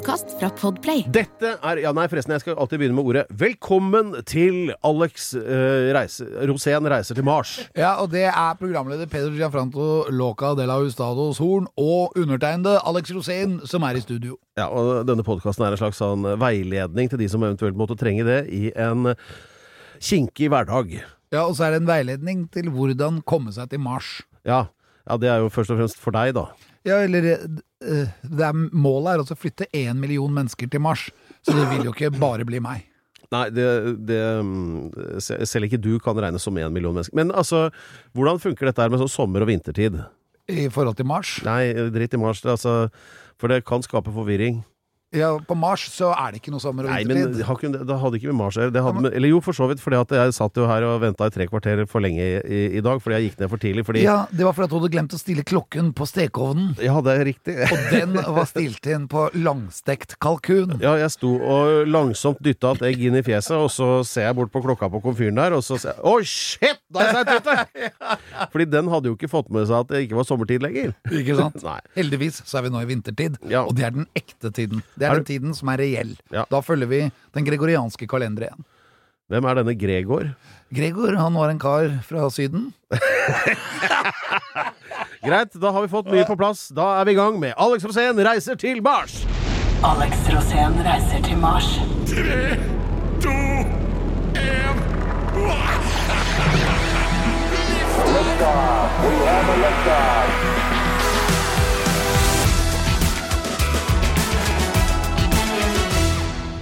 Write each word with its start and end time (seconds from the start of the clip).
Podkast 0.00 0.30
fra 0.40 0.48
Podplay. 0.56 1.02
Dette 1.12 1.50
er 1.60 1.78
Ja, 1.82 1.90
nei, 1.92 2.06
forresten, 2.08 2.32
jeg 2.32 2.40
skal 2.40 2.54
alltid 2.56 2.80
begynne 2.80 2.96
med 2.96 3.04
ordet 3.10 3.24
Velkommen 3.36 4.14
til 4.24 4.70
Alex 4.86 5.26
eh, 5.36 5.90
reise, 5.92 6.24
Rosén 6.48 6.88
reiser 6.88 7.18
til 7.18 7.26
Mars. 7.26 7.58
Ja, 7.76 7.90
og 8.00 8.08
det 8.14 8.22
er 8.30 8.56
programleder 8.56 9.10
Pedro 9.12 9.34
Gianfranto 9.36 10.06
Loca 10.08 10.54
de 10.56 10.64
la 10.70 10.78
Hustados 10.80 11.42
Horn 11.44 11.68
og 11.76 12.16
undertegnede 12.16 12.78
Alex 12.88 13.12
Rosén 13.12 13.58
som 13.68 13.84
er 13.84 14.00
i 14.00 14.04
studio. 14.06 14.38
Ja, 14.56 14.70
og 14.72 15.04
Denne 15.10 15.26
podkasten 15.26 15.68
er 15.68 15.76
en 15.76 15.82
slags 15.82 16.00
sånn 16.00 16.24
veiledning 16.40 17.12
til 17.12 17.20
de 17.20 17.28
som 17.28 17.44
eventuelt 17.44 17.76
måtte 17.76 17.98
trenge 18.00 18.24
det 18.24 18.40
i 18.56 18.70
en 18.72 19.12
kinkig 20.00 20.48
hverdag. 20.48 20.96
Ja, 21.28 21.44
Og 21.44 21.58
så 21.58 21.68
er 21.68 21.76
det 21.76 21.84
en 21.84 21.92
veiledning 21.92 22.46
til 22.48 22.72
hvordan 22.72 23.20
komme 23.28 23.52
seg 23.52 23.68
til 23.68 23.84
Mars. 23.84 24.22
Ja, 24.48 24.70
ja, 25.04 25.20
det 25.20 25.28
er 25.28 25.44
jo 25.44 25.52
først 25.52 25.76
og 25.76 25.82
fremst 25.82 26.00
for 26.00 26.16
deg, 26.16 26.38
da. 26.40 26.48
Ja, 26.88 27.02
eller 27.04 27.34
er, 27.80 28.52
Målet 28.72 29.14
er 29.14 29.22
altså 29.22 29.36
å 29.36 29.40
flytte 29.40 29.68
én 29.76 29.98
million 30.00 30.32
mennesker 30.32 30.70
til 30.70 30.82
Mars, 30.84 31.08
så 31.42 31.56
det 31.56 31.66
vil 31.72 31.88
jo 31.88 31.94
ikke 31.94 32.12
bare 32.16 32.46
bli 32.48 32.60
meg. 32.62 32.86
Nei, 33.30 33.44
det, 33.54 33.66
det 34.08 34.20
Selv 35.22 35.68
ikke 35.68 35.78
du 35.78 35.92
kan 36.02 36.18
regnes 36.18 36.42
som 36.42 36.56
én 36.58 36.72
million 36.74 36.94
mennesker. 36.96 37.14
Men 37.16 37.30
altså, 37.30 37.68
hvordan 38.16 38.42
funker 38.42 38.66
dette 38.66 38.82
her 38.82 38.90
med 38.90 39.02
sånn 39.02 39.12
sommer- 39.12 39.44
og 39.44 39.52
vintertid? 39.52 40.00
I 40.50 40.66
forhold 40.72 40.98
til 40.98 41.06
Mars. 41.06 41.36
Nei, 41.46 41.70
dritt 41.94 42.16
i 42.16 42.20
Mars, 42.20 42.42
altså. 42.42 42.88
For 43.38 43.52
det 43.52 43.62
kan 43.68 43.84
skape 43.86 44.10
forvirring. 44.12 44.64
Ja, 45.12 45.40
På 45.42 45.56
Mars 45.58 45.88
så 45.90 46.12
er 46.14 46.30
det 46.32 46.38
ikke 46.40 46.52
noe 46.54 46.62
sommer- 46.62 46.86
og 46.86 46.90
Nei, 46.92 47.02
men 47.02 47.16
vintertid. 47.16 47.38
det 47.40 47.46
har 47.46 47.56
ikke- 47.56 47.86
det 47.86 47.96
hadde 47.98 48.14
ikke 48.20 48.26
med 48.30 48.36
Mars 48.38 48.56
å 48.56 48.60
gjøre. 48.62 48.72
Det 48.72 48.82
hadde 48.82 49.00
med- 49.02 49.12
Eller 49.14 49.28
jo, 49.28 49.40
for 49.40 49.52
så 49.52 49.66
vidt, 49.68 49.80
fordi 49.82 49.96
at 50.00 50.08
jeg 50.08 50.32
satt 50.34 50.54
jo 50.54 50.66
her 50.68 50.84
og 50.84 51.00
venta 51.00 51.26
i 51.26 51.30
tre 51.30 51.46
kvarter 51.48 51.84
for 51.88 52.00
lenge 52.00 52.20
i, 52.20 52.36
i, 52.46 52.76
i 52.78 52.80
dag, 52.80 53.00
fordi 53.02 53.18
jeg 53.18 53.30
gikk 53.32 53.40
ned 53.40 53.50
for 53.50 53.56
tidlig. 53.58 53.84
Fordi 53.84 54.02
Ja, 54.04 54.26
Det 54.30 54.44
var 54.46 54.52
fordi 54.52 54.64
at 54.64 54.70
du 54.70 54.78
hadde 54.78 54.92
glemt 54.92 55.10
å 55.12 55.18
stille 55.18 55.42
klokken 55.44 55.92
på 55.92 56.06
stekeovnen. 56.06 56.78
Ja, 56.78 57.00
det 57.00 57.10
er 57.18 57.24
riktig. 57.26 57.56
Og 57.72 57.90
den 57.90 58.12
var 58.14 58.44
stilt 58.46 58.86
inn 58.86 59.08
på 59.08 59.30
langstekt 59.34 60.14
kalkun. 60.20 60.78
Ja, 60.80 60.94
jeg 60.94 61.10
sto 61.10 61.34
og 61.42 61.88
langsomt 61.88 62.38
dytta 62.40 62.70
et 62.76 62.82
egg 62.94 63.00
inn 63.02 63.16
i 63.16 63.22
fjeset, 63.22 63.56
og 63.58 63.68
så 63.68 64.04
ser 64.06 64.28
jeg 64.30 64.36
bort 64.36 64.52
på 64.52 64.62
klokka 64.62 64.88
på 64.90 65.02
komfyren 65.02 65.34
der, 65.34 65.52
og 65.54 65.62
så 65.66 65.76
ser 65.78 65.94
jeg 65.94 66.04
Å, 66.04 66.24
shit! 66.24 66.78
Da 66.92 67.00
er 67.00 67.24
jeg 67.24 67.42
ute! 67.42 67.66
Fordi 68.52 68.64
den 68.70 68.86
hadde 68.88 69.04
jo 69.10 69.16
ikke 69.16 69.28
fått 69.28 69.50
med 69.50 69.66
seg 69.66 69.80
at 69.80 69.88
det 69.88 70.06
ikke 70.08 70.14
var 70.16 70.24
sommertid 70.24 70.62
lenger. 70.62 70.94
Ikke 71.10 71.34
sant? 71.36 71.62
Nei. 71.66 71.80
Heldigvis 71.96 72.42
så 72.46 72.58
er 72.58 72.62
vi 72.62 72.70
nå 72.70 72.80
i 72.82 72.86
vintertid, 72.86 73.36
Ja. 73.50 73.64
og 73.64 73.74
det 73.74 73.84
er 73.86 73.90
den 73.90 74.06
ekte 74.14 74.52
tiden. 74.54 74.82
Det 75.00 75.08
er, 75.08 75.14
Er 75.14 75.22
den 75.22 75.30
tiden 75.30 75.54
som 75.56 75.70
er 75.72 75.80
reell. 75.80 76.12
Ja. 76.34 76.44
Da 76.52 76.60
følger 76.60 76.90
vi 76.90 77.00
den 77.08 77.46
gregorianske 77.46 78.04
kalender 78.10 78.50
igjen. 78.50 78.66
Hvem 79.30 79.46
er 79.46 79.60
denne 79.60 79.76
Gregor? 79.78 80.32
Gregor 80.74 81.14
han 81.16 81.36
var 81.38 81.52
en 81.52 81.60
kar 81.62 81.86
fra 82.04 82.26
Syden. 82.34 82.72
Greit, 85.24 85.54
da 85.54 85.70
har 85.70 85.84
vi 85.84 85.92
fått 85.92 86.10
mye 86.10 86.26
på 86.26 86.36
plass. 86.40 86.66
Da 86.74 86.98
er 87.00 87.08
vi 87.08 87.14
i 87.14 87.20
gang 87.20 87.38
med 87.40 87.54
Alex 87.56 87.86
Rosén 87.86 88.20
reiser 88.26 88.58
til 88.60 88.82
Mars! 88.82 89.22
Alex 89.86 90.26
Rosén 90.34 90.76
reiser 90.84 91.22
til 91.24 91.38
Mars. 91.40 91.70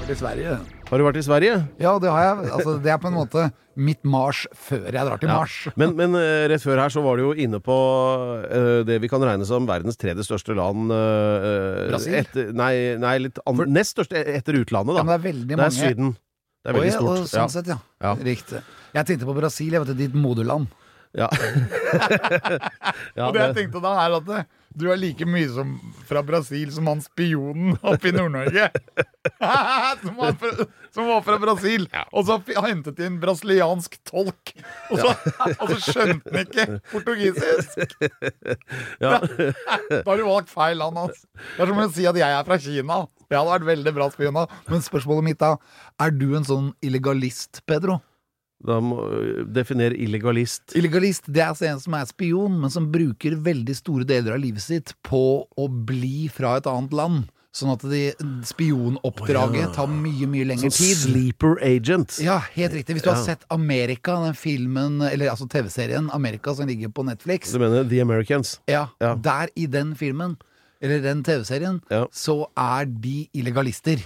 Til 0.08 0.16
Sverige. 0.16 0.54
Har 0.88 1.00
du 1.00 1.04
vært 1.04 1.18
i 1.20 1.22
Sverige? 1.26 1.56
Ja, 1.76 1.90
det 2.00 2.08
har 2.08 2.22
jeg. 2.24 2.50
Altså, 2.56 2.78
det 2.80 2.88
er 2.94 3.00
på 3.02 3.10
en 3.10 3.16
måte 3.18 3.42
mitt 3.76 4.00
Mars 4.08 4.46
før 4.56 4.86
jeg 4.86 5.04
drar 5.04 5.20
til 5.20 5.28
Mars. 5.28 5.56
Men, 5.76 5.92
men 5.98 6.16
eh, 6.16 6.46
rett 6.48 6.64
før 6.64 6.80
her 6.80 6.94
så 6.94 7.02
var 7.04 7.20
du 7.20 7.26
jo 7.26 7.34
inne 7.36 7.60
på 7.60 7.76
uh, 7.76 8.80
det 8.88 8.96
vi 9.02 9.10
kan 9.12 9.20
regne 9.20 9.44
som 9.44 9.68
verdens 9.68 10.00
tredje 10.00 10.24
største 10.24 10.56
land 10.56 10.94
eh, 10.96 11.90
Brasil? 11.90 12.16
Etter, 12.22 12.48
nei, 12.56 12.72
nei 12.96 13.12
litt 13.26 13.36
an, 13.44 13.60
nest 13.68 13.98
største 13.98 14.22
etter 14.32 14.56
utlandet, 14.62 14.96
da. 14.96 15.02
Ja, 15.02 15.04
men 15.04 15.12
det 15.12 15.18
er 15.18 15.26
veldig 15.26 15.60
mange. 15.60 15.68
det 15.76 15.84
er. 15.84 15.92
Syden. 15.92 16.16
Det 16.64 16.72
er 16.72 16.78
veldig 16.78 16.96
stort. 16.96 17.12
Og 17.12 17.30
sånn 17.34 17.54
sett, 17.58 17.68
ja. 17.74 17.78
Ja. 18.08 18.16
Riktig. 18.30 18.64
Jeg 18.96 19.10
tenkte 19.12 19.28
på 19.28 19.36
Brasil, 19.42 19.76
jeg 19.76 19.84
vet 19.84 19.92
det, 19.92 19.98
ditt 20.06 20.16
moderland. 20.16 20.72
ja. 21.20 21.28
ja, 23.18 23.28
Og 23.28 23.36
det 23.36 23.44
jeg 23.44 23.58
tenkte 23.60 23.84
da, 23.84 23.92
er 24.06 24.16
at 24.22 24.32
det, 24.32 24.46
du 24.78 24.86
er 24.92 24.98
like 25.00 25.26
mye 25.28 25.48
som 25.50 25.74
fra 26.08 26.22
Brasil 26.24 26.70
som 26.72 26.86
han 26.90 27.00
spionen 27.04 27.74
oppe 27.82 28.10
i 28.10 28.14
Nord-Norge. 28.14 28.68
som, 30.02 30.14
var 30.16 30.36
fra, 30.40 30.66
som 30.94 31.10
var 31.10 31.24
fra 31.26 31.38
Brasil. 31.42 31.86
Og 32.12 32.26
så 32.28 32.38
hentet 32.64 32.96
de 32.98 33.06
en 33.08 33.18
brasiliansk 33.22 33.98
tolk. 34.08 34.54
Og 34.92 35.02
så, 35.02 35.12
og 35.58 35.74
så 35.74 35.78
skjønte 35.88 36.32
han 36.32 36.46
ikke 36.46 36.80
portugisisk. 36.92 37.96
Da, 39.02 39.18
Da 39.90 40.02
har 40.06 40.18
du 40.18 40.26
valgt 40.26 40.50
feil 40.52 40.78
land. 40.80 40.98
Altså. 40.98 41.26
Det 41.56 41.64
er 41.64 41.70
som 41.70 41.80
å 41.82 41.88
si 41.94 42.06
at 42.08 42.18
jeg 42.18 42.34
er 42.38 42.46
fra 42.46 42.58
Kina. 42.62 42.98
Jeg 43.28 43.36
hadde 43.36 43.52
vært 43.52 43.68
veldig 43.68 43.94
bra 43.96 44.08
spion. 44.12 44.38
Men 44.70 44.84
spørsmålet 44.84 45.26
mitt 45.26 45.42
da, 45.42 45.54
er 46.00 46.14
du 46.14 46.30
en 46.38 46.46
sånn 46.48 46.70
illegalist, 46.84 47.62
Pedro? 47.68 47.98
Da 48.64 48.80
må 48.82 48.98
definer 49.54 49.94
illegalist. 49.94 50.74
Illegalist 50.74 51.28
det 51.30 51.42
er 51.44 51.52
altså 51.52 51.68
en 51.70 51.80
som 51.80 51.94
er 51.94 52.06
spion, 52.10 52.60
men 52.60 52.70
som 52.70 52.90
bruker 52.90 53.36
veldig 53.38 53.76
store 53.78 54.04
deler 54.04 54.34
av 54.34 54.40
livet 54.42 54.60
sitt 54.64 54.94
på 55.06 55.46
å 55.46 55.68
bli 55.68 56.28
fra 56.28 56.56
et 56.58 56.66
annet 56.66 56.92
land. 56.92 57.28
Sånn 57.54 57.70
at 57.72 57.80
de, 57.90 58.12
spionoppdraget 58.44 59.72
tar 59.74 59.88
mye, 59.90 60.26
mye 60.30 60.44
lengre 60.46 60.68
Sånn 60.70 60.76
tid. 60.76 60.98
sleeper 61.00 61.56
agent. 61.64 62.18
Ja, 62.22 62.38
helt 62.54 62.74
riktig. 62.76 62.98
Hvis 62.98 63.06
du 63.06 63.10
har 63.10 63.22
sett 63.24 63.44
Amerika, 63.54 64.18
den 64.26 64.36
filmen, 64.38 65.00
eller 65.08 65.30
altså 65.32 65.48
TV-serien 65.50 66.10
Amerika 66.14 66.54
som 66.54 66.68
ligger 66.68 66.88
på 66.94 67.04
Netflix, 67.08 67.52
Du 67.52 67.58
mener 67.58 67.84
The 67.88 68.00
Americans? 68.00 68.60
ja, 68.68 68.88
Ja. 69.00 69.14
der 69.14 69.48
i 69.56 69.66
den 69.66 69.94
filmen, 69.94 70.36
eller 70.80 71.00
den 71.00 71.22
TV-serien, 71.24 71.80
Ja. 71.90 72.06
så 72.12 72.46
er 72.56 72.84
de 72.86 73.28
illegalister. 73.34 73.98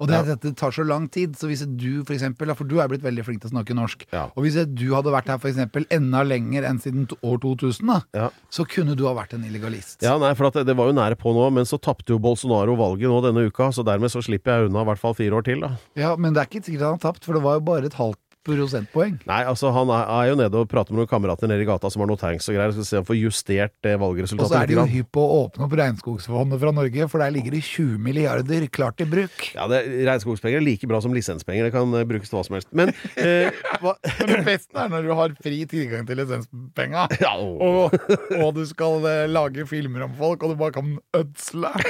Og 0.00 0.08
det, 0.08 0.16
at 0.16 0.30
dette 0.32 0.54
tar 0.56 0.72
så 0.72 0.82
lang 0.88 1.08
tid, 1.12 1.34
så 1.36 1.46
hvis 1.50 1.60
du 1.76 2.02
for 2.08 2.14
eksempel, 2.16 2.48
for 2.56 2.64
du 2.64 2.78
er 2.80 2.88
blitt 2.88 3.02
veldig 3.04 3.24
flink 3.26 3.42
til 3.42 3.50
å 3.50 3.52
snakke 3.52 3.74
norsk, 3.76 4.06
Ja. 4.12 4.30
og 4.34 4.42
hvis 4.46 4.56
du 4.74 4.86
hadde 4.94 5.12
vært 5.12 5.28
her 5.28 5.36
for 5.38 5.50
eksempel 5.50 5.84
enda 5.92 6.22
lenger 6.24 6.64
enn 6.64 6.80
siden 6.80 7.06
år 7.22 7.38
2000, 7.42 7.86
da, 7.86 8.00
Ja. 8.16 8.30
så 8.50 8.64
kunne 8.66 8.96
du 8.96 9.04
ha 9.06 9.12
vært 9.14 9.34
en 9.34 9.44
illegalist. 9.44 10.00
Ja, 10.02 10.16
nei, 10.18 10.32
for 10.34 10.46
at 10.48 10.54
det, 10.54 10.66
det 10.66 10.76
var 10.76 10.86
jo 10.88 10.96
nære 10.96 11.16
på 11.20 11.34
nå, 11.36 11.52
men 11.52 11.64
så 11.68 11.78
tapte 11.78 12.08
jo 12.14 12.18
Bolsonaro 12.18 12.74
valget 12.80 13.08
nå 13.12 13.20
denne 13.22 13.44
uka, 13.46 13.68
så 13.70 13.84
dermed 13.84 14.08
så 14.10 14.22
slipper 14.24 14.56
jeg 14.62 14.70
unna 14.70 14.80
i 14.82 14.88
hvert 14.88 14.98
fall 14.98 15.14
fire 15.14 15.36
år 15.36 15.44
til, 15.44 15.60
da. 15.60 15.76
Ja, 15.96 16.16
men 16.16 16.32
det 16.32 16.40
er 16.40 16.46
ikke 16.48 16.64
sikkert 16.64 16.80
han 16.88 16.96
har 16.98 17.04
tapt, 17.12 17.24
for 17.24 17.34
det 17.34 17.42
var 17.42 17.60
jo 17.60 17.60
bare 17.60 17.84
et 17.84 17.94
halvt 18.00 18.16
prosentpoeng. 18.46 19.18
Nei, 19.28 19.40
altså 19.48 19.70
han 19.74 19.90
er, 19.92 20.06
er 20.16 20.28
jo 20.30 20.36
nede 20.40 20.60
og 20.62 20.68
prater 20.70 20.94
med 20.94 21.02
noen 21.02 21.10
kamerater 21.10 21.50
nede 21.50 21.64
i 21.64 21.68
gata 21.68 21.90
som 21.92 22.04
har 22.04 22.10
noe 22.10 22.20
tanks 22.20 22.48
og 22.48 22.56
greier, 22.56 22.72
skal 22.76 22.86
se 22.88 22.96
om 22.96 23.02
han 23.02 23.08
får 23.10 23.18
justert 23.20 23.74
det 23.84 23.94
Og 24.00 24.20
så 24.30 24.60
er 24.60 24.70
de 24.70 24.78
jo 24.78 24.86
hypp 24.88 25.10
på 25.16 25.24
å 25.24 25.40
åpne 25.44 25.66
opp 25.66 25.76
Regnskogsfondet 25.80 26.62
fra 26.62 26.72
Norge, 26.74 27.08
for 27.12 27.22
der 27.22 27.34
ligger 27.34 27.56
det 27.56 27.62
20 27.66 27.98
milliarder 28.02 28.66
klart 28.72 28.98
til 29.00 29.10
bruk. 29.10 29.50
Ja, 29.56 29.66
det, 29.70 29.82
Regnskogspenger 30.08 30.60
er 30.60 30.64
like 30.64 30.88
bra 30.90 31.02
som 31.04 31.14
lisenspenger. 31.16 31.68
Det 31.68 31.74
kan 31.74 31.92
eh, 31.98 32.06
brukes 32.08 32.32
til 32.32 32.38
hva 32.38 32.44
som 32.46 32.56
helst. 32.58 32.70
Men 32.76 32.92
eh, 33.20 33.60
hva 33.82 33.96
Men 34.20 34.34
det 34.34 34.40
beste 34.48 34.80
er 34.80 34.92
når 34.92 35.08
du 35.08 35.12
har 35.18 35.36
fri 35.44 35.60
tilgang 35.70 36.08
til 36.08 36.20
lisenspenga, 36.22 37.06
Ja, 37.24 37.34
og, 37.36 37.94
og 38.40 38.50
du 38.56 38.64
skal 38.68 39.04
eh, 39.10 39.26
lage 39.30 39.66
filmer 39.68 40.06
om 40.08 40.16
folk, 40.18 40.44
og 40.44 40.54
du 40.54 40.60
bare 40.60 40.76
kan 40.78 40.96
ødsle. 41.16 41.74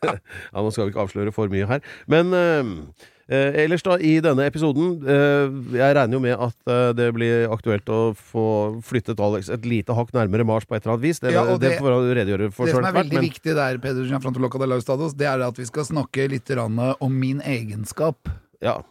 Ja, 0.00 0.62
nå 0.62 0.70
skal 0.72 0.86
vi 0.86 0.92
ikke 0.94 1.02
avsløre 1.04 1.32
for 1.34 1.50
mye 1.52 1.66
her. 1.68 1.82
Men 2.10 2.32
eh, 2.34 2.70
eh, 3.30 3.56
ellers, 3.64 3.82
da, 3.86 3.96
i 3.96 4.16
denne 4.24 4.44
episoden 4.50 4.98
eh, 5.06 5.78
Jeg 5.78 5.96
regner 5.96 6.18
jo 6.18 6.20
med 6.24 6.34
at 6.36 6.72
eh, 6.74 6.92
det 6.98 7.06
blir 7.16 7.46
aktuelt 7.54 7.88
å 7.94 8.00
få 8.18 8.44
flyttet 8.84 9.20
Alex 9.22 9.48
et 9.54 9.64
lite 9.70 9.94
hakk 9.96 10.12
nærmere 10.16 10.44
Mars 10.48 10.66
på 10.68 10.74
et 10.76 10.82
eller 10.84 10.96
annet 10.98 11.06
vis. 11.08 11.20
Det, 11.22 11.32
Ja, 11.32 11.46
og 11.46 11.60
det, 11.62 11.70
det- 11.76 11.80
får 11.80 11.94
han 11.96 12.10
redegjøre 12.20 12.52
for 12.52 12.66
Det 12.66 12.74
som 12.74 12.82
selv 12.82 12.90
er 12.90 12.92
hvert, 12.92 13.04
veldig 13.06 13.20
men- 13.20 13.28
viktig 13.30 13.54
der, 13.62 13.78
Peder 13.78 14.04
Gianfrantoloca 14.10 14.58
de 14.58 14.66
Laustados, 14.74 15.14
det 15.14 15.26
er 15.30 15.40
at 15.46 15.56
vi 15.56 15.64
skal 15.70 15.84
snakke 15.84 16.28
litt 16.30 16.44
grann 16.50 16.78
om 17.00 17.12
min 17.20 17.40
egenskap. 17.40 18.28
Ja, 18.60 18.82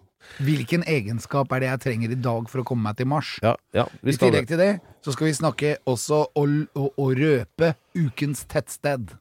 Hvilken 0.44 0.84
egenskap 0.86 1.52
er 1.56 1.60
det 1.64 1.70
jeg 1.72 1.80
trenger 1.82 2.12
i 2.14 2.16
dag 2.22 2.50
for 2.52 2.62
å 2.62 2.66
komme 2.68 2.84
meg 2.84 2.98
til 3.00 3.08
Mars? 3.08 3.40
ja, 3.42 3.56
ja, 3.74 3.86
vi 4.04 4.12
I 4.12 4.14
skal 4.14 4.30
tillegg 4.30 4.46
det. 4.46 4.50
til 4.52 4.58
det, 4.62 4.82
så 5.02 5.14
skal 5.16 5.26
vi 5.28 5.34
snakke 5.34 5.72
også 5.90 6.20
å, 6.38 6.44
å, 6.76 6.84
å 7.02 7.06
røpe 7.18 7.72
ukens 7.98 8.44
tettsted. 8.46 9.16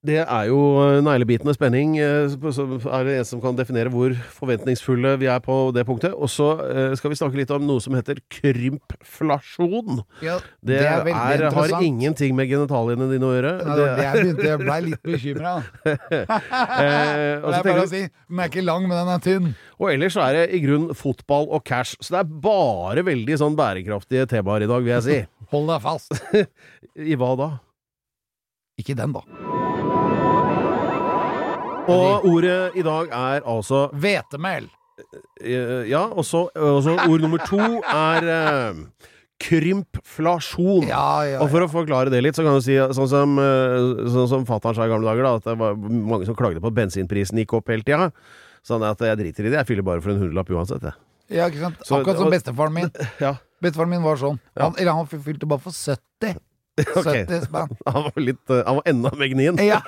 Det 0.00 0.16
er 0.22 0.46
jo 0.48 0.56
eh, 0.80 0.98
neglebitende 1.04 1.52
spenning. 1.52 1.98
eh, 2.00 2.30
Så 2.32 2.64
er 2.88 3.02
det 3.04 3.16
en 3.20 3.26
som 3.28 3.40
kan 3.42 3.56
definere 3.58 3.90
hvor 3.92 4.14
forventningsfulle 4.32 5.10
vi 5.20 5.26
er 5.28 5.42
på 5.44 5.56
det 5.76 5.84
punktet. 5.84 6.14
Og 6.16 6.30
så 6.32 6.46
eh, 6.64 6.94
skal 6.96 7.12
vi 7.12 7.18
snakke 7.20 7.36
litt 7.36 7.52
om 7.52 7.66
noe 7.68 7.82
som 7.84 7.92
heter 7.98 8.16
krympflasjon. 8.32 10.00
Ja, 10.24 10.38
Det, 10.64 10.78
er, 10.80 11.44
har 11.52 11.74
ingenting 11.84 12.32
med 12.38 12.48
genitaliene 12.48 13.10
dine 13.12 13.28
å 13.28 13.34
gjøre. 13.36 13.52
Ja, 13.60 13.76
det 13.76 13.90
det 14.00 14.06
jeg 14.08 14.24
begynte, 14.24 14.48
jeg 14.48 14.64
blei 14.64 14.80
litt 14.88 15.04
bekymra. 15.04 15.52
eh, 15.84 16.00
Det 17.44 17.54
er 17.60 17.68
bare 17.68 17.84
å 17.84 17.92
si 17.92 18.02
den 18.08 18.40
er 18.40 18.48
ikke 18.54 18.64
lang, 18.64 18.88
men 18.88 18.96
den 18.96 19.12
er 19.18 19.24
tynn. 19.28 19.52
og 19.76 19.92
ellers 19.92 20.16
så 20.16 20.24
er 20.30 20.38
det 20.38 20.46
i 20.56 20.64
grunn 20.64 20.94
fotball 20.96 21.50
og 21.52 21.64
cash. 21.68 21.92
Så 22.00 22.16
det 22.16 22.24
er 22.24 22.34
bare 22.48 23.04
veldig 23.04 23.36
sånn 23.44 23.58
bærekraftige 23.58 24.24
temaer 24.32 24.64
i 24.64 24.70
dag, 24.70 24.80
vil 24.80 24.96
jeg 24.96 25.08
si. 25.10 25.20
Hold 25.52 25.74
deg 25.74 25.84
fast. 25.84 26.16
I 27.12 27.20
hva 27.20 27.34
da? 27.36 27.50
Ikke 28.80 28.96
den, 28.96 29.12
da. 29.12 29.59
Og 31.90 32.24
ordet 32.30 32.76
i 32.76 32.82
dag 32.86 33.08
er 33.12 33.40
altså 33.48 33.88
Hvetemel. 33.92 34.68
eh, 35.42 35.88
Ja, 35.90 36.06
og 36.12 36.24
så 36.24 36.46
ord 36.54 37.20
nummer 37.24 37.38
to 37.46 37.58
er 37.82 38.28
eh, 38.34 38.74
krympflasjon. 39.40 40.86
Ja, 40.88 41.22
ja, 41.24 41.38
Og 41.40 41.50
for 41.52 41.64
å 41.64 41.68
forklare 41.72 42.10
det 42.12 42.20
litt, 42.24 42.36
så 42.36 42.44
kan 42.44 42.58
du 42.58 42.64
si 42.64 42.76
sånn 42.76 43.08
som, 43.08 43.38
eh, 43.40 44.08
sånn 44.12 44.28
som 44.28 44.46
fatter'n 44.48 44.76
sa 44.76 44.84
i 44.84 44.88
gamle 44.92 45.08
dager, 45.08 45.22
da, 45.24 45.34
at 45.40 45.44
det 45.48 45.56
var 45.58 45.74
mange 45.76 46.26
som 46.28 46.36
klagde 46.36 46.60
på 46.60 46.68
at 46.68 46.76
bensinprisen 46.76 47.38
gikk 47.40 47.54
opp 47.58 47.68
hele 47.72 47.82
tida. 47.86 48.10
Sånn 48.66 48.84
at 48.84 48.98
jeg 49.00 49.16
driter 49.16 49.46
i 49.46 49.50
det. 49.50 49.58
Jeg 49.62 49.66
fyller 49.70 49.82
bare 49.86 50.02
for 50.04 50.10
en 50.12 50.20
hundrelapp 50.20 50.50
uansett, 50.52 50.82
jeg. 50.82 50.92
Ja, 51.30 51.46
ikke 51.48 51.60
sant? 51.62 51.76
Så- 51.86 52.00
Akkurat 52.02 52.18
som 52.18 52.30
bestefaren 52.30 52.72
min. 52.74 52.90
Ja. 53.20 53.36
Bestefaren 53.62 53.88
min 53.88 54.02
var 54.02 54.16
sånn. 54.16 54.38
Ja. 54.56 54.64
Han, 54.68 54.74
eller 54.78 54.92
han 54.92 55.06
fylte 55.06 55.46
bare 55.48 55.60
for 55.60 55.70
70. 55.72 56.36
Ok. 56.80 57.04
70 57.04 57.44
spenn. 57.44 57.72
Han 57.92 58.02
var 58.06 58.12
litt 58.16 58.48
eh, 58.50 58.62
Han 58.64 58.76
var 58.78 58.82
enda 58.88 59.10
mer 59.16 59.28
gnien. 59.28 59.56
Ja. 59.60 59.80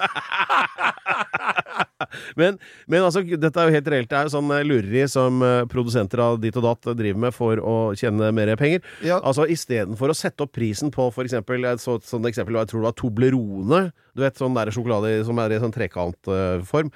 Men, 2.37 2.58
men 2.90 3.04
altså, 3.06 3.22
dette 3.22 3.60
er 3.60 3.69
jo 3.69 3.76
helt 3.76 3.88
reelt. 3.93 4.10
Det 4.10 4.19
er 4.19 4.26
jo 4.26 4.34
sånn 4.34 4.50
eh, 4.54 4.64
lureri 4.66 5.04
som 5.10 5.43
eh, 5.46 5.62
produsenter 5.70 6.22
av 6.25 6.38
ditt 6.43 6.56
og 6.58 6.66
datt 6.66 6.90
driver 6.99 7.25
med 7.26 7.34
for 7.37 7.60
å 7.62 7.76
tjene 7.99 8.32
mer 8.34 8.52
penger. 8.60 8.82
Ja. 9.06 9.20
Altså 9.20 9.46
Istedenfor 9.50 10.12
å 10.12 10.16
sette 10.16 10.44
opp 10.44 10.54
prisen 10.56 10.93
på 10.94 11.08
for 11.14 11.28
eksempel, 11.28 11.64
et 11.69 11.82
så, 11.82 11.99
sånt 12.04 12.28
eksempel, 12.28 12.58
jeg 12.60 12.72
tror 12.72 12.82
det 12.82 12.88
var 12.90 12.96
Toblerone, 12.99 13.82
du 14.12 14.25
vet 14.25 14.40
sånn 14.40 14.56
der 14.56 14.72
sjokolade 14.75 15.20
som 15.28 15.40
er 15.43 15.54
i 15.54 15.60
sånn 15.62 15.75
trekantform. 15.75 16.93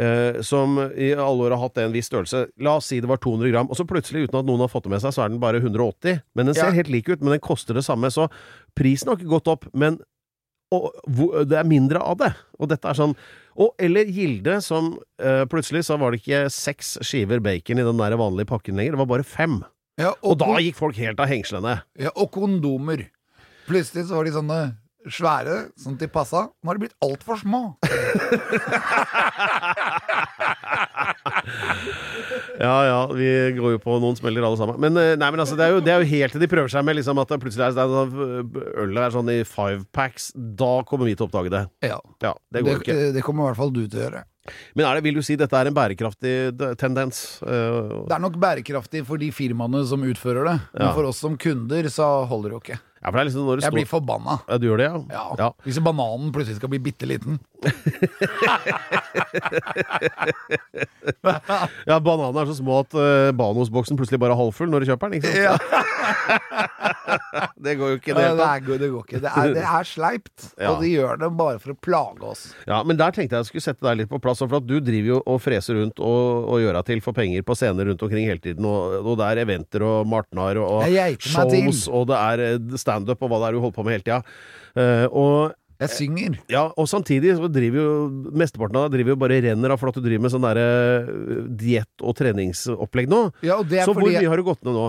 Uh, 0.00 0.38
som 0.46 0.78
i 0.94 1.10
alle 1.12 1.44
år 1.44 1.52
har 1.52 1.60
hatt 1.64 1.80
en 1.82 1.92
viss 1.92 2.06
størrelse. 2.08 2.44
La 2.62 2.76
oss 2.78 2.86
si 2.88 3.00
det 3.02 3.10
var 3.10 3.18
200 3.20 3.50
gram, 3.50 3.68
og 3.68 3.76
så 3.76 3.84
plutselig, 3.84 4.28
uten 4.28 4.38
at 4.38 4.46
noen 4.48 4.62
har 4.62 4.70
fått 4.72 4.86
det 4.86 4.92
med 4.94 5.02
seg, 5.02 5.12
så 5.12 5.24
er 5.26 5.32
den 5.32 5.42
bare 5.42 5.60
180. 5.60 6.22
Men 6.38 6.48
den 6.48 6.56
ser 6.56 6.70
Ja. 6.70 6.76
helt 6.78 6.88
lik 6.88 7.10
ut, 7.10 7.20
men 7.20 7.34
den 7.34 7.42
koster 7.44 7.76
det 7.76 7.84
samme. 7.84 8.08
Så 8.08 8.30
prisen 8.78 9.10
har 9.10 9.18
ikke 9.18 9.34
gått 9.34 9.50
opp, 9.50 9.66
men 9.74 9.98
og, 10.70 10.94
det 11.50 11.58
er 11.58 11.66
mindre 11.66 11.98
av 11.98 12.18
det. 12.22 12.30
Og 12.62 12.70
dette 12.70 12.86
er 12.86 12.94
sånn 12.96 13.16
og, 13.56 13.74
Eller 13.78 14.04
Gilde, 14.10 14.60
som 14.62 14.92
eh, 15.20 15.44
plutselig 15.50 15.84
så 15.88 15.98
var 16.00 16.12
det 16.12 16.20
ikke 16.22 16.44
seks 16.52 16.98
skiver 17.06 17.40
bacon 17.44 17.78
i 17.80 17.86
den 17.86 17.98
der 18.00 18.16
vanlige 18.20 18.46
pakken 18.50 18.76
lenger, 18.78 18.92
det 18.96 19.02
var 19.02 19.10
bare 19.16 19.26
fem. 19.26 19.60
Ja, 20.00 20.14
Og 20.24 20.38
da 20.40 20.54
gikk 20.62 20.78
folk 20.78 20.96
helt 20.96 21.20
av 21.20 21.28
hengslene. 21.28 21.82
ja, 21.98 22.10
og 22.16 22.30
kondomer. 22.32 23.08
Plutselig 23.66 24.06
så 24.08 24.16
var 24.16 24.24
de 24.24 24.32
sånne 24.32 24.60
svære, 25.08 25.70
sånn 25.80 25.94
at 25.96 26.02
de 26.04 26.08
passa. 26.12 26.48
Nå 26.60 26.68
har 26.70 26.76
de 26.78 26.84
blitt 26.86 26.98
altfor 27.04 27.40
små. 27.40 27.62
Ja 32.60 32.74
ja, 32.84 32.98
vi 33.16 33.26
går 33.56 33.72
jo 33.76 33.78
på 33.80 33.94
noen 34.02 34.16
smeller 34.18 34.44
alle 34.44 34.58
sammen. 34.60 34.76
Men, 34.82 34.96
eh, 35.00 35.14
nei, 35.18 35.30
men 35.32 35.40
altså, 35.42 35.56
det, 35.56 35.64
er 35.66 35.72
jo, 35.76 35.80
det 35.84 35.92
er 35.94 36.02
jo 36.02 36.08
helt 36.10 36.34
til 36.36 36.42
de 36.42 36.48
prøver 36.50 36.68
seg 36.72 36.84
med 36.84 36.98
liksom, 36.98 37.20
at 37.22 37.32
plutselig 37.40 37.70
er, 37.70 37.76
sånn, 37.76 38.50
ølet 38.84 39.00
er 39.06 39.14
sånn 39.14 39.30
i 39.32 39.38
five 39.48 39.86
packs. 39.96 40.28
Da 40.36 40.72
kommer 40.88 41.08
vi 41.08 41.14
til 41.16 41.24
å 41.24 41.30
oppdage 41.30 41.52
det. 41.54 41.62
Ja. 41.88 41.96
Ja, 42.24 42.34
det 42.52 42.64
Det, 42.84 42.98
det 43.16 43.24
kommer 43.24 43.46
i 43.46 43.50
hvert 43.50 43.60
fall 43.62 43.72
du 43.72 43.86
til 43.86 44.02
å 44.02 44.04
gjøre. 44.04 44.22
Men 44.74 44.86
det, 44.96 45.02
vil 45.06 45.16
du 45.20 45.22
si 45.24 45.36
dette 45.40 45.56
er 45.56 45.68
en 45.70 45.76
bærekraftig 45.76 46.34
tendens? 46.80 47.40
Eh, 47.44 47.80
Det 48.10 48.16
er 48.18 48.22
nok 48.26 48.36
bærekraftig 48.42 49.04
for 49.08 49.20
de 49.20 49.30
firmaene 49.32 49.82
som 49.88 50.04
utfører 50.04 50.44
det, 50.52 50.56
men 50.74 50.86
Ja. 50.88 50.92
for 50.96 51.08
oss 51.08 51.20
som 51.22 51.36
kunder 51.40 51.88
så 51.92 52.26
holder 52.28 52.50
det 52.50 52.56
jo 52.58 52.62
ikke. 52.66 52.80
Ja, 53.00 53.08
for 53.10 53.16
det 53.16 53.20
er 53.22 53.28
liksom 53.30 53.46
når 53.48 53.56
det 53.56 53.64
Jeg 53.64 53.70
står 53.70 53.78
blir 53.78 53.88
forbanna. 53.88 54.38
ja, 54.48 54.58
Du 54.58 54.66
gjør 54.68 54.76
det, 54.82 54.88
ja? 55.10 55.24
Ja. 55.38 55.50
Hvis 55.64 55.78
bananen 55.80 56.32
plutselig 56.32 56.56
skal 56.60 56.68
bli 56.68 56.78
bitte 56.78 57.06
liten. 57.08 57.40
Ja, 61.90 61.96
Bananer 62.00 62.42
er 62.42 62.46
så 62.50 62.56
små 62.58 62.80
at 62.84 62.92
uh, 62.96 63.30
Banosboksen 63.36 63.96
plutselig 63.98 64.20
bare 64.22 64.32
er 64.34 64.40
halvfull 64.40 64.70
når 64.72 64.78
du 64.84 64.88
kjøper 64.90 65.06
den. 65.10 65.16
ikke 65.20 65.30
sant? 65.34 65.40
det 67.64 67.72
går 67.80 67.88
jo 67.92 67.96
ikke 68.00 68.14
det 68.16 68.24
det, 68.38 68.46
er, 68.46 68.60
det 68.80 68.88
går 68.92 69.02
ikke. 69.04 69.20
Det 69.22 69.30
er, 69.30 69.34
det 69.56 69.64
er 69.64 69.84
sleipt, 69.88 70.38
Ja. 70.60 70.68
og 70.72 70.76
de 70.84 70.88
gjør 70.92 71.14
det 71.20 71.28
bare 71.38 71.58
for 71.62 71.70
å 71.74 71.76
plage 71.80 72.22
oss. 72.32 72.42
Ja, 72.68 72.78
Men 72.86 72.96
der 73.00 73.10
tenkte 73.16 73.34
jeg 73.36 73.40
jeg 73.44 73.48
skulle 73.50 73.66
sette 73.66 73.84
deg 73.86 73.94
litt 74.02 74.10
på 74.10 74.18
plass. 74.22 74.38
For 74.40 74.56
at 74.60 74.66
du 74.68 74.76
driver 74.84 75.08
jo 75.14 75.18
og 75.28 75.36
freser 75.42 75.74
rundt 75.80 75.98
og, 76.00 76.20
og 76.50 76.56
gjør 76.62 76.74
deg 76.80 76.86
til 76.90 77.00
for 77.04 77.12
penger 77.16 77.40
på 77.46 77.54
scener 77.58 77.84
rundt 77.90 78.02
omkring 78.06 78.24
hele 78.28 78.42
tiden. 78.42 78.64
Og, 78.68 78.78
og 79.04 79.14
det 79.20 79.26
er 79.28 79.36
eventer 79.44 79.80
og 79.86 79.96
martnar 80.10 80.54
og, 80.60 80.68
shows, 81.20 81.80
og 81.88 82.02
det 82.10 82.18
er 82.18 82.36
eh, 82.46 82.58
standup 82.80 83.18
og 83.24 83.28
hva 83.32 83.38
det 83.42 83.46
er 83.50 83.54
du 83.56 83.60
holder 83.64 83.76
på 83.76 83.84
med 83.86 83.92
hele 83.98 84.06
tida. 84.06 84.20
Uh, 84.70 85.06
og 85.10 85.34
Jeg 85.80 85.92
synger. 85.96 86.34
Ja, 86.52 86.66
og 86.76 86.88
samtidig 86.90 87.32
så 87.38 87.48
driver 87.52 87.80
jo 87.80 87.92
mesteparten 88.36 88.76
av 88.76 88.88
deg 88.88 88.98
driver 88.98 89.14
jo 89.14 89.20
bare 89.22 89.38
renner 89.46 89.72
av 89.72 89.80
for 89.80 89.88
at 89.92 89.96
du 89.96 90.04
driver 90.04 90.26
med 90.26 90.34
sånn 90.34 90.44
derre 90.44 90.66
øh, 91.08 91.46
diett- 91.60 92.04
og 92.04 92.16
treningsopplegg 92.18 93.08
nå. 93.08 93.22
Ja, 93.46 93.56
og 93.62 93.70
det 93.70 93.86
Så 93.86 93.94
hvor 93.94 94.02
fordi 94.04 94.18
mye 94.18 94.28
har 94.28 94.42
du 94.42 94.44
gått 94.50 94.62
ned 94.66 94.76
nå? 94.76 94.88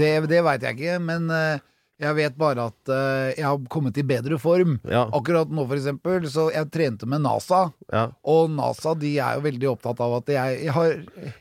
Det, 0.00 0.10
det 0.32 0.42
veit 0.46 0.66
jeg 0.66 0.78
ikke, 0.80 0.98
men 1.06 1.30
eh, 1.30 1.62
jeg 2.02 2.16
vet 2.16 2.34
bare 2.34 2.64
at 2.72 2.90
uh, 2.90 3.30
jeg 3.30 3.44
har 3.46 3.58
kommet 3.70 3.98
i 4.00 4.04
bedre 4.06 4.38
form. 4.42 4.76
Ja. 4.90 5.04
Akkurat 5.14 5.50
nå, 5.54 5.62
for 5.68 5.78
eksempel, 5.78 6.26
så 6.30 6.48
jeg 6.50 6.66
trente 6.74 7.06
med 7.10 7.22
NASA, 7.22 7.68
ja. 7.92 8.08
og 8.26 8.50
NASA 8.50 8.96
de 8.98 9.12
er 9.22 9.38
jo 9.38 9.44
veldig 9.44 9.68
opptatt 9.70 10.02
av 10.02 10.16
at 10.18 10.32
jeg, 10.34 10.56
jeg 10.66 10.74
har 10.74 10.96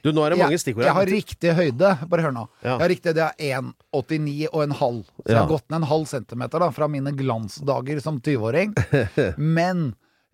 Du, 0.05 0.11
nå 0.13 0.25
er 0.25 0.35
det 0.35 0.41
mange 0.43 0.59
stikkord 0.61 0.85
jeg 0.85 0.97
har 0.99 1.09
riktig 1.09 1.55
høyde. 1.57 1.95
Bare 2.11 2.27
hør 2.27 2.35
nå. 2.35 2.45
Ja. 2.61 2.75
Jeg 2.75 2.83
har 2.85 2.93
riktig, 2.93 3.15
det 3.17 3.25
er 3.25 3.63
1,89 3.63 4.35
og 4.51 4.59
en 4.67 4.77
halv. 4.83 5.01
Så 5.23 5.31
jeg 5.31 5.39
har 5.39 5.49
gått 5.55 5.67
ned 5.69 5.81
en 5.81 5.89
halv 5.89 6.09
centimeter 6.11 6.65
da, 6.67 6.69
fra 6.75 6.91
mine 6.91 7.15
glansdager 7.17 8.03
som 8.03 8.21
20-åring. 8.21 8.77
Men 9.57 9.87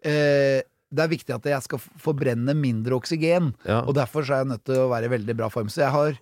uh, 0.04 0.60
det 0.90 1.06
er 1.06 1.12
viktig 1.12 1.36
at 1.36 1.48
jeg 1.48 1.64
skal 1.64 1.82
forbrenne 2.02 2.56
mindre 2.58 2.98
oksygen. 2.98 3.54
Og 3.86 3.94
derfor 3.96 4.26
så 4.26 4.36
er 4.36 4.44
jeg 4.44 4.52
nødt 4.56 4.68
til 4.68 4.84
å 4.84 4.90
være 4.92 5.08
i 5.08 5.14
veldig 5.16 5.36
bra 5.38 5.48
form. 5.54 5.72
Så 5.72 5.86
jeg 5.86 5.94
har 5.96 6.18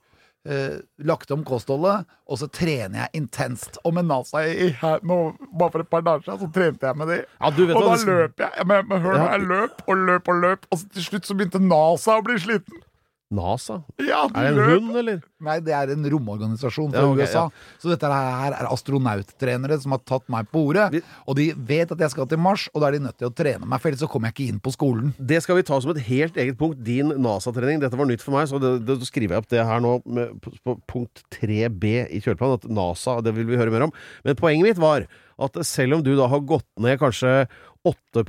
eh, 0.47 0.77
lagt 1.05 1.31
om 1.35 1.43
kostholdet, 1.47 2.05
og 2.27 2.39
så 2.41 2.47
trener 2.47 3.03
jeg 3.05 3.21
intenst. 3.21 3.77
Og 3.83 3.93
med 3.97 4.07
NASA 4.09 4.45
i, 4.47 4.69
her, 4.81 4.99
nå, 5.03 5.17
bare 5.59 5.71
for 5.75 5.83
et 5.85 5.89
par 5.91 6.01
dager 6.07 6.23
siden, 6.25 6.39
så 6.45 6.49
trente 6.55 6.87
jeg 6.89 6.97
med 7.03 7.11
de. 7.13 7.19
Ja, 7.41 7.51
du 7.51 7.65
vet 7.65 7.75
og 7.75 7.87
da 7.87 7.95
løp 8.07 8.43
jeg. 8.45 8.67
Men, 8.71 8.87
men 8.89 9.01
hør 9.05 9.17
Ja. 9.19 9.29
jeg 9.35 9.47
løp 9.51 9.83
og 9.87 9.97
løp 10.09 10.27
og 10.33 10.41
løp, 10.43 10.67
og 10.71 10.79
så 10.81 10.89
til 10.97 11.03
slutt 11.11 11.27
så 11.29 11.35
begynte 11.37 11.61
NASA 11.63 12.17
å 12.17 12.23
bli 12.25 12.39
sliten. 12.39 12.83
NASA? 13.29 13.81
Ja, 13.99 14.23
Er 14.33 14.53
det 14.55 14.63
en 14.63 14.69
hund, 14.69 14.95
eller? 14.95 15.17
Nei, 15.43 15.57
det 15.59 15.73
er 15.75 15.91
en 15.91 16.05
romorganisasjon 16.09 16.93
fra 16.93 17.01
Ja, 17.01 17.09
okay, 17.11 17.25
USA. 17.27 17.41
ja. 17.49 17.73
Så 17.81 17.89
dette 17.91 18.07
her 18.07 18.53
er 18.55 18.67
astronauttrenere 18.71 19.77
som 19.81 19.91
har 19.91 19.99
tatt 20.07 20.29
meg 20.31 20.47
på 20.51 20.61
ordet. 20.69 20.91
Vi- 20.93 21.01
Og 21.27 21.35
de 21.35 21.51
vet 21.53 21.91
at 21.91 21.99
jeg 21.99 22.09
skal 22.11 22.25
til 22.27 22.37
Mars, 22.37 22.69
og 22.73 22.81
da 22.81 22.87
er 22.87 22.91
de 22.93 22.99
nødt 22.99 23.17
til 23.17 23.27
å 23.29 23.33
trene 23.35 23.65
meg, 23.67 23.81
for 23.81 23.89
ellers 23.89 23.99
så 23.99 24.09
kommer 24.09 24.31
jeg 24.31 24.33
ikke 24.35 24.49
inn 24.53 24.59
på 24.61 24.71
skolen. 24.71 25.13
Det 25.19 25.41
skal 25.43 25.55
vi 25.57 25.63
ta 25.63 25.79
som 25.81 25.91
et 25.91 26.03
helt 26.07 26.35
eget 26.37 26.57
punkt. 26.57 26.81
Din 26.83 27.09
NASA-trening. 27.09 27.79
Dette 27.81 27.97
var 27.97 28.05
nytt 28.05 28.21
for 28.21 28.31
meg, 28.31 28.47
så 28.47 28.59
det, 28.61 28.85
det, 28.85 28.99
det 28.99 29.07
skriver 29.07 29.35
jeg 29.35 29.43
opp 29.43 29.47
det 29.49 29.65
her 29.65 29.79
nå 29.83 30.01
med, 30.05 30.39
på, 30.41 30.51
på 30.63 30.77
punkt 30.87 31.23
3b 31.31 32.07
i 32.11 32.21
kjøleplanen. 32.21 32.53
At 32.63 32.69
NASA, 32.69 33.21
det 33.21 33.35
vil 33.35 33.45
vi 33.45 33.57
høre 33.57 33.71
mer 33.71 33.83
om. 33.83 33.91
Men 34.23 34.35
poenget 34.35 34.63
mitt 34.63 34.77
var 34.79 35.05
at 35.37 35.53
selv 35.65 35.95
om 35.99 36.01
du 36.03 36.15
da 36.15 36.27
har 36.27 36.39
gått 36.39 36.65
ned 36.79 36.97
kanskje 36.99 37.47
8 37.85 38.23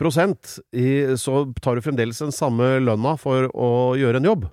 i, 0.75 1.16
så 1.16 1.54
tar 1.61 1.75
du 1.76 1.80
fremdeles 1.80 2.18
den 2.18 2.30
samme 2.34 2.78
lønna 2.84 3.16
for 3.18 3.49
å 3.54 3.96
gjøre 3.99 4.16
en 4.16 4.25
jobb. 4.25 4.49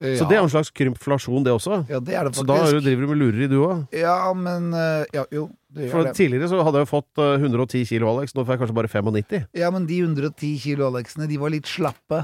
Så 0.00 0.24
det 0.28 0.36
er 0.36 0.40
jo 0.40 0.46
en 0.48 0.52
slags 0.54 0.70
krympflasjon, 0.72 1.44
det 1.44 1.52
også. 1.52 1.82
Ja, 1.90 1.98
det 2.00 2.14
er 2.16 2.24
det 2.24 2.32
faktisk. 2.32 2.40
Så 2.40 2.48
da 2.48 2.56
er 2.64 2.80
driver 2.80 3.04
du 3.04 3.10
med 3.10 3.18
lureri, 3.20 3.48
du 3.52 3.58
òg. 3.66 3.82
Ja, 3.92 4.14
men 4.32 4.70
eh, 4.72 5.04
Ja, 5.12 5.26
jo, 5.34 5.50
det 5.68 5.90
For 5.92 6.08
det. 6.08 6.14
tidligere 6.16 6.48
så 6.48 6.62
hadde 6.64 6.80
jeg 6.80 6.88
jo 6.88 6.90
fått 6.94 7.20
eh, 7.20 7.34
110 7.36 7.84
kilo, 7.90 8.08
Alex. 8.14 8.32
Nå 8.34 8.46
får 8.46 8.56
jeg 8.56 8.62
kanskje 8.62 8.78
bare 8.78 8.88
95. 8.88 9.44
Ja, 9.60 9.68
men 9.74 9.84
de 9.90 9.98
110 10.00 10.54
kilo 10.64 10.88
Alexene, 10.88 11.28
de 11.28 11.36
var 11.42 11.52
litt 11.52 11.68
slappe. 11.68 12.22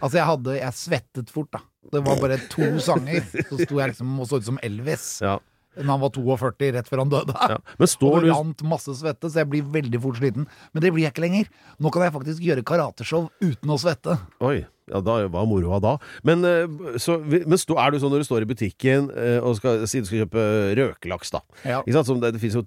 Altså, 0.00 0.16
jeg 0.18 0.26
hadde 0.28 0.56
Jeg 0.56 0.76
svettet 0.80 1.30
fort, 1.32 1.50
da. 1.52 1.60
Det 1.92 2.00
var 2.06 2.16
bare 2.22 2.38
to 2.48 2.70
sanger. 2.80 3.20
Så 3.50 3.58
sto 3.60 3.76
jeg 3.78 3.92
liksom 3.92 4.16
og 4.20 4.28
så 4.30 4.40
ut 4.40 4.48
som 4.48 4.58
Elvis. 4.64 5.08
Ja. 5.24 5.36
Men 5.76 5.90
han 5.94 6.00
var 6.04 6.10
42 6.14 6.72
rett 6.76 6.88
før 6.90 7.02
han 7.04 7.10
døde. 7.12 7.34
Ja. 7.54 7.58
Men 7.78 7.88
Og 7.88 7.92
står 7.92 8.20
det 8.20 8.28
du 8.28 8.34
rant 8.34 8.62
masse 8.74 8.94
svette, 9.00 9.30
så 9.30 9.42
jeg 9.42 9.50
blir 9.52 9.64
veldig 9.74 10.00
fort 10.04 10.20
sliten. 10.20 10.46
Men 10.72 10.82
det 10.84 10.92
blir 10.94 11.04
jeg 11.06 11.14
ikke 11.14 11.24
lenger. 11.26 11.50
Nå 11.82 11.90
kan 11.94 12.02
jeg 12.06 12.14
faktisk 12.14 12.44
gjøre 12.46 12.64
karateshow 12.66 13.28
uten 13.42 13.74
å 13.74 13.78
svette. 13.80 14.16
Oi, 14.44 14.64
ja, 14.90 15.00
da 15.00 15.14
var 15.32 15.46
moroa 15.48 15.78
da. 15.80 15.94
Men, 16.28 16.44
eh, 16.44 16.96
så, 17.00 17.16
men 17.24 17.56
stå, 17.60 17.76
er 17.80 17.94
du 17.94 17.98
sånn 18.02 18.12
når 18.12 18.24
du 18.24 18.28
står 18.28 18.44
i 18.44 18.48
butikken 18.50 19.06
eh, 19.16 19.38
og 19.40 19.56
skal, 19.56 19.84
si 19.88 20.02
du 20.04 20.08
skal 20.10 20.24
kjøpe 20.24 20.42
røkelaks, 20.78 21.32
da. 21.32 21.40
Ja. 21.64 21.80
Det, 21.86 22.04
det 22.26 22.42
finnes 22.42 22.58
jo 22.60 22.64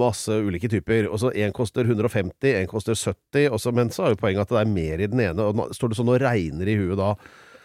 masse 0.00 0.32
ulike 0.32 0.70
typer. 0.72 1.10
Og 1.12 1.20
så 1.22 1.32
En 1.38 1.52
koster 1.56 1.84
150, 1.84 2.54
en 2.62 2.70
koster 2.70 2.96
70, 2.96 3.50
og 3.52 3.60
så, 3.60 3.72
men 3.76 3.92
så 3.94 4.06
er 4.08 4.14
jo 4.16 4.22
poenget 4.22 4.46
at 4.46 4.54
det 4.56 4.62
er 4.64 4.72
mer 4.72 5.04
i 5.04 5.10
den 5.12 5.20
ene. 5.28 5.44
Og 5.50 5.76
står 5.76 5.92
du 5.92 5.98
sånn 6.00 6.10
og 6.14 6.18
regner 6.24 6.72
i 6.72 6.78
huet 6.80 6.96
da 6.98 7.12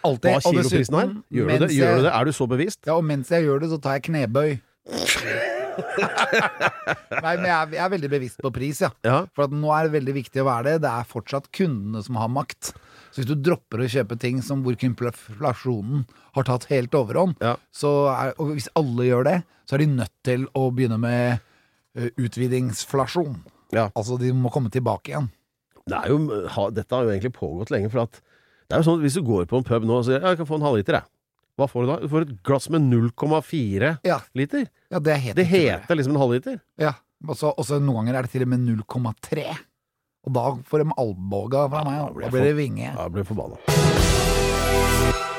Alltid. 0.04 0.28
hva 0.28 0.36
er 0.36 0.44
kiloprisen 0.44 0.98
er? 1.00 1.08
dessuten, 1.08 1.24
Gjør 1.32 1.48
du 1.48 1.54
det? 1.64 1.72
Gjør 1.78 1.88
jeg- 1.88 1.98
du 1.98 2.04
det? 2.04 2.14
Er 2.14 2.26
du 2.26 2.32
så 2.36 2.48
bevisst? 2.52 2.80
Ja, 2.86 2.96
og 3.00 3.06
mens 3.08 3.30
jeg 3.32 3.46
gjør 3.48 3.62
det, 3.64 3.70
så 3.72 3.80
tar 3.82 3.94
jeg 4.00 4.04
knebøy. 4.12 4.60
Nei, 5.74 7.34
men 7.38 7.46
jeg 7.48 7.54
er, 7.56 7.72
jeg 7.78 7.84
er 7.86 7.92
veldig 7.94 8.10
bevisst 8.12 8.42
på 8.44 8.52
pris, 8.56 8.82
ja. 8.84 8.90
Ja. 9.06 9.20
For 9.36 9.46
at 9.48 9.54
nå 9.56 9.70
er 9.76 9.88
det 9.88 9.96
veldig 9.98 10.16
viktig 10.18 10.42
å 10.44 10.48
være 10.50 10.66
det. 10.74 10.76
Det 10.86 10.92
er 10.92 11.08
fortsatt 11.10 11.50
kundene 11.56 12.02
som 12.06 12.18
har 12.20 12.32
makt. 12.34 12.74
Så 13.14 13.22
hvis 13.22 13.30
du 13.30 13.36
dropper 13.46 13.84
å 13.84 13.90
kjøpe 13.94 14.18
ting 14.22 14.42
som 14.46 14.64
hvor 14.66 14.78
inflasjonen 14.78 16.06
har 16.36 16.48
tatt 16.50 16.68
helt 16.72 16.96
overhånd, 16.98 17.38
Ja. 17.44 17.56
så 17.74 17.92
er, 18.14 18.34
og 18.42 18.54
hvis 18.56 18.70
alle 18.80 19.06
gjør 19.10 19.28
det, 19.30 19.38
så 19.70 19.78
er 19.78 19.84
de 19.86 19.90
nødt 19.94 20.14
til 20.26 20.48
å 20.58 20.68
begynne 20.76 20.98
med 21.00 21.40
uh, 22.00 22.10
utvidingsflasjon. 22.20 23.38
Ja. 23.74 23.88
Altså, 23.98 24.18
de 24.22 24.34
må 24.36 24.52
komme 24.54 24.70
tilbake 24.74 25.14
igjen. 25.14 25.30
Det 25.90 26.00
jo, 26.10 26.18
ha, 26.56 26.70
dette 26.72 26.96
har 26.96 27.04
jo 27.06 27.12
egentlig 27.14 27.34
pågått 27.36 27.72
lenge. 27.74 27.90
For 27.94 28.06
at 28.06 28.20
det 28.24 28.78
er 28.78 28.80
jo 28.82 28.86
sånn 28.88 29.02
at 29.02 29.04
Hvis 29.04 29.18
du 29.20 29.24
går 29.28 29.48
på 29.52 29.60
en 29.60 29.66
pub 29.68 29.84
nå 29.86 29.98
og 30.00 30.06
sier 30.08 30.24
jeg 30.24 30.38
kan 30.40 30.48
få 30.48 30.56
en 30.58 30.64
halvliter, 30.66 31.02
jeg. 31.02 31.10
Hva 31.60 31.68
får 31.70 31.84
du 31.86 31.90
da? 31.92 31.96
Du 32.02 32.08
får 32.10 32.24
et 32.26 32.32
glass 32.48 32.66
med 32.74 32.82
0,4 32.90 33.98
Ja, 34.08 34.20
liter. 34.34 34.64
ja 34.90 35.00
det 35.00 35.18
heter 35.22 35.36
Det 35.38 35.46
heter 35.52 35.96
liksom 36.00 36.16
en 36.16 36.22
halvliter. 36.24 36.60
Ja, 36.82 36.94
og 37.28 37.38
så 37.38 37.54
noen 37.80 38.00
ganger 38.08 38.18
er 38.18 38.26
det 38.26 38.32
til 38.34 38.42
og 38.48 38.50
med 38.56 38.64
0,3. 38.66 39.46
Og 40.26 40.34
da 40.34 40.46
får 40.66 40.84
de 40.86 40.96
alboga 40.98 41.68
fra 41.70 41.84
meg, 41.86 42.00
og 42.08 42.22
da 42.24 42.30
blir 42.34 42.48
det 42.48 42.56
vinge. 42.58 42.88
Ja, 42.88 43.04
jeg 43.06 43.12
ble 43.14 43.26
forbanna. 43.28 43.60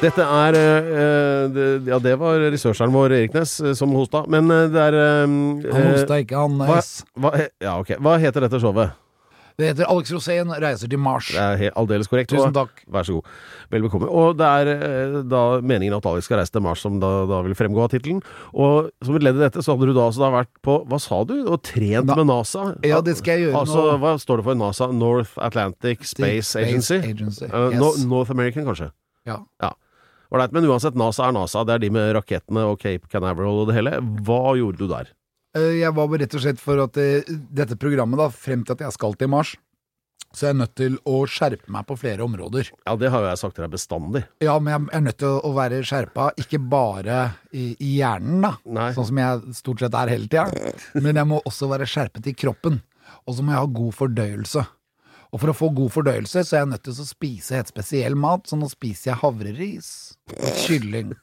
Dette 0.05 0.21
er 0.27 0.57
eh, 0.59 1.45
det, 1.55 1.67
Ja, 1.89 1.99
det 2.03 2.15
var 2.21 2.39
researcheren 2.53 2.93
vår, 2.93 3.15
Erik 3.17 3.35
Næss, 3.35 3.57
eh, 3.65 3.73
som 3.79 3.91
hosta. 3.97 4.25
Men 4.31 4.51
eh, 4.53 4.67
det 4.71 4.83
er 4.91 4.99
eh, 5.01 5.25
Han 5.73 5.89
hosta 5.95 6.19
ikke, 6.23 6.37
han 6.45 6.59
hva, 6.61 6.77
Nøys. 6.77 6.91
hva, 7.17 7.31
he- 7.41 7.51
ja, 7.65 7.79
ok. 7.81 7.95
Hva 8.05 8.19
heter 8.21 8.45
dette 8.47 8.61
showet? 8.63 8.93
Det 9.57 9.69
heter 9.69 9.87
Alex 9.87 10.11
Rosén 10.11 10.51
reiser 10.59 10.89
til 10.91 10.99
Mars. 10.99 11.29
Det 11.31 11.39
er 11.39 11.57
helt, 11.61 11.75
aldeles 11.79 12.09
korrekt. 12.11 12.31
Tusen 12.33 12.57
og- 12.57 12.71
Vær 12.91 13.05
så 13.07 13.13
god. 13.21 13.25
Vel 13.71 13.83
bekomme. 13.87 14.09
Og 14.11 14.37
det 14.37 14.47
er 14.47 14.71
eh, 14.75 15.23
da 15.31 15.61
meningen 15.63 15.95
at 15.97 16.07
Alex 16.11 16.25
skal 16.27 16.39
reise 16.41 16.51
til 16.51 16.61
Mars, 16.65 16.81
som 16.83 16.99
da, 16.99 17.13
da 17.31 17.39
vil 17.47 17.55
fremgå 17.55 17.85
av 17.85 17.91
tittelen. 17.93 18.19
Og 18.53 18.91
som 19.05 19.15
et 19.15 19.23
ledd 19.23 19.37
i 19.39 19.45
dette, 19.45 19.63
så 19.63 19.77
hadde 19.77 19.87
du 19.87 19.95
da 19.95 20.09
altså 20.09 20.25
da 20.25 20.33
vært 20.35 20.51
på 20.67 20.81
Hva 20.91 20.99
sa 21.01 21.23
du? 21.25 21.37
Og 21.47 21.63
trent 21.63 22.07
Na- 22.11 22.17
med 22.19 22.27
NASA? 22.27 22.75
Ja, 22.83 23.01
det 23.01 23.17
skal 23.17 23.39
jeg 23.39 23.47
gjøre 23.53 23.63
altså, 23.63 23.87
nå. 23.95 23.99
Hva 24.03 24.17
står 24.19 24.37
det 24.43 24.45
for 24.51 24.55
NASA? 24.65 24.91
North 24.93 25.39
Atlantic 25.39 26.03
Space, 26.05 26.49
Space 26.51 26.57
Agency? 26.59 26.99
Agency, 27.15 27.45
Uh, 27.47 27.71
yes. 27.71 27.79
no, 27.81 27.93
North 28.17 28.31
American, 28.35 28.65
kanskje? 28.67 28.91
Ja. 29.27 29.39
Ålreit, 30.35 30.51
men 30.53 30.65
uansett, 30.67 30.97
NASA 30.99 31.29
er 31.29 31.33
NASA. 31.37 31.63
Det 31.65 31.75
er 31.77 31.79
de 31.79 31.91
med 31.95 32.15
rakettene 32.17 32.65
og 32.67 32.81
Cape 32.81 33.07
Canaveral 33.13 33.61
og 33.63 33.69
det 33.71 33.77
hele. 33.77 34.01
Hva 34.27 34.57
gjorde 34.59 34.79
du 34.83 34.89
der? 34.91 35.13
Eh, 35.57 35.81
Jeg 35.83 35.93
var 35.95 36.09
bare 36.11 36.25
rett 36.25 36.35
og 36.39 36.43
slett 36.45 36.61
for 36.63 36.81
at 36.85 36.97
eh, 37.01 37.23
dette 37.55 37.77
programmet, 37.81 38.19
da, 38.21 38.29
frem 38.31 38.65
til 38.67 38.75
at 38.77 38.85
jeg 38.87 38.97
skal 38.97 39.15
til 39.21 39.31
Mars, 39.33 39.55
så 40.35 40.49
er 40.49 40.51
jeg 40.51 40.59
nødt 40.59 40.73
til 40.75 40.95
å 41.07 41.21
skjerpe 41.31 41.71
meg 41.71 41.85
på 41.87 41.95
flere 42.01 42.25
områder. 42.27 42.73
Ja, 42.89 42.97
det 42.99 43.11
har 43.15 43.23
jo 43.23 43.29
jeg 43.31 43.39
sagt 43.39 43.55
til 43.55 43.63
deg 43.69 43.75
bestandig. 43.77 44.25
Ja, 44.43 44.57
men 44.59 44.73
jeg 44.75 44.97
er 44.99 45.05
nødt 45.05 45.19
til 45.23 45.37
å 45.47 45.53
være 45.55 45.79
skjerpa, 45.87 46.33
ikke 46.43 46.59
bare 46.59 47.19
i, 47.55 47.69
i 47.79 47.93
hjernen, 48.01 48.41
da, 48.43 48.51
Nei. 48.67 48.89
sånn 48.97 49.07
som 49.13 49.21
jeg 49.23 49.55
stort 49.61 49.85
sett 49.85 49.95
er 49.95 50.11
hele 50.11 50.27
tida, 50.27 50.49
men 50.99 51.21
jeg 51.23 51.31
må 51.31 51.39
også 51.47 51.71
være 51.71 51.87
skjerpet 51.87 52.27
i 52.33 52.35
kroppen. 52.35 52.81
Og 53.29 53.37
så 53.39 53.45
må 53.47 53.55
jeg 53.55 53.63
ha 53.63 53.71
god 53.79 53.95
fordøyelse. 53.95 54.65
Og 55.35 55.41
for 55.43 55.51
å 55.51 55.57
få 55.57 55.69
god 55.75 55.91
fordøyelse, 55.95 56.43
så 56.47 56.57
er 56.59 56.61
jeg 56.65 56.73
nødt 56.73 56.85
til 56.87 56.99
å 56.99 57.07
spise 57.07 57.57
helt 57.59 57.71
spesiell 57.71 58.19
mat, 58.19 58.45
så 58.51 58.59
nå 58.59 58.67
spiser 58.71 59.13
jeg 59.13 59.21
havreris, 59.23 59.89
og 60.35 60.61
kylling, 60.67 61.15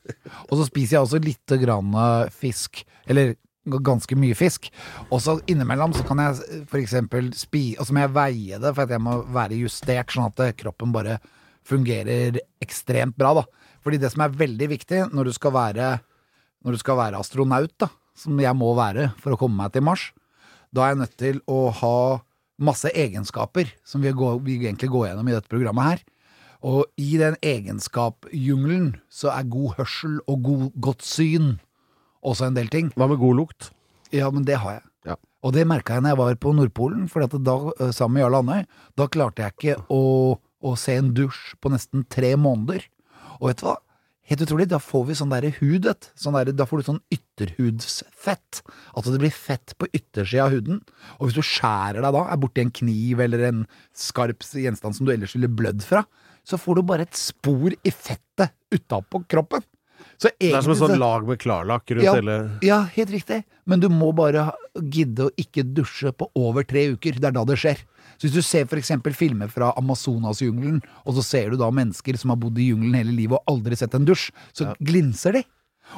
og 0.48 0.56
så 0.60 0.66
spiser 0.72 0.98
jeg 0.98 1.06
også 1.06 1.22
lite 1.24 1.60
grann 1.62 1.92
eh, 2.00 2.32
fisk, 2.32 2.82
eller 3.12 3.36
ganske 3.66 4.18
mye 4.18 4.36
fisk. 4.38 4.70
Og 5.10 5.22
så 5.22 5.38
innimellom 5.50 5.94
så 5.94 6.06
kan 6.08 6.22
jeg 6.24 6.64
f.eks. 6.66 6.96
spi... 7.38 7.64
Og 7.78 7.88
så 7.88 7.94
må 7.94 8.06
jeg 8.06 8.16
veie 8.16 8.62
det, 8.62 8.74
for 8.74 8.86
at 8.86 8.94
jeg 8.96 9.04
må 9.04 9.20
være 9.34 9.60
justert, 9.60 10.14
sånn 10.14 10.30
at 10.32 10.42
eh, 10.46 10.56
kroppen 10.58 10.94
bare 10.96 11.20
fungerer 11.68 12.40
ekstremt 12.64 13.18
bra, 13.20 13.36
da. 13.42 13.46
Fordi 13.82 14.00
det 14.02 14.12
som 14.14 14.26
er 14.26 14.38
veldig 14.38 14.70
viktig 14.72 15.04
når 15.14 15.30
du 15.30 15.36
skal 15.36 15.54
være, 15.56 15.92
du 16.66 16.80
skal 16.82 17.00
være 17.00 17.22
astronaut, 17.22 17.74
da, 17.82 17.90
som 18.18 18.40
jeg 18.42 18.58
må 18.58 18.74
være 18.78 19.12
for 19.22 19.34
å 19.34 19.40
komme 19.40 19.62
meg 19.62 19.74
til 19.74 19.86
Mars, 19.86 20.10
da 20.72 20.86
er 20.86 20.94
jeg 20.94 21.02
nødt 21.02 21.18
til 21.20 21.42
å 21.52 21.62
ha 21.82 21.98
masse 22.62 22.90
egenskaper 22.94 23.72
som 23.88 24.04
vi, 24.06 24.14
går, 24.14 24.40
vi 24.46 24.60
egentlig 24.62 24.92
går 24.94 25.10
gjennom 25.10 25.30
i 25.30 25.36
dette 25.36 25.52
programmet 25.52 25.90
her. 25.90 26.04
Og 26.62 26.86
i 27.02 27.16
den 27.18 27.36
egenskapjungelen 27.42 28.94
så 29.10 29.32
er 29.34 29.50
god 29.50 29.80
hørsel 29.80 30.20
og 30.30 30.44
god, 30.46 30.68
godt 30.78 31.06
syn 31.06 31.56
også 32.24 32.48
en 32.48 32.58
del 32.58 32.72
ting. 32.72 32.92
Hva 32.96 33.10
med 33.12 33.22
god 33.22 33.40
lukt? 33.40 33.72
Ja, 34.14 34.30
men 34.34 34.46
det 34.48 34.60
har 34.62 34.80
jeg. 34.80 34.88
Ja. 35.12 35.18
Og 35.46 35.54
det 35.56 35.68
merka 35.70 35.98
jeg 35.98 36.06
når 36.06 36.14
jeg 36.14 36.22
var 36.22 36.40
på 36.44 36.56
Nordpolen, 36.56 37.06
for 37.12 37.26
da, 37.26 37.58
eh, 37.80 37.94
sammen 37.96 38.20
med 38.20 38.26
Jarl 38.26 38.42
Andøy, 38.42 38.66
da 39.00 39.08
klarte 39.12 39.46
jeg 39.46 39.56
ikke 39.58 39.78
å, 39.94 40.02
å 40.38 40.74
se 40.78 40.98
en 41.00 41.14
dusj 41.18 41.56
på 41.64 41.72
nesten 41.74 42.06
tre 42.12 42.36
måneder. 42.40 42.86
Og 43.40 43.50
vet 43.50 43.64
du 43.64 43.70
hva? 43.70 43.78
Helt 44.32 44.46
utrolig, 44.46 44.68
da 44.72 44.78
får 44.80 45.02
vi 45.10 45.16
sånn 45.18 45.32
derre 45.34 45.50
hud, 45.58 45.84
du. 45.84 46.10
sånn 46.16 46.36
der, 46.38 46.54
Da 46.56 46.64
får 46.70 46.80
du 46.80 46.88
sånn 46.88 47.02
ytterhudsfett. 47.12 48.62
Altså 48.94 49.12
det 49.12 49.20
blir 49.24 49.34
fett 49.34 49.74
på 49.76 49.90
yttersida 49.92 50.46
av 50.46 50.54
huden. 50.56 50.80
Og 51.18 51.28
hvis 51.28 51.36
du 51.36 51.44
skjærer 51.44 52.00
deg 52.00 52.16
da, 52.16 52.22
er 52.32 52.40
borti 52.40 52.64
en 52.64 52.72
kniv 52.72 53.20
eller 53.26 53.44
en 53.50 53.66
skarp 53.98 54.46
gjenstand 54.46 54.96
som 54.96 55.08
du 55.08 55.12
ellers 55.12 55.36
ville 55.36 55.52
blødd 55.52 55.84
fra, 55.84 56.06
så 56.48 56.60
får 56.62 56.80
du 56.80 56.88
bare 56.88 57.08
et 57.10 57.18
spor 57.18 57.74
i 57.76 57.92
fettet 57.92 58.54
utapå 58.72 59.26
kroppen. 59.30 59.66
Så 60.22 60.30
Det 60.30 60.52
er 60.52 60.62
som 60.62 60.72
egentlig 60.72 60.76
et 60.76 60.82
sånt 60.84 61.02
lag 61.02 61.28
med 61.28 61.40
klarlakk 61.42 61.94
rundt 61.96 62.06
ja, 62.06 62.14
hele 62.18 62.38
ja, 62.66 62.82
helt 62.96 63.14
riktig. 63.14 63.42
Men 63.66 63.82
du 63.84 63.88
må 63.94 64.12
bare 64.18 64.50
gidde 64.76 65.28
å 65.28 65.34
ikke 65.40 65.66
dusje 65.66 66.12
på 66.14 66.28
over 66.38 66.66
tre 66.68 66.88
uker. 66.96 67.20
Det 67.22 67.32
er 67.32 67.36
da 67.38 67.46
det 67.48 67.58
skjer. 67.62 67.82
Så 68.18 68.28
hvis 68.28 68.38
du 68.38 68.46
ser 68.46 68.78
eksempel 68.78 69.16
filmer 69.18 69.50
fra 69.50 69.72
Amazonasjungelen, 69.80 70.82
og 71.06 71.18
så 71.18 71.26
ser 71.26 71.54
du 71.54 71.60
da 71.62 71.72
mennesker 71.74 72.20
som 72.20 72.34
har 72.34 72.42
bodd 72.42 72.60
i 72.62 72.70
jungelen 72.70 73.00
hele 73.00 73.16
livet 73.18 73.40
og 73.40 73.56
aldri 73.56 73.80
sett 73.80 73.96
en 73.98 74.06
dusj, 74.06 74.30
så 74.54 74.74
glinser 74.80 75.40
de. 75.40 75.46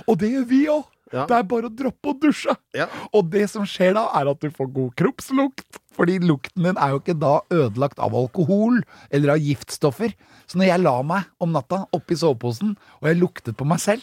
Og 0.07 0.17
det 0.21 0.31
gjør 0.31 0.49
vi 0.49 0.65
òg! 0.71 0.92
Ja. 1.13 1.27
Det 1.29 1.35
er 1.37 1.43
bare 1.45 1.69
å 1.69 1.73
droppe 1.77 2.09
å 2.11 2.15
dusje. 2.19 2.55
Ja. 2.73 2.87
Og 3.13 3.29
det 3.29 3.45
som 3.51 3.67
skjer 3.69 3.93
da, 3.93 4.07
er 4.17 4.31
at 4.31 4.39
du 4.41 4.49
får 4.49 4.71
god 4.73 4.95
kroppslukt. 4.97 5.79
Fordi 5.93 6.15
lukten 6.25 6.65
din 6.65 6.79
er 6.81 6.95
jo 6.95 6.99
ikke 7.03 7.13
da 7.21 7.35
ødelagt 7.53 7.99
av 8.01 8.15
alkohol 8.17 8.79
eller 9.13 9.35
av 9.35 9.43
giftstoffer. 9.45 10.15
Så 10.49 10.57
når 10.57 10.71
jeg 10.71 10.81
la 10.81 10.95
meg 11.05 11.27
om 11.39 11.53
natta 11.53 11.83
oppi 11.93 12.17
soveposen, 12.17 12.73
og 13.01 13.07
jeg 13.11 13.19
luktet 13.21 13.55
på 13.59 13.67
meg 13.69 13.77
selv, 13.83 14.01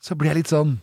så 0.00 0.16
ble 0.16 0.32
jeg 0.32 0.40
litt 0.42 0.52
sånn 0.54 0.78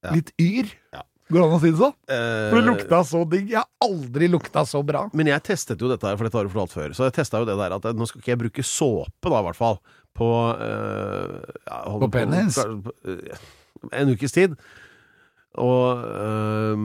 Ja. 0.00 0.14
Litt 0.16 0.32
yr. 0.40 0.70
Ja. 0.96 1.02
Går 1.30 1.42
det 1.42 1.44
an 1.44 1.52
å 1.54 1.60
si 1.60 1.70
det 1.70 1.78
sånn? 1.78 1.92
Eh, 2.08 2.48
For 2.50 2.56
det 2.56 2.64
lukta 2.70 2.98
så 3.04 3.20
digg. 3.28 3.50
Jeg 3.52 3.60
har 3.60 3.68
aldri 3.84 4.28
lukta 4.32 4.64
så 4.66 4.80
bra. 4.82 5.04
Men 5.12 5.28
jeg 5.28 5.44
testet 5.44 5.78
jo 5.84 5.90
dette 5.92 6.08
her, 6.08 6.16
for 6.16 6.24
dette 6.24 6.38
har 6.40 6.48
du 6.48 6.50
fortalt 6.54 6.72
før. 6.72 6.94
Så 6.96 7.04
jeg 7.06 7.12
testa 7.20 7.38
jo 7.38 7.44
det 7.46 7.58
der 7.60 7.76
at 7.76 7.84
eh, 7.84 7.92
nå 7.92 8.08
skal 8.08 8.22
ikke 8.24 8.32
jeg 8.32 8.40
bruke 8.40 8.64
såpe, 8.64 9.28
da, 9.28 9.42
i 9.42 9.46
hvert 9.50 9.60
fall. 9.60 9.76
På 10.16 10.30
eh, 10.56 11.52
ja, 11.68 11.82
På 12.00 12.08
penis? 12.10 12.56
på- 12.56 12.96
eh, 13.12 13.44
En 13.96 14.12
ukes 14.12 14.34
tid. 14.36 14.56
Og 15.60 16.04
øh, 16.04 16.82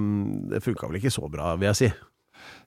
det 0.51 0.63
funka 0.65 0.89
vel 0.89 0.99
ikke 1.01 1.13
så 1.13 1.27
bra, 1.31 1.53
vil 1.59 1.69
jeg 1.69 1.79
si. 1.81 1.91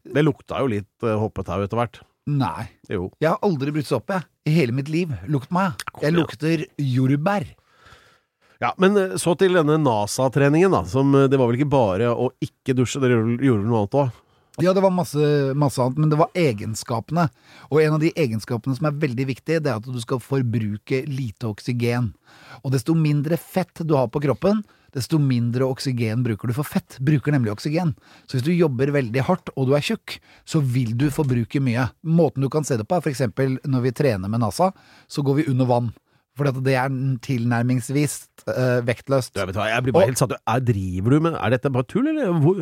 Det 0.09 0.23
lukta 0.25 0.61
jo 0.63 0.71
litt 0.71 1.07
øh, 1.07 1.17
hoppetau 1.21 1.65
etter 1.65 1.81
hvert. 1.81 2.01
Nei. 2.29 2.69
Jo. 2.93 3.09
Jeg 3.23 3.33
har 3.33 3.41
aldri 3.47 3.73
brukt 3.73 3.95
opp 3.97 4.13
jeg. 4.13 4.27
I 4.49 4.53
hele 4.53 4.75
mitt 4.77 4.91
liv. 4.93 5.13
Lukt 5.33 5.51
meg. 5.55 5.81
Jeg 6.03 6.15
lukter 6.15 6.67
jordbær. 6.77 7.47
Ja, 8.63 8.73
Men 8.79 8.97
eh, 8.99 9.17
så 9.21 9.37
til 9.39 9.55
denne 9.55 9.79
NASA-treningen, 9.81 10.73
da. 10.75 10.83
Som, 10.89 11.15
eh, 11.15 11.29
det 11.31 11.39
var 11.39 11.51
vel 11.51 11.61
ikke 11.61 11.73
bare 11.73 12.11
å 12.11 12.31
ikke 12.43 12.75
dusje, 12.79 13.01
dere 13.03 13.21
gjorde 13.39 13.63
vel 13.63 13.69
noe 13.71 13.85
annet 13.85 13.99
òg? 14.03 14.25
Ja, 14.59 14.73
det 14.75 14.83
var 14.83 14.91
masse, 14.91 15.19
masse 15.55 15.79
annet, 15.83 15.99
men 16.03 16.11
det 16.11 16.17
var 16.19 16.33
egenskapene. 16.35 17.29
Og 17.71 17.79
en 17.79 17.95
av 17.95 18.01
de 18.03 18.11
egenskapene 18.19 18.75
som 18.75 18.89
er 18.89 18.97
veldig 19.05 19.27
viktig, 19.29 19.61
det 19.63 19.71
er 19.71 19.79
at 19.79 19.87
du 19.87 20.01
skal 20.03 20.19
forbruke 20.19 21.05
lite 21.07 21.47
oksygen. 21.47 22.09
Og 22.65 22.75
desto 22.75 22.97
mindre 22.99 23.39
fett 23.39 23.85
du 23.87 23.95
har 23.95 24.11
på 24.11 24.23
kroppen, 24.25 24.65
desto 24.97 25.21
mindre 25.23 25.69
oksygen 25.69 26.25
bruker 26.27 26.51
du. 26.51 26.57
For 26.57 26.67
fett 26.67 26.99
bruker 26.99 27.37
nemlig 27.37 27.53
oksygen. 27.55 27.95
Så 28.27 28.39
hvis 28.39 28.49
du 28.49 28.51
jobber 28.51 28.91
veldig 28.99 29.29
hardt, 29.29 29.55
og 29.55 29.71
du 29.71 29.77
er 29.79 29.85
tjukk, 29.85 30.19
så 30.43 30.59
vil 30.59 30.91
du 30.99 31.07
forbruke 31.15 31.63
mye. 31.63 31.87
Måten 32.03 32.43
du 32.43 32.51
kan 32.51 32.67
se 32.67 32.81
det 32.81 32.89
på, 32.89 32.99
er 32.99 33.13
eksempel 33.13 33.61
når 33.63 33.87
vi 33.87 33.97
trener 34.03 34.33
med 34.33 34.43
NASA, 34.43 34.73
så 35.07 35.23
går 35.23 35.39
vi 35.39 35.49
under 35.55 35.71
vann. 35.71 35.93
For 36.39 36.49
det 36.65 36.75
er 36.79 36.93
tilnærmingsvis 37.27 38.15
uh, 38.47 38.79
vektløst. 38.87 39.35
Jeg, 39.37 39.49
vet 39.51 39.59
jeg 39.59 39.85
blir 39.87 39.97
bare 39.97 40.07
Og- 40.07 40.13
helt 40.13 40.21
satt. 40.21 40.35
Er, 40.39 40.63
driver 40.65 41.15
du 41.15 41.21
med 41.27 41.37
Er 41.39 41.55
dette 41.57 41.73
bare 41.75 41.87
tull, 41.91 42.07
eller? 42.11 42.31
Hvor, 42.43 42.61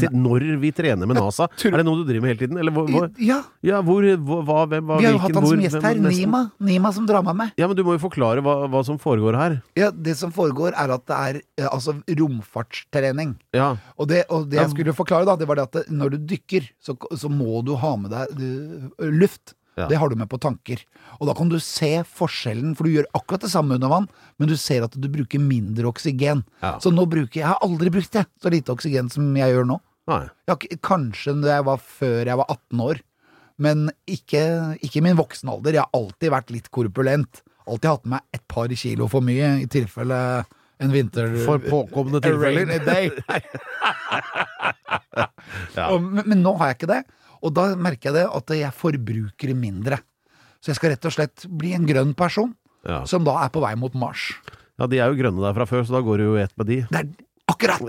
til, 0.00 0.08
når 0.12 0.46
vi 0.62 0.72
trener 0.76 1.08
med 1.08 1.18
NASA? 1.18 1.48
Er 1.66 1.78
det 1.80 1.86
noe 1.88 2.02
du 2.02 2.04
driver 2.08 2.26
med 2.26 2.34
hele 2.34 2.42
tiden? 2.44 2.60
Eller 2.60 2.74
hvor, 2.76 2.88
hvor, 2.92 3.08
Ja, 3.22 3.40
ja, 3.66 3.80
hvor, 3.84 4.04
hva, 4.04 4.60
hvem, 4.70 4.86
hva, 4.86 5.00
vi 5.00 5.08
har 5.08 5.16
jo 5.16 5.22
hatt 5.24 5.38
han 5.40 5.48
som 5.48 5.64
gjest 5.64 5.88
her. 5.88 6.00
Nima. 6.06 6.42
Nima 6.70 6.92
som 6.94 7.08
drar 7.08 7.24
meg 7.26 7.38
med. 7.40 7.54
Ja, 7.60 7.68
men 7.70 7.78
du 7.78 7.82
må 7.86 7.96
jo 7.96 8.02
forklare 8.04 8.44
hva, 8.44 8.56
hva 8.70 8.84
som 8.86 9.00
foregår 9.02 9.38
her. 9.40 9.58
Ja, 9.78 9.90
Det 9.90 10.16
som 10.20 10.32
foregår, 10.34 10.76
er 10.76 10.94
at 10.94 11.06
det 11.08 11.16
er 11.16 11.40
eh, 11.58 11.68
altså 11.70 11.96
romfartstrening. 12.06 13.36
Ja. 13.56 13.74
Og 13.96 14.08
det, 14.10 14.24
og 14.30 14.48
det 14.50 14.60
jeg 14.60 14.72
skulle 14.72 14.94
forklare, 14.96 15.26
da, 15.28 15.36
det 15.40 15.48
var 15.48 15.60
det 15.60 15.68
at 15.70 15.90
når 15.92 16.16
du 16.16 16.18
dykker, 16.34 16.68
så, 16.82 16.96
så 17.16 17.30
må 17.32 17.62
du 17.66 17.74
ha 17.80 17.94
med 18.00 18.12
deg 18.14 18.34
du, 18.36 18.48
luft. 19.16 19.54
Ja. 19.76 19.86
Det 19.90 19.98
har 20.00 20.08
du 20.08 20.16
med 20.16 20.28
på 20.32 20.38
tanker. 20.40 20.80
Og 21.20 21.28
da 21.28 21.34
kan 21.36 21.50
du 21.52 21.58
se 21.60 21.98
forskjellen, 22.08 22.72
for 22.76 22.88
du 22.88 22.94
gjør 22.94 23.08
akkurat 23.16 23.44
det 23.44 23.52
samme 23.52 23.76
under 23.76 23.92
vann, 23.92 24.06
men 24.40 24.48
du 24.48 24.54
ser 24.56 24.86
at 24.86 24.94
du 24.96 25.08
bruker 25.12 25.42
mindre 25.42 25.90
oksygen. 25.90 26.46
Ja. 26.62 26.78
Så 26.80 26.92
nå 26.94 27.04
bruker 27.04 27.36
jeg 27.36 27.44
Jeg 27.44 27.50
har 27.52 27.60
aldri 27.66 27.92
brukt 27.92 28.14
det, 28.16 28.24
så 28.40 28.52
lite 28.52 28.72
oksygen 28.72 29.10
som 29.12 29.28
jeg 29.36 29.52
gjør 29.52 29.68
nå. 29.68 29.76
Jeg 30.48 30.78
kanskje 30.86 31.34
da 31.42 31.58
jeg 31.58 31.66
var 31.66 31.82
før 31.82 32.30
jeg 32.30 32.40
var 32.40 32.48
18 32.48 32.82
år, 32.86 33.02
men 33.62 33.86
ikke, 34.08 34.42
ikke 34.84 35.00
i 35.00 35.04
min 35.04 35.18
voksen 35.18 35.50
alder. 35.52 35.76
Jeg 35.76 35.84
har 35.84 35.96
alltid 35.96 36.32
vært 36.32 36.52
litt 36.54 36.70
korpulent. 36.72 37.42
Alltid 37.66 37.90
hatt 37.90 38.04
med 38.06 38.16
meg 38.16 38.38
et 38.38 38.44
par 38.48 38.72
kilo 38.80 39.08
for 39.12 39.24
mye, 39.24 39.52
i 39.64 39.68
tilfelle 39.70 40.18
en 40.78 40.92
vinter... 40.92 41.36
For 41.44 41.60
rainy 41.60 42.20
tilfeller. 42.20 42.84
day. 42.84 43.10
Ja. 45.76 45.86
men, 46.00 46.24
men 46.26 46.42
nå 46.44 46.52
har 46.58 46.70
jeg 46.70 46.76
ikke 46.78 46.88
det, 46.90 46.98
og 47.42 47.54
da 47.56 47.68
merker 47.76 48.10
jeg 48.10 48.14
det 48.20 48.26
at 48.38 48.54
jeg 48.56 48.72
forbruker 48.76 49.54
mindre. 49.56 49.98
Så 50.60 50.70
jeg 50.72 50.76
skal 50.80 50.90
rett 50.94 51.04
og 51.08 51.12
slett 51.14 51.46
bli 51.48 51.74
en 51.76 51.86
grønn 51.88 52.14
person, 52.16 52.54
Ja. 52.86 53.04
som 53.04 53.24
da 53.26 53.34
er 53.44 53.48
på 53.50 53.60
vei 53.60 53.74
mot 53.74 53.94
Mars. 53.94 54.32
ja, 54.78 54.86
de 54.86 54.98
er 55.00 55.08
jo 55.10 55.16
grønne 55.22 55.40
der 55.42 55.54
fra 55.54 55.66
før, 55.66 55.82
så 55.86 55.92
da 55.96 56.00
går 56.06 56.16
det 56.18 56.24
jo 56.26 56.36
i 56.36 56.42
ett 56.42 56.56
med 56.58 56.66
de. 56.66 56.76
Det 56.90 57.00
er 57.00 57.08
akkurat! 57.48 57.80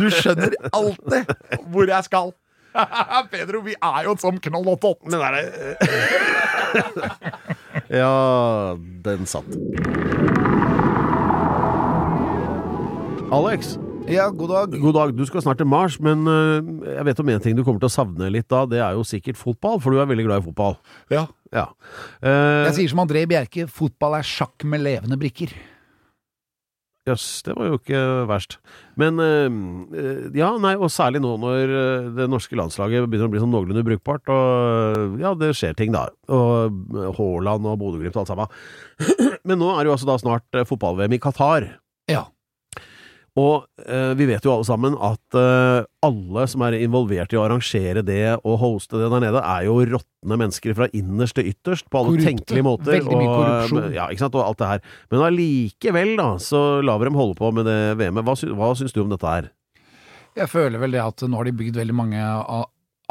Du 0.00 0.06
skjønner 0.10 0.52
alltid 0.72 1.26
hvor 1.72 1.86
jeg 1.88 2.04
skal. 2.04 2.32
Pedro, 3.32 3.60
vi 3.66 3.74
er 3.76 4.04
jo 4.08 4.16
som 4.20 4.38
knoll 4.40 4.68
og 4.72 4.80
tott. 4.80 5.02
Men 5.04 5.20
er 5.20 5.32
det 5.36 5.44
Ja, 8.00 8.74
den 9.04 9.26
satt. 9.28 9.44
Alex, 13.32 13.76
Ja, 14.10 14.28
god 14.34 14.48
dag. 14.50 14.72
God 14.80 14.94
dag. 14.96 15.12
Du 15.14 15.22
skal 15.28 15.42
snart 15.44 15.60
til 15.62 15.68
Mars, 15.68 15.98
men 16.02 16.26
øh, 16.26 16.70
jeg 16.90 17.04
vet 17.06 17.20
om 17.22 17.28
en 17.30 17.42
ting 17.42 17.56
du 17.56 17.62
kommer 17.62 17.82
til 17.82 17.88
å 17.90 17.92
savne 17.94 18.30
litt 18.34 18.48
da. 18.50 18.64
Det 18.68 18.80
er 18.82 18.96
jo 18.98 19.04
sikkert 19.06 19.38
fotball, 19.38 19.78
for 19.82 19.94
du 19.94 20.00
er 20.02 20.08
veldig 20.10 20.24
glad 20.26 20.42
i 20.42 20.46
fotball. 20.48 20.74
Ja. 21.12 21.26
Ja. 21.52 21.68
Uh, 22.24 22.64
Jeg 22.66 22.78
sier 22.80 22.90
som 22.94 23.02
André 23.04 23.22
Bjerke, 23.28 23.68
fotball 23.70 24.16
er 24.18 24.26
sjakk 24.26 24.66
med 24.68 24.82
levende 24.82 25.18
brikker. 25.20 25.52
Jøss, 27.08 27.42
det 27.46 27.54
var 27.58 27.66
jo 27.66 27.78
ikke 27.80 28.00
verst. 28.30 28.58
Men 28.98 29.18
øh, 29.22 30.28
ja, 30.38 30.52
nei, 30.62 30.74
og 30.78 30.90
særlig 30.94 31.22
nå 31.22 31.32
når 31.42 31.72
det 32.18 32.28
norske 32.30 32.58
landslaget 32.58 33.08
begynner 33.10 33.30
å 33.30 33.32
bli 33.32 33.42
sånn 33.42 33.50
noenlunde 33.54 33.86
brukbart, 33.86 34.30
og 34.30 35.18
ja, 35.22 35.34
det 35.38 35.54
skjer 35.58 35.78
ting 35.78 35.94
da. 35.94 36.08
Og 36.30 36.94
Haaland 37.18 37.66
og 37.70 37.80
Bodø-Glimt 37.82 38.18
og 38.18 38.22
alt 38.24 38.34
sammen. 38.34 38.54
Men 39.48 39.62
nå 39.62 39.72
er 39.74 39.82
det 39.82 39.90
jo 39.90 39.96
altså 39.96 40.10
da 40.10 40.20
snart 40.22 40.62
fotball-VM 40.70 41.18
i 41.18 41.22
Qatar. 41.22 41.72
Ja. 42.10 42.26
Og 43.40 43.64
eh, 43.88 44.12
vi 44.18 44.26
vet 44.28 44.44
jo 44.44 44.52
alle 44.52 44.66
sammen 44.68 44.92
at 45.00 45.36
eh, 45.40 45.86
alle 46.04 46.42
som 46.52 46.60
er 46.66 46.76
involvert 46.84 47.32
i 47.32 47.38
å 47.40 47.46
arrangere 47.46 48.02
det 48.04 48.34
og 48.44 48.58
hoste 48.60 49.00
det 49.00 49.08
der 49.08 49.22
nede, 49.24 49.40
er 49.40 49.64
jo 49.64 49.78
råtne 49.94 50.36
mennesker 50.36 50.74
fra 50.76 50.88
innerst 50.92 51.38
til 51.38 51.48
ytterst 51.48 51.88
på 51.88 52.02
alle 52.02 52.12
Korrupte. 52.12 52.28
tenkelige 52.28 52.66
måter. 52.66 52.92
Veldig 52.98 53.16
mye 53.16 53.30
og, 53.30 53.38
korrupsjon. 53.40 53.88
Ja, 53.96 54.10
ikke 54.12 54.26
sant, 54.26 54.36
og 54.36 54.44
alt 54.50 54.60
det 54.60 54.68
her. 54.74 54.84
Men 55.14 55.24
allikevel, 55.30 56.12
da, 56.20 56.28
så 56.44 56.62
lar 56.84 57.00
vi 57.00 57.08
dem 57.08 57.16
holde 57.16 57.38
på 57.40 57.52
med 57.56 57.64
det 57.70 57.80
VM-et. 58.02 58.24
Hva, 58.28 58.36
sy 58.36 58.52
hva 58.52 58.74
syns 58.76 58.92
du 58.92 59.00
om 59.06 59.08
dette 59.16 59.32
her? 59.38 59.48
Jeg 60.36 60.48
føler 60.52 60.80
vel 60.80 60.92
det 60.92 61.00
at 61.04 61.24
nå 61.28 61.36
har 61.40 61.48
de 61.48 61.56
bygd 61.56 61.76
veldig 61.80 61.96
mange 61.96 62.20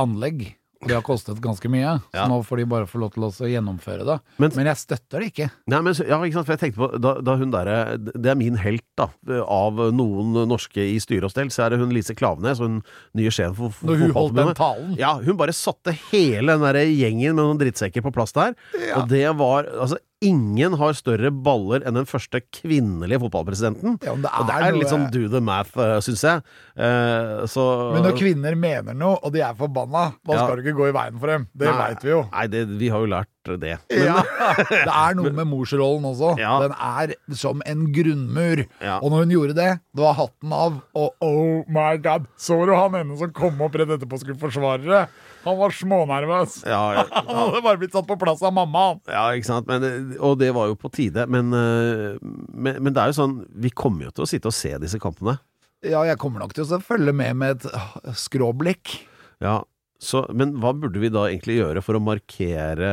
anlegg. 0.01 0.51
Det 0.82 0.96
har 0.98 1.04
kostet 1.06 1.38
ganske 1.38 1.70
mye, 1.70 2.00
Ja. 2.10 2.24
så 2.24 2.30
nå 2.32 2.40
får 2.42 2.58
de 2.58 2.63
bare 2.66 2.88
få 2.90 2.98
lov 2.98 3.12
til 3.13 3.46
å 3.46 3.50
gjennomføre 3.51 4.01
det. 4.04 4.16
Men- 4.40 4.51
Men, 4.56 4.66
jeg 4.66 4.78
støtter 4.78 5.20
det 5.22 5.28
ikke. 5.32 5.51
Nei, 5.68 5.80
men, 5.82 5.94
ja, 5.94 6.18
ikke 6.18 6.34
sant, 6.34 6.48
for 6.48 6.56
jeg 6.58 6.74
tenkte 6.74 6.80
på 6.82 7.00
da, 7.00 7.22
da 7.22 7.36
hun 7.38 7.51
derre 7.51 7.98
Det 8.00 8.25
er 8.32 8.34
min 8.36 8.56
helt, 8.58 8.82
da, 9.01 9.10
av 9.43 9.81
noen 9.98 10.38
norske 10.50 10.84
i 10.93 11.00
styre 11.03 11.27
og 11.27 11.34
stell, 11.34 11.50
så 11.53 11.65
er 11.65 11.74
det 11.75 11.81
hun 11.81 11.91
Lise 11.96 12.15
Klavenes, 12.17 12.62
hun 12.62 12.79
nye 13.17 13.34
sjefen 13.34 13.58
for 13.58 13.74
fotballforbundet. 13.81 13.89
Når 13.89 14.05
hun 14.05 14.15
holdt 14.20 14.39
den 14.39 14.55
talen. 14.62 14.93
Ja, 15.01 15.15
hun 15.22 15.39
bare 15.41 15.55
satte 15.58 15.96
hele 16.12 16.55
den 16.55 16.63
der 16.70 16.81
gjengen 16.86 17.36
med 17.36 17.43
noen 17.43 17.60
drittsekker 17.62 18.05
på 18.05 18.13
plass 18.15 18.36
der. 18.38 18.55
Og 18.96 19.10
det 19.12 19.25
var 19.39 19.67
Altså, 19.81 19.98
ingen 20.22 20.75
har 20.77 20.93
større 20.93 21.31
baller 21.34 21.81
enn 21.88 21.96
den 21.98 22.05
første 22.05 22.43
kvinnelige 22.53 23.17
fotballpresidenten. 23.24 23.96
Ja, 24.05 24.13
det 24.22 24.29
og 24.29 24.46
det 24.51 24.58
er 24.62 24.75
litt 24.77 24.91
sånn 24.91 25.08
do 25.13 25.24
the 25.34 25.41
math, 25.41 25.74
uh, 25.81 25.98
syns 26.05 26.22
jeg. 26.27 26.43
Uh, 26.77 27.41
så 27.50 27.63
Men 27.96 28.05
når 28.05 28.20
kvinner 28.20 28.58
mener 28.60 28.93
noe, 28.98 29.17
og 29.25 29.34
de 29.34 29.41
er 29.41 29.58
forbanna, 29.58 30.12
da 30.22 30.36
Ja. 30.38 30.43
skal 30.46 30.60
du 30.62 30.62
ikke 30.67 30.77
gå 30.77 30.89
i 30.91 30.96
veien 31.00 31.17
for 31.17 31.34
dem. 31.34 31.48
Det 31.58 31.74
veit 31.74 32.05
vi 32.05 32.13
jo. 32.13 32.22
Nei, 32.29 32.46
det, 32.53 32.67
vi 32.77 32.91
har 32.93 33.01
jo 33.01 33.10
lært 33.15 33.41
det. 33.48 33.78
Men, 33.90 34.04
Ja, 34.06 34.22
Det 34.70 34.94
er 34.94 35.16
noe 35.18 35.32
med 35.34 35.50
morsrollen 35.50 36.06
også. 36.12 36.36
Ja. 36.42 36.54
Den 36.62 36.76
er 36.78 37.14
som 37.38 37.64
en 37.66 37.88
grunnmur. 37.96 38.64
Ja. 38.82 39.00
Og 39.02 39.12
når 39.12 39.26
hun 39.26 39.34
gjorde 39.36 39.58
det, 39.58 39.70
det 39.98 40.04
var 40.06 40.18
hatten 40.20 40.54
av. 40.56 40.80
Og 40.98 41.26
oh 41.26 41.66
my 41.72 41.98
god, 42.04 42.30
så 42.38 42.60
du 42.70 42.74
han 42.78 42.96
ene 43.02 43.18
som 43.20 43.34
kom 43.36 43.62
opp 43.66 43.76
rett 43.80 43.92
etterpå 43.98 44.20
og 44.20 44.24
skulle 44.24 44.42
forsvare 44.42 44.86
det? 44.86 45.04
Han 45.42 45.58
var 45.58 45.74
smånervøs. 45.74 46.60
ja, 46.70 47.06
Han 47.18 47.32
hadde 47.34 47.64
bare 47.66 47.80
blitt 47.82 47.96
satt 47.98 48.06
på 48.10 48.18
plass 48.22 48.44
av 48.46 48.54
mamma. 48.54 48.92
Ja, 49.10 49.32
ikke 49.34 49.50
sant. 49.50 49.70
Men, 49.70 50.14
og 50.22 50.38
det 50.42 50.52
var 50.54 50.70
jo 50.70 50.78
på 50.78 50.92
tide. 50.94 51.26
Men, 51.32 51.50
eh, 51.58 52.20
men, 52.22 52.78
men 52.78 52.94
det 52.94 53.02
er 53.02 53.10
jo 53.10 53.18
sånn 53.24 53.40
Vi 53.58 53.72
kommer 53.74 54.10
jo 54.10 54.14
til 54.14 54.28
å 54.28 54.30
sitte 54.30 54.52
og 54.52 54.56
se 54.56 54.76
disse 54.84 55.02
kampene. 55.02 55.40
Ja, 55.82 56.04
jeg 56.06 56.20
kommer 56.22 56.44
nok 56.44 56.54
til 56.54 56.70
å 56.70 56.78
følge 56.86 57.14
med 57.16 57.40
med 57.42 57.56
et 57.58 57.72
ah, 57.74 57.96
skråblikk. 58.14 59.00
Ja, 59.42 59.64
så, 60.01 60.24
men 60.34 60.55
hva 60.58 60.72
burde 60.74 60.98
vi 61.01 61.12
da 61.13 61.27
egentlig 61.29 61.60
gjøre 61.60 61.84
for 61.86 61.93
å 61.93 62.01
markere 62.01 62.88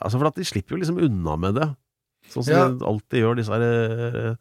Altså, 0.00 0.18
for 0.18 0.26
at 0.30 0.38
de 0.40 0.46
slipper 0.48 0.74
jo 0.74 0.80
liksom 0.82 0.98
unna 1.06 1.36
med 1.38 1.54
det. 1.60 1.68
Sånn 2.32 2.46
som 2.46 2.54
Ja. 2.56 2.64
de 2.70 2.86
alltid 2.86 3.22
gjør, 3.22 3.36
disse 3.38 3.54
her 3.54 3.62
eh, 3.66 4.34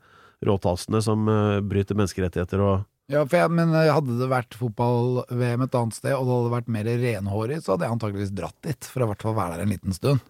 råtassene 0.50 1.02
som 1.06 1.28
eh, 1.30 1.60
bryter 1.66 1.98
menneskerettigheter 2.00 2.64
og 2.66 2.88
Ja, 3.10 3.24
for 3.26 3.38
jeg, 3.40 3.52
men 3.54 3.74
eh, 3.74 3.90
Hadde 3.94 4.18
det 4.20 4.28
vært 4.30 4.58
fotball-VM 4.60 5.64
et 5.66 5.78
annet 5.80 5.98
sted, 5.98 6.14
og 6.18 6.26
det 6.28 6.36
hadde 6.36 6.56
vært 6.58 6.74
mer 6.74 6.90
renhårig, 7.06 7.62
så 7.62 7.74
hadde 7.76 7.88
jeg 7.88 7.96
antakeligvis 7.98 8.34
dratt 8.38 8.58
dit, 8.66 8.90
for 8.90 9.02
å 9.02 9.08
i 9.08 9.12
hvert 9.14 9.26
fall 9.26 9.38
være 9.38 9.58
der 9.58 9.66
en 9.66 9.74
liten 9.74 9.94
stund. 9.98 10.26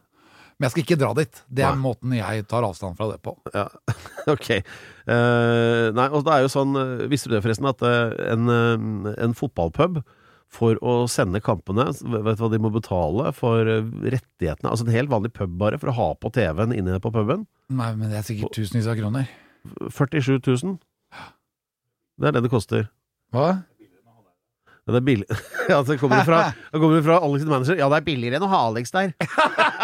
Men 0.59 0.67
jeg 0.67 0.71
skal 0.75 0.83
ikke 0.83 0.99
dra 0.99 1.09
dit. 1.15 1.41
Det 1.47 1.63
er 1.63 1.71
Nei. 1.75 1.83
måten 1.85 2.11
jeg 2.17 2.43
tar 2.51 2.65
avstand 2.67 2.97
fra 2.99 3.07
det 3.13 3.21
på. 3.23 3.31
Ja, 3.55 3.67
ok. 4.35 4.49
Uh, 5.07 5.87
nei, 5.95 6.07
og 6.11 6.25
det 6.27 6.33
er 6.35 6.43
jo 6.43 6.49
sånn 6.51 6.75
Visste 7.07 7.31
du 7.31 7.37
det 7.37 7.43
forresten, 7.45 7.67
at 7.71 7.79
en, 7.79 8.51
en 9.15 9.35
fotballpub 9.39 10.01
for 10.49 10.79
å 10.81 11.03
sende 11.11 11.41
kampene, 11.45 11.85
vet 11.93 12.39
du 12.39 12.43
hva 12.43 12.49
de 12.51 12.59
må 12.61 12.71
betale 12.73 13.29
for 13.37 13.69
eh, 13.69 13.85
rettighetene? 13.85 14.71
Altså 14.71 14.87
en 14.87 14.95
helt 14.95 15.11
vanlig 15.11 15.31
pub 15.35 15.53
bare, 15.61 15.77
for 15.81 15.91
å 15.91 15.97
ha 15.97 16.07
på 16.17 16.31
TV-en 16.33 16.73
inne 16.75 16.97
på 17.03 17.13
puben? 17.13 17.45
Nei, 17.69 17.91
men 17.97 18.09
det 18.09 18.21
er 18.21 18.25
sikkert 18.25 18.55
tusenvis 18.57 18.89
av 18.89 18.97
kroner. 18.97 19.29
47 19.93 20.39
000. 20.39 20.79
Det 22.19 22.31
er 22.31 22.35
det 22.35 22.47
det 22.47 22.51
koster. 22.51 22.89
Hva? 23.35 23.51
Ja, 24.89 24.95
det 24.95 24.99
er 25.03 25.05
billig. 25.05 25.27
ja, 25.69 25.83
så 25.85 25.99
kommer 26.01 26.25
fra, 26.25 26.41
det 26.73 26.81
kommer 26.81 27.03
fra 27.05 27.19
Alex 27.21 27.45
manager. 27.45 27.77
Ja, 27.77 27.91
det 27.93 28.01
er 28.01 28.07
billigere 28.09 28.39
enn 28.39 28.47
å 28.47 28.49
ha 28.49 28.63
Alex 28.71 28.95
der. 28.95 29.13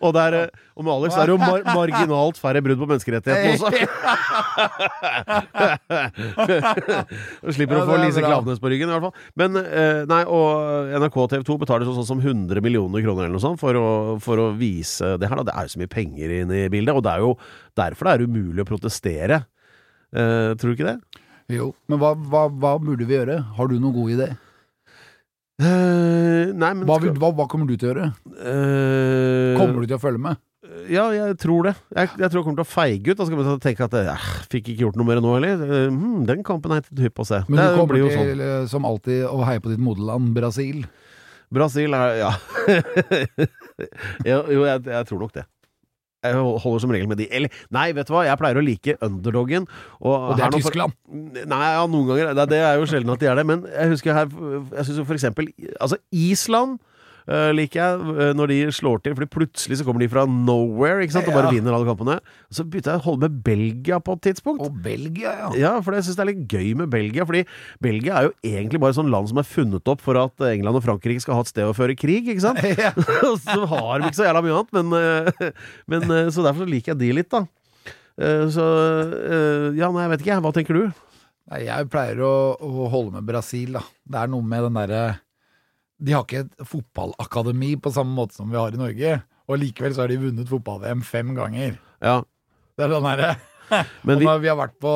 og, 0.00 0.12
det 0.16 0.22
er, 0.22 0.36
eh, 0.38 0.64
og 0.76 0.86
med 0.86 0.92
Alex 0.94 1.16
er 1.16 1.30
det 1.30 1.34
jo 1.34 1.40
mar 1.40 1.62
marginalt 1.80 2.40
færre 2.40 2.62
brudd 2.64 2.80
på 2.80 2.88
menneskerettighetene 2.90 3.54
også. 3.56 3.68
Du 7.42 7.52
slipper 7.56 7.80
å 7.80 7.86
få 7.88 7.98
Lise 8.02 8.20
Klavnes 8.20 8.46
Klaveness 8.46 8.62
på 8.62 8.70
ryggen, 8.72 8.90
i 8.90 8.96
hvert 8.96 9.06
fall. 9.08 9.16
Men 9.42 9.60
eh, 9.62 10.02
nei, 10.10 10.22
og 10.28 10.92
NRK 11.02 11.18
og 11.24 11.30
TV 11.32 11.46
2 11.48 11.58
betaler 11.64 11.90
sånn 11.90 12.08
som 12.08 12.22
100 12.22 12.62
millioner 12.64 13.04
kroner 13.04 13.26
eller 13.26 13.36
noe 13.38 13.44
sånt 13.44 13.62
for 13.62 13.78
å, 13.80 13.86
for 14.22 14.42
å 14.42 14.50
vise 14.58 15.16
det 15.20 15.30
her. 15.30 15.40
Da. 15.40 15.50
Det 15.50 15.56
er 15.56 15.68
jo 15.68 15.74
så 15.76 15.82
mye 15.82 15.94
penger 15.96 16.38
inne 16.40 16.64
i 16.64 16.72
bildet, 16.72 16.96
og 16.96 17.04
det 17.06 17.12
er 17.14 17.24
jo 17.24 17.36
derfor 17.78 18.08
det 18.08 18.16
er 18.16 18.26
umulig 18.28 18.64
å 18.64 18.68
protestere. 18.68 19.42
Eh, 20.16 20.50
tror 20.56 20.72
du 20.72 20.76
ikke 20.76 20.90
det? 20.92 20.98
Jo. 21.56 21.70
Men 21.90 22.00
hva, 22.02 22.14
hva, 22.16 22.46
hva 22.50 22.74
burde 22.82 23.06
vi 23.06 23.16
gjøre? 23.18 23.38
Har 23.56 23.70
du 23.70 23.78
noen 23.78 23.94
god 23.94 24.14
idé? 24.16 24.28
Eh, 25.56 26.52
nei, 26.52 26.72
men 26.76 26.84
Hva, 26.84 26.98
hva, 27.00 27.30
hva 27.32 27.46
kommer 27.48 27.70
du 27.70 27.78
til 27.80 27.88
å 27.88 27.92
gjøre? 27.94 28.10
Uh, 28.36 29.56
Kommer 29.56 29.80
du 29.80 29.88
til 29.88 29.96
å 29.96 30.02
følge 30.02 30.20
med? 30.20 30.42
Ja, 30.90 31.06
jeg 31.14 31.36
tror 31.40 31.66
det. 31.68 31.72
Jeg, 31.94 32.10
jeg 32.20 32.30
tror 32.30 32.40
jeg 32.40 32.44
kommer 32.46 32.60
til 32.60 32.66
å 32.66 32.68
feige 32.68 33.12
ut. 33.12 33.18
Da 33.18 33.26
skal 33.26 33.40
man 33.40 33.62
tenke 33.62 33.86
at 33.86 33.96
jeg 33.96 34.44
fikk 34.52 34.70
ikke 34.72 34.84
gjort 34.84 34.98
noe 35.00 35.08
mer 35.08 35.22
nå 35.24 35.32
heller. 35.36 35.62
Eh, 35.64 35.86
hmm, 35.88 36.26
den 36.28 36.44
kampen 36.46 36.74
er 36.74 36.82
ikke 36.82 37.06
hypp 37.06 37.16
på 37.16 37.24
å 37.24 37.28
se. 37.30 37.40
Men 37.48 37.60
det 37.60 37.66
du 37.72 37.78
kommer 37.80 37.98
til, 37.98 38.12
sånn. 38.12 38.44
eh, 38.44 38.68
som 38.70 38.88
alltid, 38.88 39.24
å 39.30 39.40
heie 39.48 39.62
på 39.62 39.72
ditt 39.72 39.82
moderland, 39.82 40.32
Brasil. 40.36 40.84
Brasil 41.54 41.94
er 41.96 42.18
Ja. 42.20 42.32
jo 44.26 44.64
jeg, 44.66 44.84
jeg 44.90 45.08
tror 45.08 45.22
nok 45.22 45.34
det. 45.38 45.46
Jeg 46.32 46.62
holder 46.64 46.80
som 46.84 46.90
regel 46.94 47.08
med 47.10 47.18
de. 47.22 47.28
Eller, 47.30 47.48
nei, 47.74 47.92
vet 47.96 48.06
du 48.08 48.12
hva, 48.14 48.24
jeg 48.28 48.38
pleier 48.40 48.60
å 48.60 48.64
like 48.64 48.96
underdogen. 49.06 49.66
Og, 50.00 50.14
Og 50.14 50.36
det 50.36 50.44
er 50.46 50.50
for- 50.50 50.58
Tyskland. 50.60 50.92
Nei, 51.46 51.62
ja, 51.76 51.86
noen 51.86 52.06
ganger. 52.10 52.34
Det, 52.34 52.48
det 52.54 52.60
er 52.62 52.74
jo 52.80 52.86
sjelden 52.90 53.12
at 53.14 53.20
de 53.22 53.26
er 53.30 53.40
det. 53.40 53.46
Men 53.46 53.64
jeg 53.70 53.88
husker 53.94 54.12
her 54.16 54.26
Jeg 54.76 54.84
syns 54.88 54.98
jo 54.98 55.04
for 55.08 55.14
eksempel 55.18 55.48
Altså, 55.80 55.96
Island 56.12 56.78
eh, 57.28 57.50
liker 57.54 57.80
jeg 57.80 58.14
eh, 58.16 58.30
når 58.38 58.50
de 58.52 58.56
slår 58.74 59.02
til, 59.04 59.14
Fordi 59.18 59.28
plutselig 59.32 59.78
så 59.80 59.86
kommer 59.86 60.02
de 60.02 60.08
fra 60.12 60.24
nowhere 60.30 61.04
ikke 61.04 61.16
sant, 61.16 61.28
og 61.30 61.36
bare 61.36 61.52
vinner 61.54 61.74
alle 61.76 61.88
kampene. 61.88 62.18
Så 62.54 62.64
begynte 62.66 62.94
jeg 62.94 63.02
å 63.02 63.06
holde 63.06 63.26
med 63.28 63.40
Belgia 63.46 63.98
på 64.02 64.16
et 64.16 64.22
tidspunkt. 64.28 64.62
Og 64.66 64.78
Belgia, 64.84 65.32
ja. 65.42 65.50
Ja, 65.58 65.72
for 65.84 65.96
jeg 65.96 66.06
syns 66.06 66.18
det 66.18 66.24
er 66.26 66.30
litt 66.32 66.44
gøy 66.52 66.72
med 66.82 66.90
Belgia. 66.92 67.26
Fordi 67.28 67.44
Belgia 67.82 68.18
er 68.20 68.28
jo 68.28 68.34
egentlig 68.46 68.80
bare 68.82 68.94
et 68.94 69.00
sånt 69.00 69.12
land 69.12 69.30
som 69.32 69.40
er 69.42 69.48
funnet 69.48 69.92
opp 69.92 70.04
for 70.04 70.18
at 70.20 70.46
England 70.50 70.80
og 70.80 70.86
Frankrike 70.86 71.22
skal 71.24 71.38
ha 71.40 71.44
et 71.46 71.52
sted 71.52 71.66
å 71.68 71.74
føre 71.76 71.96
krig, 71.98 72.28
ikke 72.32 72.44
sant? 72.46 72.62
Ja. 72.76 72.92
Så 73.46 73.64
har 73.70 74.00
de 74.02 74.08
ikke 74.10 74.18
så 74.18 74.26
jævla 74.28 74.42
mye 74.44 74.56
annet, 74.58 74.72
men, 74.76 74.92
eh, 74.98 75.52
men 75.90 76.02
eh, 76.12 76.28
Så 76.34 76.44
derfor 76.44 76.64
så 76.66 76.70
liker 76.70 76.92
jeg 76.94 77.00
de 77.02 77.12
litt, 77.20 77.30
da. 77.32 77.44
Eh, 78.20 78.46
Så 78.52 78.64
eh, 78.66 79.68
Ja, 79.78 79.90
nei, 79.90 80.06
jeg 80.06 80.12
vet 80.14 80.24
ikke. 80.26 80.38
Hva 80.44 80.52
tenker 80.56 80.78
du? 80.78 80.84
Nei, 81.46 81.60
jeg 81.68 81.86
pleier 81.92 82.18
å, 82.26 82.32
å 82.58 82.88
holde 82.90 83.14
med 83.18 83.26
Brasil, 83.28 83.76
da. 83.78 83.82
Det 84.06 84.18
er 84.18 84.30
noe 84.32 84.42
med 84.42 84.66
den 84.66 84.78
derre 84.80 85.02
De 85.98 86.12
har 86.12 86.26
ikke 86.26 86.44
et 86.44 86.66
fotballakademi 86.68 87.74
på 87.80 87.92
samme 87.94 88.12
måte 88.16 88.36
som 88.36 88.50
vi 88.52 88.58
har 88.60 88.74
i 88.74 88.80
Norge. 88.80 89.16
Og 89.46 89.60
likevel 89.62 89.94
så 89.94 90.04
har 90.04 90.12
de 90.12 90.20
vunnet 90.20 90.50
fotball-VM 90.50 91.02
fem 91.06 91.32
ganger. 91.36 91.78
Ja, 92.04 92.20
Det 92.76 92.84
er 92.84 92.92
sånn 92.92 93.08
herre 93.08 93.36
vi 94.06 94.16
vi 94.20 94.50
har 94.50 94.58
vært 94.58 94.76
på 94.82 94.92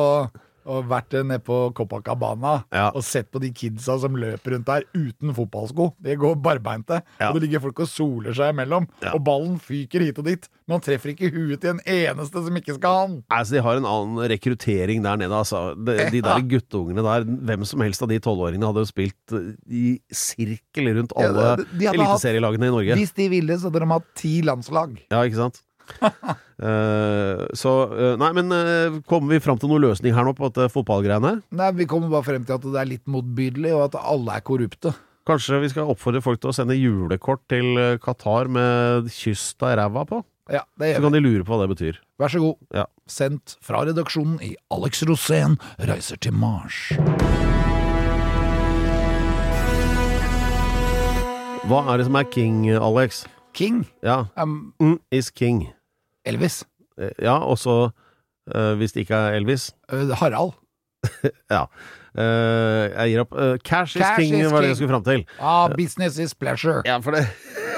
og 0.65 0.85
vært 0.89 1.15
nede 1.25 1.39
på 1.43 1.73
Copacabana 1.77 2.63
Ja. 2.73 2.89
og 2.93 3.03
sett 3.03 3.31
på 3.31 3.39
de 3.41 3.49
kidsa 3.51 3.99
som 3.99 4.15
løper 4.15 4.53
rundt 4.55 4.65
der 4.65 4.83
uten 4.95 5.33
fotballsko. 5.33 5.93
De 6.01 6.15
går 6.15 6.35
barbeinte, 6.41 7.01
Ja. 7.19 7.29
og 7.31 7.39
det 7.39 7.47
ligger 7.49 7.61
folk 7.61 7.79
og 7.79 7.87
soler 7.87 8.33
seg 8.33 8.53
imellom. 8.53 8.87
Ja. 9.01 9.13
Og 9.15 9.23
ballen 9.23 9.59
fyker 9.59 10.01
hit 10.01 10.19
og 10.19 10.25
dit, 10.25 10.47
men 10.67 10.75
han 10.79 10.81
treffer 10.81 11.13
ikke 11.15 11.31
huet 11.33 11.61
til 11.61 11.71
en 11.75 11.81
eneste 11.85 12.43
som 12.45 12.55
ikke 12.55 12.75
skal 12.77 12.95
ha 12.97 13.07
den. 13.07 13.23
Altså, 13.31 13.51
de 13.57 13.61
har 13.61 13.77
en 13.81 13.85
annen 13.85 14.29
rekruttering 14.31 15.01
der 15.03 15.17
nede, 15.17 15.31
altså. 15.33 15.75
De, 15.75 15.97
de 16.11 16.21
der 16.21 16.41
guttungene 16.41 17.01
der, 17.03 17.23
hvem 17.25 17.65
som 17.65 17.81
helst 17.81 18.01
av 18.01 18.09
de 18.09 18.19
tolvåringene 18.19 18.65
hadde 18.69 18.83
jo 18.85 18.89
spilt 18.91 19.33
eh, 19.33 19.53
i 19.69 19.99
sirkel 20.11 20.91
rundt 20.97 21.13
alle 21.17 21.65
eliteserielagene 21.91 22.67
i 22.69 22.73
Norge. 22.73 22.95
Hvis 22.99 23.13
de 23.17 23.27
ville, 23.31 23.57
så 23.59 23.69
hadde 23.69 23.83
de 23.83 23.91
hatt 23.93 24.07
ti 24.19 24.41
landslag. 24.45 24.97
Ja, 25.11 25.23
ikke 25.25 25.39
sant? 25.41 25.61
Eh, 26.61 27.39
så 27.57 27.71
eh, 27.89 28.11
Nei, 28.21 28.27
men 28.37 28.53
eh, 28.53 28.99
kommer 29.09 29.33
vi 29.33 29.39
fram 29.41 29.57
til 29.57 29.71
noen 29.71 29.81
løsning 29.81 30.13
her 30.13 30.27
nå 30.27 30.35
på 30.37 30.45
dette 30.45 30.67
fotballgreiene? 30.69 31.31
Nei, 31.57 31.69
Vi 31.73 31.87
kommer 31.89 32.11
bare 32.11 32.27
frem 32.27 32.43
til 32.45 32.53
at 32.53 32.67
det 32.67 32.77
er 32.77 32.85
litt 32.91 33.07
motbydelig, 33.09 33.71
og 33.73 33.87
at 33.87 33.97
alle 33.97 34.35
er 34.37 34.43
korrupte. 34.45 34.91
Kanskje 35.25 35.57
vi 35.63 35.71
skal 35.73 35.89
oppfordre 35.89 36.21
folk 36.21 36.37
til 36.43 36.51
å 36.51 36.53
sende 36.53 36.77
julekort 36.77 37.41
til 37.49 37.97
Qatar 38.05 38.45
med 38.53 39.09
kyst 39.09 39.65
av 39.65 39.73
ræva 39.81 40.05
på? 40.05 40.21
Ja, 40.53 40.61
det 40.77 40.95
Så 40.99 41.01
kan 41.01 41.17
de 41.17 41.23
lure 41.25 41.41
på 41.49 41.57
hva 41.57 41.65
det 41.65 41.73
betyr. 41.73 41.97
Vær 42.21 42.29
så 42.29 42.45
god. 42.45 42.61
Ja. 42.77 42.85
Sendt 43.09 43.57
fra 43.65 43.81
redaksjonen 43.89 44.37
i 44.45 44.53
Alex 44.69 45.01
Rosén 45.09 45.57
reiser 45.81 46.21
til 46.21 46.37
Mars. 46.37 46.91
Hva 51.65 51.83
er 51.89 52.01
det 52.01 52.05
som 52.09 52.17
er 52.21 52.29
king, 52.33 52.65
Alex? 52.77 53.25
King. 53.57 53.85
Ja, 54.03 54.25
Um, 54.37 54.73
mm, 54.81 54.99
is 55.11 55.29
king. 55.29 55.71
Elvis. 56.25 56.63
Eh, 56.99 57.11
Ja, 57.23 57.37
og 57.39 57.57
så 57.57 57.75
uh, 57.91 58.73
hvis 58.79 58.93
det 58.93 59.05
ikke 59.07 59.15
er 59.17 59.39
Elvis 59.39 59.71
Uh, 59.91 60.11
Harald. 60.21 60.53
Ja. 61.51 61.65
Uh, 62.11 62.91
jeg 62.91 63.13
gir 63.13 63.21
opp. 63.23 63.31
Cash, 63.63 63.95
Cash 63.97 64.19
is 64.19 64.29
king 64.29 64.41
is 64.41 64.51
var 64.51 64.61
det 64.61 64.73
jeg 64.73 64.81
skulle 64.81 64.91
fram 64.91 65.03
til. 65.07 65.23
Ah, 65.39 65.69
business 65.77 66.19
is 66.19 66.33
pleasure. 66.35 66.81
Ja, 66.85 66.97
for 66.99 67.15
det 67.15 67.25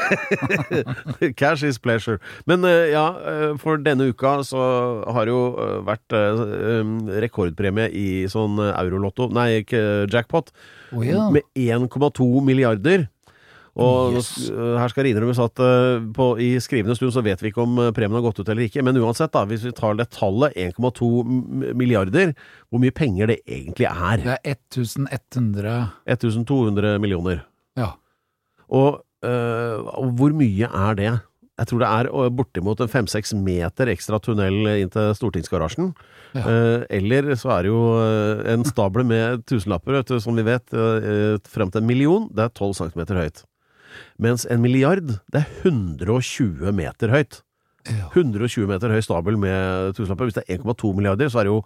Cash 1.40 1.64
is 1.64 1.78
pleasure. 1.80 2.18
Men 2.46 2.66
ja, 2.92 3.06
for 3.62 3.78
denne 3.80 4.10
uka 4.12 4.34
så 4.44 4.60
har 5.16 5.26
det 5.30 5.32
jo 5.32 5.44
vært 5.88 6.16
rekordpremie 7.24 7.88
i 7.96 8.08
sånn 8.30 8.60
eurolotto, 8.74 9.30
nei, 9.34 9.62
ikke 9.64 9.84
jackpot, 10.12 10.52
Oh, 10.94 11.02
ja. 11.06 11.30
med 11.34 11.42
1,2 11.58 12.28
milliarder. 12.46 13.08
Og 13.74 14.14
Yes. 14.20 14.50
eh, 14.54 14.76
her 14.78 14.92
skal 14.92 15.04
det 15.08 15.14
innrømmes 15.16 15.40
at 15.42 15.58
på, 16.14 16.26
i 16.38 16.52
skrivende 16.62 16.94
stund 16.94 17.14
så 17.16 17.24
vet 17.26 17.42
vi 17.42 17.50
ikke 17.50 17.64
om 17.64 17.80
eh, 17.82 17.92
premien 17.96 18.20
har 18.20 18.26
gått 18.28 18.38
ut 18.44 18.50
eller 18.54 18.68
ikke, 18.68 18.84
men 18.86 19.00
uansett, 19.02 19.32
da, 19.34 19.42
hvis 19.50 19.64
vi 19.66 19.72
tar 19.74 19.96
det 19.98 20.12
tallet, 20.14 20.54
1,2 20.54 21.74
milliarder, 21.74 22.36
hvor 22.70 22.84
mye 22.84 22.94
penger 22.94 23.32
det 23.34 23.40
egentlig 23.48 23.88
er? 23.90 24.22
Det 24.22 24.36
er 24.36 24.54
1100 24.54 25.74
1200 26.06 27.00
millioner. 27.02 27.42
Ja. 27.80 27.96
Og, 28.70 29.02
øh, 29.26 29.90
hvor 30.20 30.36
mye 30.38 30.70
er 30.70 31.00
det? 31.00 31.14
Jeg 31.58 31.70
tror 31.70 31.82
det 31.82 31.90
er 31.90 32.30
bortimot 32.34 32.80
en 32.82 32.90
fem-seks 32.90 33.34
meter 33.38 33.90
ekstra 33.92 34.18
tunnel 34.22 34.70
inn 34.74 34.90
til 34.90 35.12
stortingsgarasjen. 35.14 35.92
Ja. 36.34 36.46
Eller 36.90 37.36
så 37.38 37.52
er 37.54 37.62
det 37.62 37.70
jo 37.70 37.82
en 38.50 38.66
stable 38.66 39.06
med 39.06 39.44
tusenlapper, 39.46 40.00
som 40.20 40.34
vi 40.34 40.42
vet, 40.48 40.66
frem 41.46 41.70
til 41.70 41.84
en 41.84 41.86
million, 41.88 42.26
det 42.34 42.48
er 42.48 42.56
12 42.58 42.74
centimeter 42.82 43.22
høyt. 43.22 43.44
Mens 44.22 44.46
en 44.50 44.62
milliard, 44.64 45.16
det 45.34 45.42
er 45.44 45.50
120 45.68 46.72
meter 46.76 47.14
høyt. 47.14 47.42
Ja. 47.90 48.08
120 48.16 48.68
meter 48.70 48.94
høy 48.96 49.02
stabel 49.04 49.36
med 49.38 49.94
tusenlapper. 49.98 50.30
Hvis 50.30 50.38
det 50.40 50.46
er 50.48 50.62
1,2 50.62 50.94
milliarder, 50.96 51.28
så 51.34 51.42
er 51.42 51.50
det 51.50 51.54
jo 51.56 51.62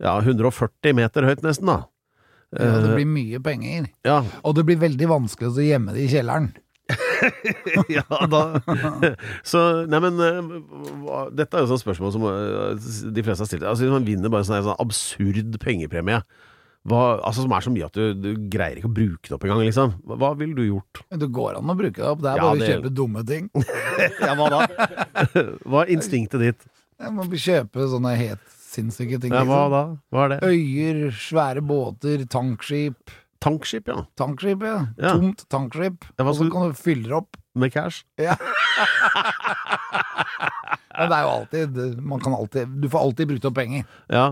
ja, 0.00 0.14
140 0.24 0.94
meter 0.96 1.26
høyt 1.28 1.42
nesten, 1.44 1.68
da. 1.68 1.82
ja, 2.56 2.70
det 2.80 2.88
Eh, 2.90 2.94
blir 2.96 3.06
mye 3.06 3.38
penger. 3.44 3.90
ja, 4.08 4.22
Og 4.42 4.54
det 4.56 4.64
blir 4.66 4.78
veldig 4.80 5.08
vanskelig 5.10 5.50
å 5.52 5.62
gjemme 5.66 5.92
det 5.94 6.06
i 6.06 6.10
kjelleren. 6.14 6.48
ja, 7.94 8.02
da 8.26 8.40
Så, 9.46 9.60
nei, 9.86 10.00
men 10.02 10.16
eh, 10.18 11.28
Dette 11.38 11.54
er 11.58 11.62
jo 11.62 11.68
sånn 11.70 11.82
spørsmål 11.84 12.14
som 12.16 12.24
eh, 12.26 12.88
de 13.14 13.22
fleste 13.26 13.44
har 13.44 13.50
stilt. 13.50 13.66
Altså, 13.68 13.90
man 13.92 14.06
vinner 14.08 14.32
bare 14.32 14.42
en 14.42 14.48
sånn, 14.48 14.64
sånn 14.66 14.80
absurd 14.82 15.58
pengepremie, 15.62 16.22
hva, 16.88 17.20
altså, 17.28 17.42
som 17.44 17.52
er 17.52 17.60
så 17.66 17.70
mye 17.74 17.84
at 17.90 17.92
du, 17.98 18.14
du 18.16 18.30
greier 18.48 18.78
ikke 18.80 18.88
å 18.88 18.94
bruke 18.96 19.28
det 19.28 19.34
opp 19.36 19.44
engang, 19.44 19.60
liksom. 19.66 19.90
Hva, 20.06 20.16
hva 20.22 20.30
ville 20.40 20.54
du 20.56 20.62
gjort? 20.64 21.02
Det 21.12 21.28
går 21.36 21.58
an 21.58 21.68
å 21.72 21.76
bruke 21.76 21.98
det 22.00 22.06
opp. 22.08 22.22
Det 22.24 22.30
er 22.32 22.40
bare 22.40 22.54
å 22.54 22.60
det- 22.60 22.70
kjøpe 22.72 22.92
dumme 22.96 23.24
ting. 23.28 23.50
Ja, 24.24 24.32
hva 24.38 24.46
da? 24.48 24.60
hva 25.68 25.82
er 25.84 25.90
instinktet 25.92 26.40
ditt? 26.40 26.64
Jeg 27.00 27.12
må 27.16 27.24
kjøpe 27.28 27.84
sånne 27.92 28.14
helt 28.16 28.46
sinnssyke 28.70 29.18
ting. 29.20 29.32
Ja, 29.34 29.42
hva 29.44 29.60
liksom. 29.66 29.74
da? 29.74 29.82
Hva 30.14 30.24
er 30.24 30.32
det? 30.32 30.38
Øyer, 30.48 31.10
svære 31.20 31.62
båter, 31.68 32.24
tankskip. 32.32 33.12
Tankskip, 33.44 33.88
ja. 33.88 34.02
Tankskip, 34.20 34.64
ja. 34.64 34.78
Ja. 35.00 35.14
Tomt 35.16 35.44
tankskip. 35.52 36.04
Ja, 36.16 36.24
hva 36.24 36.32
og 36.32 36.36
så 36.38 36.44
skal- 36.48 36.52
kan 36.56 36.72
du 36.72 36.80
fylle 36.80 37.08
det 37.08 37.16
opp. 37.20 37.36
Med 37.60 37.72
cash. 37.74 38.04
Ja. 38.20 38.36
Men 41.00 41.08
det 41.10 41.16
er 41.16 41.24
jo 41.24 41.30
alltid 41.32 41.78
Man 42.04 42.20
kan 42.22 42.34
alltid 42.36 42.68
Du 42.82 42.88
får 42.92 43.00
alltid 43.06 43.30
brukt 43.32 43.46
opp 43.48 43.56
penger. 43.56 43.86
Ja. 44.12 44.26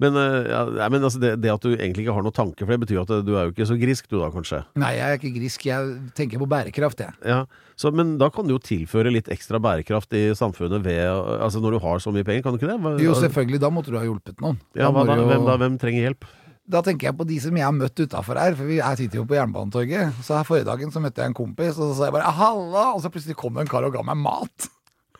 Men, 0.00 0.16
eh, 0.16 0.48
ja, 0.48 0.88
men 0.88 1.02
altså, 1.04 1.20
det, 1.20 1.34
det 1.44 1.50
at 1.52 1.60
du 1.60 1.74
egentlig 1.76 2.06
ikke 2.06 2.14
har 2.16 2.24
noen 2.24 2.32
tanke, 2.36 2.64
for 2.64 2.72
det 2.72 2.80
betyr 2.86 3.02
at 3.02 3.10
du 3.26 3.34
er 3.36 3.48
jo 3.48 3.52
ikke 3.52 3.66
så 3.68 3.76
grisk 3.76 4.08
du 4.08 4.16
da, 4.18 4.30
kanskje. 4.32 4.62
Nei, 4.80 4.94
jeg 4.96 5.04
er 5.12 5.18
ikke 5.20 5.32
grisk. 5.36 5.66
Jeg 5.68 5.90
tenker 6.16 6.40
på 6.40 6.48
bærekraft, 6.48 7.02
jeg. 7.04 7.12
Ja, 7.28 7.42
så, 7.76 7.92
Men 7.92 8.16
da 8.20 8.30
kan 8.32 8.48
du 8.48 8.54
jo 8.56 8.60
tilføre 8.64 9.12
litt 9.12 9.28
ekstra 9.32 9.60
bærekraft 9.60 10.12
i 10.16 10.30
samfunnet 10.36 10.82
ved 10.84 11.00
Altså 11.40 11.60
når 11.60 11.76
du 11.76 11.78
har 11.84 11.98
så 12.00 12.12
mye 12.12 12.24
penger, 12.24 12.42
kan 12.42 12.56
du 12.56 12.58
ikke 12.60 12.72
det? 12.72 12.80
Hva- 12.80 12.98
Jo, 13.00 13.12
selvfølgelig. 13.14 13.60
Da 13.60 13.70
måtte 13.70 13.92
du 13.92 13.98
ha 14.00 14.04
hjulpet 14.08 14.40
noen. 14.40 14.58
Ja, 14.74 14.90
Da 14.90 15.04
da? 15.04 15.16
jo- 15.16 15.28
Hvem 15.28 15.44
da? 15.46 15.56
Hvem 15.60 15.78
trenger 15.78 16.08
hjelp? 16.08 16.24
Da 16.70 16.80
tenker 16.86 17.08
jeg 17.10 17.16
på 17.18 17.26
de 17.26 17.36
som 17.42 17.56
jeg 17.56 17.64
har 17.66 17.72
møtt 17.74 17.98
utafor 17.98 18.38
her, 18.38 18.54
for 18.54 18.64
vi 18.64 18.76
jeg 18.78 18.96
sitter 19.00 19.18
jo 19.18 19.24
på 19.26 19.34
Jernbanetorget. 19.34 20.12
Så 20.22 20.36
her 20.36 20.44
forrige 20.46 20.68
dagen 20.68 20.92
så 20.94 21.00
møtte 21.02 21.18
jeg 21.18 21.26
en 21.32 21.34
kompis, 21.34 21.76
og 21.76 21.90
så 21.90 21.94
sa 21.98 22.04
jeg 22.08 22.12
bare 22.14 22.30
'halla', 22.32 22.94
og 22.94 23.00
så 23.02 23.10
plutselig 23.10 23.34
kom 23.36 23.54
det 23.54 23.62
en 23.62 23.66
kar 23.66 23.82
og 23.84 23.92
ga 23.92 24.02
meg 24.02 24.16
mat. 24.16 24.68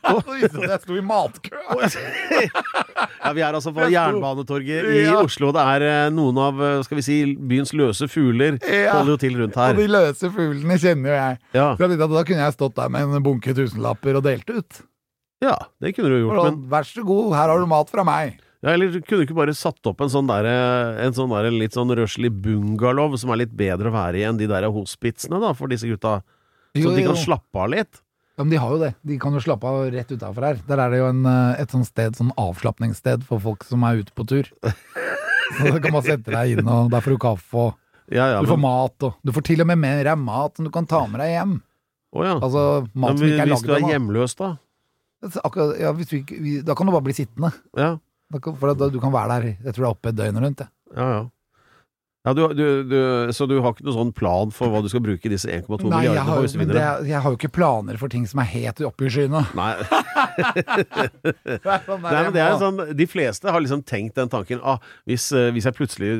Og 0.08 0.22
så 0.24 0.32
viste 0.32 0.56
det 0.56 0.62
seg 0.62 0.64
at 0.64 0.72
jeg 0.72 0.82
sto 0.86 0.96
i 0.96 1.02
matkø. 1.04 1.58
Ja, 3.20 3.32
Vi 3.36 3.42
er 3.44 3.52
altså 3.58 3.72
på 3.76 3.84
Jernbanetorget 3.92 4.88
i 4.94 5.02
Ja. 5.04 5.18
Oslo. 5.22 5.50
Det 5.52 5.60
er 5.74 5.84
eh, 5.86 6.10
noen 6.14 6.38
av 6.40 6.60
eh, 6.64 6.82
skal 6.86 7.00
vi 7.00 7.04
si, 7.04 7.18
byens 7.36 7.72
løse 7.76 8.08
fugler 8.10 8.56
Ja. 8.64 8.96
holder 8.98 9.12
jo 9.14 9.20
til 9.20 9.36
rundt 9.40 9.56
Og 9.56 9.62
her. 9.66 9.74
de 9.78 9.88
løse 9.92 10.30
fuglene 10.32 10.78
kjenner 10.80 11.10
jo 11.12 11.16
jeg. 11.18 11.38
Ja, 11.54 11.68
Så 11.76 11.84
jeg 11.88 12.00
at 12.00 12.10
Da 12.16 12.24
kunne 12.24 12.44
jeg 12.46 12.56
stått 12.56 12.74
der 12.80 12.88
med 12.88 13.02
en 13.20 13.22
bunke 13.26 13.54
tusenlapper 13.54 14.16
og 14.16 14.24
delt 14.24 14.48
ut. 14.50 14.82
ja 15.42 15.56
det 15.80 15.94
kunne 15.96 16.08
du 16.08 16.18
gjort. 16.28 16.44
Men 16.48 16.62
Vær 16.70 16.84
så 16.88 17.04
god, 17.04 17.34
her 17.36 17.48
har 17.48 17.58
du 17.58 17.66
mat 17.66 17.90
fra 17.90 18.04
meg. 18.04 18.40
ja, 18.62 18.70
eller 18.72 18.90
kunne 19.00 19.20
du 19.20 19.26
ikke 19.26 19.36
bare 19.36 19.54
satt 19.54 19.80
opp 19.86 20.00
en 20.00 20.08
sånn 20.12 20.26
der, 20.28 20.44
eh, 20.48 21.04
en 21.06 21.12
sånn 21.12 21.30
der 21.30 21.50
litt 21.50 21.72
sånn 21.76 21.88
røslig 21.92 22.30
bungalow 22.42 23.16
som 23.16 23.30
er 23.30 23.44
litt 23.44 23.54
bedre 23.56 23.88
å 23.88 23.92
være 23.92 24.16
i 24.20 24.24
enn 24.28 24.36
de 24.40 24.46
der 24.46 24.64
hospitsene, 24.72 25.40
da, 25.40 25.52
for 25.52 25.68
disse 25.68 25.84
gutta? 25.88 26.22
Så 26.76 26.82
Jo, 26.84 26.90
de 26.94 27.02
kan 27.04 27.16
slappe 27.16 27.56
av 27.56 27.68
litt? 27.70 28.00
Ja, 28.40 28.44
men 28.46 28.54
de 28.54 28.56
har 28.56 28.70
jo 28.72 28.78
det. 28.80 28.94
De 29.04 29.18
kan 29.20 29.34
jo 29.36 29.40
slappe 29.44 29.68
av 29.68 29.82
rett 29.92 30.08
utafor 30.08 30.44
her. 30.46 30.60
Der 30.64 30.80
er 30.80 30.88
det 30.94 30.98
jo 31.02 31.08
en, 31.10 31.18
eh, 31.28 31.58
et 31.60 31.72
sånt 31.74 31.84
sted, 31.84 32.14
sånn 32.16 32.30
avslapningssted 32.40 33.26
for 33.28 33.42
folk 33.44 33.66
som 33.68 33.82
er 33.84 33.98
ute 34.00 34.14
på 34.16 34.24
tur. 34.30 34.48
Så 35.58 35.66
da 35.66 35.80
kan 35.84 35.92
man 35.92 36.06
sette 36.06 36.32
deg 36.32 36.54
inn, 36.54 36.64
og 36.64 36.88
der 36.88 37.04
får 37.04 37.12
du 37.12 37.18
kaffe, 37.20 37.66
og 37.66 37.74
Ja, 38.08 38.30
ja, 38.32 38.38
du 38.40 38.48
får 38.48 38.56
men, 38.56 38.64
mat, 38.64 39.04
og 39.04 39.18
du 39.28 39.32
får 39.36 39.44
til 39.44 39.60
og 39.60 39.68
med 39.68 39.78
mer 39.82 40.08
mat 40.16 40.56
som 40.56 40.64
du 40.64 40.70
kan 40.72 40.88
ta 40.88 41.02
med 41.10 41.20
deg 41.20 41.34
hjem. 41.34 41.52
å, 42.16 42.24
ja. 42.24 42.38
Altså 42.40 42.62
Ja, 42.64 42.86
mat 42.94 43.12
som 43.12 43.20
men 43.20 43.28
ikke 43.28 43.44
er 43.44 43.52
hvis 43.52 43.66
du 43.66 43.74
er 43.76 43.86
hjemløs, 43.92 44.36
da? 44.40 44.50
Akkurat, 45.44 45.76
ja, 45.76 45.92
du 45.92 46.00
ikke, 46.00 46.64
da 46.64 46.74
kan 46.78 46.88
du 46.88 46.94
bare 46.96 47.04
bli 47.10 47.18
sittende. 47.20 47.52
Ja, 47.76 47.98
Da 48.32 48.40
for 48.56 48.72
da, 48.72 48.88
du 48.88 49.00
kan 49.02 49.12
være 49.12 49.36
der 49.36 49.48
jeg 49.52 49.74
tror 49.74 49.82
det 49.82 49.88
er 49.90 49.92
oppe 49.92 50.14
døgnet 50.16 50.46
rundt. 50.46 50.64
jeg. 50.64 50.72
ja. 50.96 51.10
ja. 51.18 51.22
Ja, 52.20 52.34
du, 52.36 52.42
du, 52.52 52.64
du, 52.84 52.96
så 53.32 53.46
du 53.48 53.54
har 53.64 53.72
ikke 53.72 53.86
noen 53.86 53.96
sånn 53.96 54.10
plan 54.12 54.50
for 54.52 54.68
hva 54.68 54.82
du 54.84 54.90
skal 54.92 55.00
bruke 55.00 55.30
disse 55.32 55.48
1,2 55.48 55.88
milliardene 55.88 56.28
på 56.28 56.42
hvis 56.44 56.52
du 56.52 56.58
vinner 56.60 56.76
er- 56.76 57.06
jeg 57.08 57.16
har 57.24 57.32
jo 57.32 57.38
ikke 57.38 57.48
planer 57.56 57.96
for 57.96 58.12
ting 58.12 58.26
som 58.28 58.42
er 58.42 58.48
helt 58.50 58.82
oppe 58.84 59.06
i 59.08 59.12
skyene. 59.14 59.40
Nei. 59.56 59.70
sånn 61.86 62.02
Nei, 62.04 62.18
men 62.20 62.34
det 62.34 62.42
er 62.44 62.58
sånn, 62.60 62.82
De 62.98 63.06
fleste 63.08 63.48
har 63.48 63.62
liksom 63.64 63.80
tenkt 63.88 64.18
den 64.20 64.28
tanken 64.32 64.60
ah, 64.60 64.76
hvis, 65.08 65.30
eh, 65.32 65.48
hvis 65.54 65.64
jeg 65.68 65.76
plutselig 65.78 66.10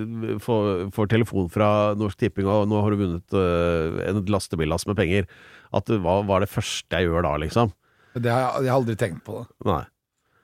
får, 0.45 0.87
får 0.97 1.11
telefon 1.13 1.51
fra 1.53 1.69
Norsk 2.01 2.23
Tipping 2.25 2.49
og 2.49 2.65
nå 2.71 2.81
har 2.81 2.97
du 2.97 3.01
vunnet 3.03 3.37
uh, 3.37 4.01
en 4.09 4.23
lastebillass 4.33 4.89
med 4.89 4.97
penger, 4.97 5.29
at 5.77 5.93
hva, 5.93 6.23
hva 6.23 6.25
var 6.31 6.47
det 6.47 6.53
første 6.53 6.97
jeg 6.97 7.11
gjør 7.11 7.27
da, 7.29 7.35
liksom? 7.45 7.75
Det 8.17 8.33
har 8.33 8.47
jeg, 8.47 8.65
jeg 8.65 8.73
har 8.73 8.79
aldri 8.81 8.97
tenkt 9.05 9.21
på 9.29 9.43
det. 9.43 9.51
Nei. 9.69 9.83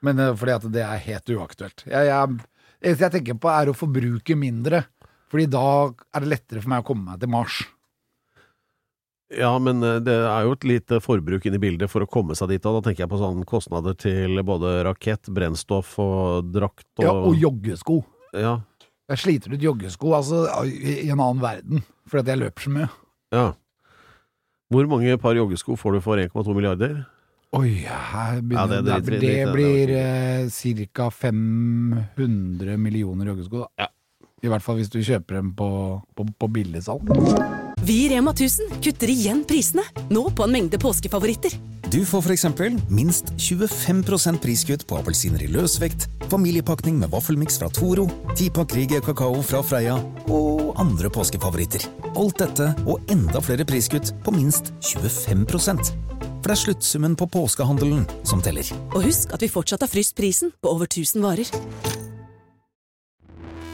Men 0.05 0.21
uh, 0.21 0.35
fordi 0.37 0.53
at 0.59 0.69
det 0.77 0.85
er 0.85 1.01
helt 1.09 1.33
uaktuelt. 1.33 1.81
Jeg, 1.89 2.11
jeg, 2.11 2.37
det 2.85 2.93
jeg 3.01 3.13
tenker 3.17 3.41
på 3.41 3.49
er 3.51 3.71
å 3.71 3.75
forbruke 3.75 4.37
mindre. 4.37 4.83
Fordi 5.31 5.47
da 5.51 5.65
er 6.15 6.23
det 6.23 6.31
lettere 6.31 6.61
for 6.63 6.71
meg 6.71 6.83
å 6.83 6.87
komme 6.87 7.11
meg 7.11 7.19
til 7.23 7.31
Mars. 7.33 7.57
Ja, 9.35 9.51
men 9.59 9.83
eh, 9.83 9.97
det 9.99 10.15
er 10.23 10.45
jo 10.47 10.53
et 10.55 10.63
lite 10.67 11.01
forbruk 11.03 11.45
Inni 11.49 11.59
i 11.59 11.63
bildet 11.65 11.91
for 11.91 12.05
å 12.05 12.07
komme 12.07 12.35
seg 12.37 12.53
dit, 12.53 12.63
og 12.63 12.77
da 12.77 12.85
tenker 12.85 13.03
jeg 13.03 13.11
på 13.11 13.19
sånne 13.19 13.47
kostnader 13.47 13.97
til 13.99 14.39
både 14.47 14.77
rakett, 14.87 15.27
brennstoff 15.35 15.97
og 15.99 16.53
drakt 16.55 16.87
og 17.01 17.03
Ja, 17.03 17.11
og 17.27 17.35
joggesko. 17.35 17.99
Ja. 18.31 18.53
Jeg 19.11 19.21
sliter 19.23 19.55
ut 19.55 19.63
joggesko 19.63 20.15
altså, 20.15 20.45
i 20.63 21.09
en 21.11 21.19
annen 21.19 21.43
verden, 21.43 21.83
fordi 22.07 22.23
at 22.23 22.31
jeg 22.33 22.43
løper 22.45 22.67
så 22.67 22.75
mye. 22.77 22.89
ja. 23.35 23.47
Hvor 24.67 24.83
mange 24.91 25.13
par 25.15 25.31
joggesko 25.31 25.77
får 25.79 25.93
du 25.95 26.01
for 26.03 26.19
1,2 26.19 26.51
milliarder? 26.51 26.97
Oi, 27.55 27.69
her 27.87 28.41
begynner, 28.43 28.59
Ja, 28.59 28.65
det 28.67 28.79
det, 28.83 28.95
det, 29.07 29.19
det 29.23 29.53
blir 29.53 29.93
eh, 29.95 30.87
ca. 30.91 31.05
500 31.07 32.75
millioner 32.75 33.31
joggesko. 33.31 33.61
Da. 33.63 33.85
Ja. 33.85 33.87
I 34.45 34.49
hvert 34.51 34.61
fall 34.61 34.77
hvis 34.77 34.91
du 34.93 34.99
kjøper 35.01 35.39
dem 35.39 35.53
på, 35.57 35.67
på, 36.13 36.25
på 36.37 36.49
billigsalg. 36.53 37.07
Vi 37.87 37.95
i 38.03 38.09
Rema 38.11 38.33
1000 38.35 38.81
kutter 38.83 39.09
igjen 39.09 39.41
prisene, 39.47 39.81
nå 40.13 40.27
på 40.35 40.45
en 40.45 40.53
mengde 40.53 40.77
påskefavoritter. 40.81 41.55
Du 41.87 42.01
får 42.05 42.25
for 42.25 42.33
eksempel 42.35 42.75
minst 42.91 43.31
25% 43.39 44.41
priskutt 44.43 44.83
på 44.89 44.99
appelsiner 44.99 45.41
i 45.45 45.49
løsvekt, 45.49 46.05
familiepakning 46.29 46.99
med 47.01 47.13
vaffelmiks 47.13 47.57
fra 47.61 47.71
Toro, 47.73 48.05
10-pakk 48.35 48.75
Rieger 48.77 49.05
kakao 49.05 49.39
fra 49.45 49.63
Freia 49.65 49.95
og 50.27 50.73
andre 50.77 51.09
påskefavoritter. 51.15 51.87
Alt 52.13 52.43
dette 52.43 52.73
og 52.85 53.07
enda 53.13 53.41
flere 53.41 53.65
priskutt 53.65 54.11
på 54.25 54.35
minst 54.35 54.73
25% 54.83 55.93
For 56.19 56.51
det 56.51 56.53
er 56.53 56.61
sluttsummen 56.61 57.15
på 57.17 57.29
påskehandelen 57.33 58.05
som 58.27 58.43
teller. 58.43 58.67
Og 58.93 59.07
husk 59.07 59.33
at 59.33 59.41
vi 59.41 59.49
fortsatt 59.51 59.87
har 59.87 59.91
fryst 59.91 60.17
prisen 60.19 60.53
på 60.61 60.75
over 60.75 60.85
1000 60.91 61.25
varer. 61.25 61.96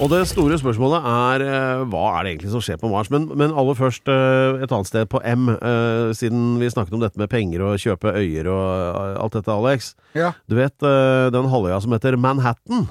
Og 0.00 0.08
det 0.08 0.22
store 0.30 0.56
spørsmålet 0.56 1.04
er 1.04 1.42
eh, 1.44 1.82
hva 1.92 2.02
er 2.16 2.24
det 2.24 2.30
egentlig 2.32 2.52
som 2.54 2.62
skjer 2.64 2.78
på 2.80 2.88
Mars? 2.90 3.10
Men, 3.12 3.26
men 3.38 3.52
aller 3.58 3.76
først 3.76 4.08
eh, 4.10 4.62
et 4.64 4.72
annet 4.72 4.88
sted 4.88 5.08
på 5.12 5.20
M, 5.28 5.50
eh, 5.52 6.12
siden 6.16 6.56
vi 6.60 6.70
snakket 6.72 6.96
om 6.96 7.02
dette 7.02 7.20
med 7.20 7.30
penger 7.30 7.64
og 7.66 7.80
kjøpe 7.82 8.14
øyer 8.16 8.48
og 8.50 9.20
alt 9.26 9.36
dette, 9.36 9.52
Alex. 9.52 9.92
Ja. 10.16 10.32
Du 10.48 10.56
vet 10.56 10.74
den 10.80 11.50
halvøya 11.52 11.78
som 11.84 11.94
heter 11.94 12.16
Manhattan? 12.20 12.88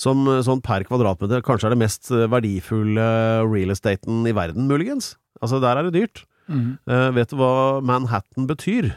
Som 0.00 0.24
sånn 0.42 0.64
per 0.64 0.82
kvadratmeter 0.88 1.44
kanskje 1.46 1.68
er 1.68 1.76
det 1.76 1.82
mest 1.84 2.10
verdifulle 2.10 3.08
real 3.46 3.70
estaten 3.76 4.24
i 4.26 4.34
verden, 4.34 4.66
muligens. 4.70 5.12
Altså, 5.38 5.60
der 5.62 5.78
er 5.78 5.86
det 5.86 5.94
dyrt. 5.94 6.24
Mm. 6.50 6.80
Vet 7.14 7.30
du 7.30 7.38
hva 7.38 7.54
Manhattan 7.84 8.48
betyr? 8.50 8.90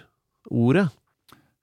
Ordet? 0.50 0.88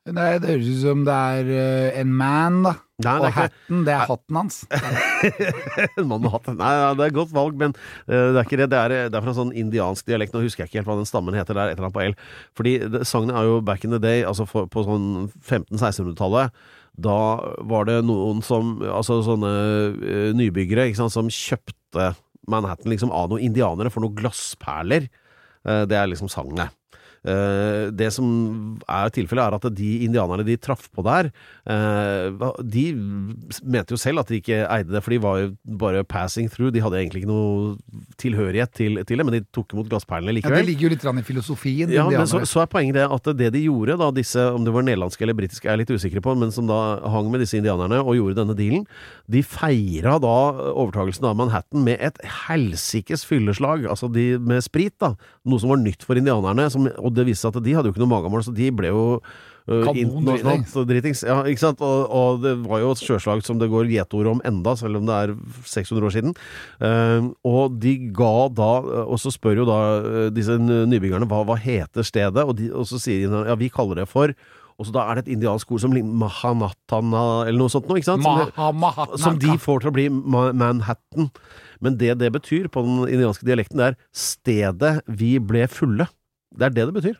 Nei, 0.06 0.36
det 0.38 0.52
høres 0.52 0.70
ut 0.70 0.82
som 0.84 1.02
det 1.08 1.16
er 1.40 1.94
en 2.04 2.14
man, 2.14 2.62
da. 2.68 2.76
Nei, 3.04 3.14
og 3.20 3.36
hatten, 3.36 3.82
det 3.86 3.94
er 3.94 4.06
hatten 4.10 4.38
hans. 4.40 4.60
En 5.98 6.08
mann 6.10 6.22
med 6.24 6.32
hatt. 6.34 6.50
Nei, 6.52 6.72
ja, 6.74 6.92
det 6.96 7.06
er 7.06 7.12
et 7.12 7.16
godt 7.16 7.34
valg, 7.36 7.58
men 7.60 7.74
eh, 8.08 8.30
det 8.34 8.40
er 8.40 8.46
ikke 8.46 8.60
det. 8.62 8.70
Det 8.72 8.80
er, 8.80 8.94
det 9.12 9.18
er 9.18 9.24
fra 9.24 9.32
en 9.34 9.40
sånn 9.40 9.54
indiansk 9.64 10.08
dialekt. 10.08 10.34
Nå 10.34 10.44
husker 10.44 10.64
jeg 10.64 10.72
ikke 10.72 10.82
helt 10.82 10.90
hva 10.90 10.98
den 11.00 11.08
stammen 11.08 11.36
heter 11.36 11.56
der, 11.56 11.72
et 11.72 11.78
eller 11.78 11.90
annet 11.90 11.98
på 11.98 12.04
L. 12.04 12.16
Fordi 12.58 12.76
det, 12.96 13.04
er 13.04 13.50
jo 13.50 13.58
back 13.64 13.84
in 13.86 13.94
the 13.94 14.02
day, 14.02 14.24
altså 14.26 14.48
for, 14.48 14.70
på 14.70 14.86
sånn 14.86 15.28
1500-1600-tallet. 15.42 16.54
Da 17.04 17.18
var 17.66 17.88
det 17.88 17.96
noen 18.06 18.38
som 18.46 18.76
Altså 18.86 19.18
sånne 19.26 19.50
eh, 19.98 20.30
nybyggere 20.36 20.86
ikke 20.86 21.00
sant, 21.02 21.14
som 21.14 21.30
kjøpte 21.32 22.12
Manhattan 22.50 22.92
liksom 22.92 23.10
av 23.14 23.32
noen 23.32 23.42
indianere 23.48 23.90
for 23.90 24.04
noen 24.04 24.16
glassperler. 24.18 25.08
Eh, 25.64 25.84
det 25.90 25.98
er 25.98 26.10
liksom 26.10 26.30
sagnet. 26.32 26.70
Eh, 26.70 26.83
det 27.24 28.10
som 28.12 28.26
er 28.84 29.12
tilfellet, 29.14 29.44
er 29.44 29.56
at 29.56 29.66
de 29.76 29.90
indianerne 30.04 30.44
de 30.44 30.56
traff 30.60 30.90
på 30.92 31.04
der, 31.06 31.30
eh, 31.64 32.50
de 32.60 32.84
mente 33.64 33.94
jo 33.94 34.00
selv 34.00 34.20
at 34.20 34.28
de 34.30 34.40
ikke 34.42 34.60
eide 34.68 34.92
det, 34.92 35.02
for 35.04 35.14
de 35.14 35.20
var 35.22 35.40
jo 35.40 35.48
bare 35.80 36.04
passing 36.04 36.50
through. 36.52 36.72
De 36.74 36.82
hadde 36.84 37.00
egentlig 37.00 37.22
ikke 37.22 37.32
noe 37.32 38.04
tilhørighet 38.20 38.74
til, 38.76 39.00
til 39.08 39.20
det, 39.20 39.26
men 39.26 39.38
de 39.38 39.42
tok 39.54 39.72
imot 39.74 39.88
glassperlene 39.90 40.42
Ja, 40.42 40.52
det 40.52 40.66
ligger 40.68 40.88
jo 40.88 40.92
litt 40.94 41.04
i 41.04 41.26
filosofien. 41.26 41.92
Ja, 41.94 42.06
men 42.10 42.28
så, 42.30 42.42
så 42.48 42.64
er 42.64 42.70
poenget 42.70 42.98
det 42.98 43.06
at 43.08 43.30
det 43.38 43.52
de 43.54 43.64
gjorde, 43.66 43.98
da, 44.00 44.10
disse, 44.14 44.44
om 44.52 44.66
det 44.66 44.74
var 44.74 44.86
nederlandske 44.86 45.24
eller 45.24 45.38
britiske, 45.38 45.68
er 45.68 45.74
jeg 45.74 45.84
litt 45.84 45.94
usikker 45.94 46.24
på, 46.24 46.34
men 46.38 46.52
som 46.54 46.68
da 46.68 46.80
hang 47.10 47.30
med 47.32 47.44
disse 47.44 47.58
indianerne 47.58 48.00
og 48.02 48.18
gjorde 48.18 48.38
denne 48.42 48.56
dealen, 48.58 48.84
de 49.30 49.42
feira 49.46 50.18
da 50.22 50.34
overtagelsen 50.74 51.28
av 51.28 51.38
Manhattan 51.38 51.84
med 51.86 52.00
et 52.04 52.20
helsikes 52.46 53.24
fylleslag, 53.28 53.88
altså 53.90 54.10
de 54.12 54.34
med 54.42 54.64
sprit, 54.64 54.94
da. 55.02 55.14
Noe 55.48 55.62
som 55.62 55.72
var 55.72 55.80
nytt 55.80 56.04
for 56.06 56.18
indianerne, 56.18 56.68
som, 56.72 56.88
og 56.98 57.13
det 57.14 57.26
viste 57.28 57.46
seg 57.46 57.56
at 57.56 57.64
de 57.66 57.74
hadde 57.76 57.90
jo 57.90 57.94
ikke 57.94 58.02
noe 58.04 58.12
magemål, 58.16 58.44
så 58.46 58.54
de 58.54 58.70
ble 58.74 58.90
jo 58.92 59.04
Kanondritings. 59.64 59.86
Kanon 59.88 60.00
internasjonalt 60.04 60.88
dritings. 60.90 61.20
Ja, 61.24 61.36
ikke 61.48 61.62
sant? 61.62 61.80
Og, 61.80 62.00
og 62.12 62.42
det 62.42 62.50
var 62.66 62.82
jo 62.82 62.90
et 62.92 63.00
sjøslag 63.00 63.40
som 63.46 63.56
det 63.62 63.70
går 63.72 63.88
gjetord 63.88 64.26
om 64.34 64.42
enda, 64.44 64.74
selv 64.76 64.98
om 65.00 65.06
det 65.08 65.14
er 65.16 65.32
600 65.64 66.04
år 66.04 66.12
siden. 66.12 66.34
Uh, 66.84 67.30
og 67.48 67.78
de 67.80 67.94
ga 68.12 68.34
da 68.52 68.68
Og 69.06 69.16
så 69.22 69.32
spør 69.32 69.62
jo 69.62 69.64
da 69.70 69.78
eh, 70.02 70.26
disse 70.36 70.58
nybyggerne 70.60 71.24
hva, 71.30 71.40
hva 71.48 71.56
heter 71.56 72.04
stedet, 72.04 72.44
og, 72.44 72.58
de, 72.60 72.68
og 72.76 72.84
så 72.90 73.00
sier 73.00 73.24
de 73.24 73.40
ja, 73.48 73.56
vi 73.56 73.70
kaller 73.72 74.02
det 74.02 74.08
for 74.12 74.34
og 74.74 74.88
så 74.88 74.90
da 74.90 75.04
er 75.06 75.14
det 75.14 75.22
et 75.28 75.36
indiansk 75.36 75.70
ord 75.70 75.80
som 75.84 75.92
ligner 75.94 76.16
Mahanatana, 76.18 77.20
eller 77.46 77.60
noe 77.60 77.70
sånt 77.70 77.86
noe, 77.86 78.00
ikke 78.00 78.08
sant? 78.08 78.24
Som, 78.26 78.40
det- 78.42 79.20
som 79.22 79.36
de 79.38 79.52
får 79.62 79.84
til 79.84 79.90
å 79.92 79.94
bli 79.94 80.06
Manhattan. 80.10 81.28
Men 81.78 81.94
det 82.00 82.16
det 82.18 82.32
betyr 82.34 82.66
på 82.74 82.82
den 82.82 83.04
indianske 83.14 83.46
dialekten, 83.46 83.78
det 83.78 83.86
er 83.92 83.96
'stedet 84.10 84.92
vi 85.06 85.38
ble 85.38 85.68
fulle'. 85.70 86.08
Det 86.54 86.68
er 86.70 86.74
det 86.76 86.86
det 86.90 86.94
betyr. 87.00 87.18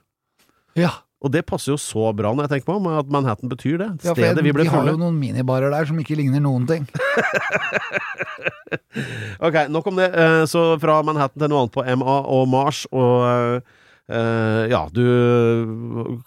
Ja. 0.79 0.91
Og 1.25 1.33
det 1.33 1.47
passer 1.49 1.73
jo 1.73 1.79
så 1.81 2.11
bra 2.17 2.35
når 2.35 2.45
jeg 2.47 2.53
tenker 2.53 2.69
på 2.69 2.77
om 2.77 2.89
at 2.93 3.09
Manhattan 3.09 3.49
betyr 3.49 3.79
det. 3.81 3.89
Ja, 4.05 4.13
jeg, 4.13 4.37
vi 4.45 4.53
ble 4.53 4.67
de 4.67 4.73
har 4.73 4.91
jo 4.91 4.99
noen 5.01 5.17
minibarer 5.17 5.73
der 5.73 5.87
som 5.89 5.97
ikke 6.03 6.19
ligner 6.21 6.43
noen 6.45 6.67
ting. 6.69 6.85
Ok, 9.45 9.57
nok 9.69 9.87
om 9.91 9.97
det. 9.99 10.07
Eh, 10.15 10.43
Så 10.51 10.61
fra 10.83 11.01
Manhattan 11.07 11.43
til 11.43 11.51
noe 11.51 11.65
annet 11.65 11.75
på 11.75 11.83
MA 12.01 12.19
og 12.37 12.47
Mars, 12.51 12.85
og 12.93 13.63
Uh, 14.05 14.69
ja, 14.69 14.83
du 14.93 15.01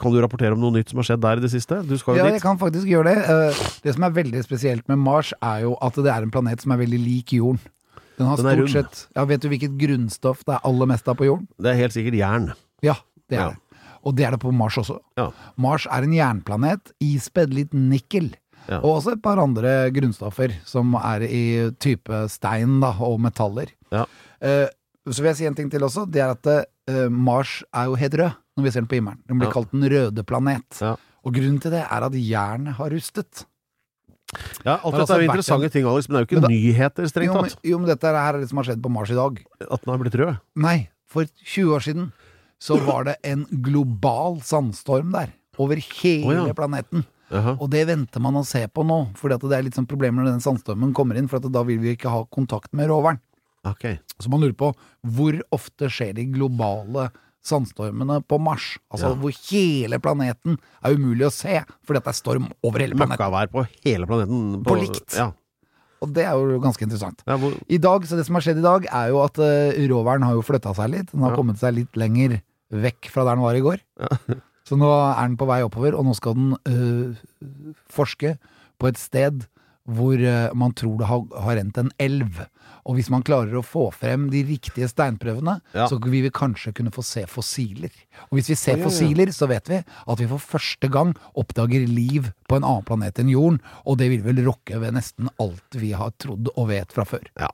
Kan 0.02 0.10
du 0.10 0.18
rapportere 0.18 0.56
om 0.56 0.62
noe 0.64 0.74
nytt 0.74 0.90
som 0.90 0.98
har 0.98 1.06
skjedd 1.12 1.22
der 1.22 1.38
i 1.38 1.44
det 1.44 1.52
siste? 1.54 1.76
Du 1.86 1.94
skal 2.02 2.18
jo 2.18 2.24
Ja, 2.26 2.32
jeg 2.34 2.42
kan 2.42 2.58
faktisk 2.58 2.90
gjøre 2.90 3.12
det. 3.14 3.18
Eh, 3.30 3.60
Det 3.86 3.94
som 3.94 4.08
er 4.08 4.16
veldig 4.16 4.42
spesielt 4.42 4.88
med 4.90 4.98
Mars, 4.98 5.30
er 5.46 5.60
jo 5.68 5.76
at 5.78 5.94
det 5.94 6.10
er 6.10 6.26
en 6.26 6.32
planet 6.34 6.64
som 6.66 6.74
er 6.74 6.82
veldig 6.82 6.98
lik 6.98 7.36
jorden. 7.38 7.60
Den 8.18 8.26
har 8.32 8.42
Den 8.42 8.66
stort 8.66 8.74
sett 8.74 9.04
Ja, 9.14 9.26
vet 9.30 9.46
du 9.46 9.48
hvilket 9.54 9.78
grunnstoff 9.78 10.42
det 10.44 10.56
er 10.56 10.66
aller 10.66 10.90
mest 10.90 11.06
av 11.08 11.18
på 11.22 11.28
jorden? 11.30 11.46
Det 11.62 11.70
er 11.70 11.78
helt 11.78 11.94
sikkert 11.94 12.18
jern. 12.18 12.50
Ja, 12.86 12.96
det 13.30 13.38
er 13.40 13.50
det. 13.54 13.58
Og 14.08 14.16
det 14.16 14.26
er 14.28 14.32
det 14.32 14.40
på 14.40 14.52
Mars 14.56 14.78
også. 14.80 15.00
Ja. 15.18 15.32
Mars 15.58 15.86
er 15.92 16.04
en 16.06 16.14
jernplanet, 16.14 16.92
ispedd 17.04 17.54
litt 17.54 17.74
nikkel. 17.74 18.30
Ja. 18.70 18.78
Og 18.84 18.98
også 19.02 19.14
et 19.16 19.22
par 19.24 19.40
andre 19.40 19.90
grunnstoffer 19.96 20.54
som 20.68 20.94
er 21.00 21.24
i 21.28 21.42
type 21.80 22.22
stein 22.30 22.80
da, 22.84 22.92
og 23.04 23.20
metaller. 23.24 23.68
Ja. 23.92 24.06
Eh, 24.44 24.68
så 25.08 25.22
vil 25.24 25.30
jeg 25.32 25.40
si 25.40 25.46
en 25.48 25.56
ting 25.56 25.70
til 25.72 25.84
også. 25.88 26.06
Det 26.12 26.22
er 26.24 26.32
at 26.36 26.48
eh, 26.48 27.08
Mars 27.10 27.62
er 27.74 27.86
jo 27.88 27.96
helt 28.00 28.14
rød 28.20 28.32
når 28.58 28.64
vi 28.66 28.72
ser 28.74 28.82
den 28.84 28.90
på 28.92 28.98
himmelen. 29.00 29.20
Den 29.28 29.40
blir 29.40 29.48
Ja. 29.48 29.54
kalt 29.54 29.72
den 29.72 29.84
røde 29.88 30.24
planet. 30.28 30.80
Ja. 30.82 30.96
Og 31.26 31.34
grunnen 31.36 31.60
til 31.62 31.72
det 31.72 31.84
er 31.84 32.04
at 32.08 32.14
jernet 32.14 32.76
har 32.80 32.90
rustet. 32.92 33.46
Ja, 34.66 34.76
alt 34.84 34.92
dette 34.92 35.02
altså 35.06 35.16
er 35.16 35.22
jo 35.24 35.30
interessante 35.32 35.66
en- 35.66 35.72
ting, 35.72 35.86
Alex, 35.88 36.08
men 36.10 36.16
det 36.16 36.20
er 36.20 36.26
jo 36.26 36.36
ikke 36.36 36.42
da- 36.42 36.52
nyheter, 36.52 37.08
strengt 37.08 37.34
tatt. 37.34 37.58
jo, 37.64 37.78
men 37.80 37.88
dette 37.88 38.04
er 38.08 38.34
det 38.40 38.50
som 38.50 38.58
har 38.58 38.66
skjedd 38.66 38.82
på 38.82 38.92
Mars 38.92 39.10
i 39.10 39.16
dag. 39.16 39.40
At 39.72 39.82
den 39.84 39.92
har 39.94 39.98
blitt 40.04 40.16
rød. 40.20 40.40
Nei, 40.56 40.90
for 41.08 41.24
20 41.46 41.72
år 41.76 41.80
siden 41.80 42.12
så 42.62 42.78
var 42.82 43.06
det 43.10 43.18
en 43.28 43.46
global 43.64 44.42
sandstorm 44.42 45.12
der. 45.16 45.34
Over 45.58 45.80
hele 45.82 46.44
oh, 46.44 46.48
ja. 46.50 46.54
planeten. 46.58 47.06
Jaha. 47.34 47.58
Og 47.60 47.70
det 47.74 47.84
venter 47.90 48.24
man 48.24 48.38
å 48.40 48.46
se 48.48 48.62
på 48.72 48.86
nå, 48.88 49.00
at 49.12 49.44
det 49.44 49.58
er 49.58 49.66
litt 49.66 49.78
sånn 49.78 49.90
problemer 49.90 50.24
når 50.24 50.38
den 50.38 50.44
sandstormen 50.44 50.94
kommer 50.96 51.18
inn, 51.20 51.28
for 51.28 51.42
at 51.42 51.50
da 51.52 51.64
vil 51.68 51.80
vi 51.84 51.96
ikke 51.98 52.12
ha 52.14 52.24
kontakt 52.32 52.72
med 52.78 52.90
roveren. 52.92 53.20
Okay. 53.68 53.98
Så 54.22 54.32
man 54.32 54.44
lurer 54.44 54.56
på 54.56 54.72
hvor 55.04 55.40
ofte 55.56 55.90
skjer 55.92 56.14
de 56.16 56.28
globale 56.32 57.10
sandstormene 57.48 58.22
på 58.28 58.40
Mars? 58.40 58.78
Altså 58.94 59.12
Ja. 59.12 59.18
hvor 59.20 59.34
hele 59.50 60.00
planeten 60.00 60.58
er 60.84 60.96
umulig 60.96 61.28
å 61.28 61.34
se, 61.34 61.64
fordi 61.84 62.00
at 62.00 62.08
det 62.08 62.14
er 62.14 62.22
storm 62.22 62.48
over 62.64 62.80
hele 62.80 62.96
planeten. 62.96 63.18
Møkkavær 63.18 63.52
på 63.52 63.68
hele 63.84 64.08
planeten. 64.08 64.64
På 64.64 64.80
likt. 64.80 65.18
Ja. 65.18 65.32
Og 66.02 66.14
det 66.14 66.28
er 66.30 66.38
jo 66.38 66.60
ganske 66.62 66.84
interessant. 66.86 67.24
Ja, 67.26 67.38
hvor, 67.42 67.56
I 67.68 67.78
dag, 67.82 68.06
så 68.06 68.16
Det 68.16 68.26
som 68.28 68.36
har 68.36 68.42
skjedd 68.46 68.60
i 68.60 68.62
dag, 68.62 68.86
er 68.86 69.10
jo 69.10 69.24
at 69.24 69.38
uh, 69.42 69.74
roveren 69.90 70.24
har 70.24 70.34
jo 70.38 70.44
flytta 70.46 70.76
seg 70.78 70.92
litt. 70.94 71.12
Den 71.12 71.22
har 71.26 71.32
Ja. 71.32 71.36
kommet 71.36 71.58
seg 71.58 71.74
litt 71.74 71.94
lenger 71.98 72.42
vekk 72.74 73.10
fra 73.14 73.24
der 73.28 73.38
den 73.38 73.46
var 73.46 73.56
i 73.60 73.64
går. 73.66 73.84
Så 74.68 74.76
nå 74.76 74.88
er 74.92 75.22
den 75.30 75.38
på 75.40 75.48
vei 75.48 75.62
oppover, 75.64 75.96
og 75.96 76.04
nå 76.10 76.14
skal 76.18 76.36
den 76.36 76.50
øh, 76.68 77.16
forske 77.94 78.36
på 78.80 78.90
et 78.92 79.00
sted 79.00 79.46
hvor 79.88 80.20
øh, 80.20 80.50
man 80.60 80.74
tror 80.76 80.98
det 81.00 81.08
har, 81.08 81.22
har 81.46 81.56
rent 81.56 81.78
en 81.80 81.92
elv. 82.04 82.42
Og 82.88 82.98
hvis 82.98 83.08
man 83.12 83.24
klarer 83.24 83.56
å 83.56 83.62
få 83.64 83.86
frem 83.96 84.26
de 84.32 84.42
riktige 84.44 84.88
steinprøvene, 84.92 85.62
Ja. 85.76 85.86
så 85.88 85.96
vil 86.04 86.26
vi 86.26 86.32
kanskje 86.36 86.74
kunne 86.76 86.92
få 86.92 87.04
se 87.08 87.24
fossiler. 87.32 87.92
Og 88.28 88.36
hvis 88.36 88.50
vi 88.52 88.58
ser 88.60 88.76
ja, 88.76 88.82
ja. 88.84 88.90
fossiler, 88.90 89.32
så 89.32 89.48
vet 89.48 89.72
vi 89.72 89.80
at 89.80 90.20
vi 90.20 90.28
for 90.28 90.44
første 90.44 90.90
gang 90.92 91.14
oppdager 91.40 91.88
liv 91.88 92.28
på 92.52 92.60
en 92.60 92.68
annen 92.68 92.84
planet 92.88 93.20
enn 93.24 93.32
jorden, 93.32 93.62
og 93.88 93.98
det 94.04 94.10
vil 94.12 94.26
vel 94.28 94.44
rokke 94.50 94.80
ved 94.84 94.96
nesten 95.00 95.32
alt 95.40 95.80
vi 95.80 95.94
har 95.96 96.12
trodd 96.20 96.52
og 96.58 96.68
vet 96.74 96.92
fra 96.92 97.08
før. 97.08 97.24
ja. 97.40 97.48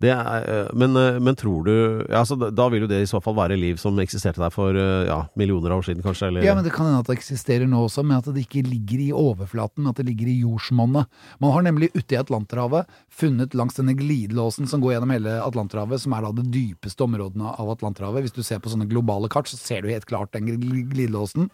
Er, 0.00 0.44
eh, 0.48 0.68
men, 0.72 0.96
eh, 0.96 1.18
men 1.20 1.36
tror 1.36 1.64
du 1.64 1.72
ja, 2.08 2.22
altså, 2.22 2.36
Da 2.50 2.68
vil 2.72 2.86
jo 2.86 2.88
det 2.88 3.02
i 3.02 3.08
så 3.08 3.18
fall 3.20 3.34
være 3.36 3.58
liv 3.60 3.76
som 3.80 3.98
eksisterte 4.00 4.40
der 4.40 4.52
for 4.54 4.72
eh, 4.72 5.04
ja, 5.10 5.18
millioner 5.36 5.74
av 5.74 5.82
år 5.82 5.88
siden, 5.90 6.00
kanskje? 6.04 6.30
Eller? 6.30 6.46
Ja, 6.46 6.54
men 6.56 6.64
det 6.64 6.72
kan 6.72 6.88
hende 6.88 7.02
at 7.02 7.10
det 7.10 7.18
eksisterer 7.18 7.68
nå 7.68 7.82
også, 7.84 8.04
men 8.06 8.16
at 8.16 8.30
det 8.32 8.46
ikke 8.46 8.64
ligger 8.64 9.02
i 9.04 9.10
overflaten, 9.12 9.84
men 9.84 9.92
at 9.92 10.00
det 10.00 10.08
ligger 10.08 10.30
i 10.32 10.38
jordsmonnet. 10.40 11.10
Man 11.44 11.52
har 11.52 11.66
nemlig 11.68 11.90
ute 11.92 12.16
i 12.16 12.20
Atlanterhavet 12.20 12.88
funnet 13.12 13.56
langs 13.58 13.76
denne 13.76 13.96
glidelåsen 13.98 14.70
som 14.70 14.80
går 14.80 14.96
gjennom 14.96 15.12
hele 15.18 15.36
Atlanterhavet, 15.44 16.00
som 16.00 16.16
er 16.16 16.24
da 16.24 16.32
det 16.40 16.48
dypeste 16.54 17.04
områdene 17.04 17.52
av 17.52 17.74
Atlanterhavet. 17.76 18.24
Hvis 18.24 18.38
du 18.38 18.42
ser 18.46 18.64
på 18.64 18.72
sånne 18.72 18.88
globale 18.88 19.28
kart, 19.32 19.52
så 19.52 19.60
ser 19.60 19.84
du 19.84 19.92
helt 19.92 20.08
klart 20.08 20.32
den 20.32 20.48
glidelåsen. 20.48 21.52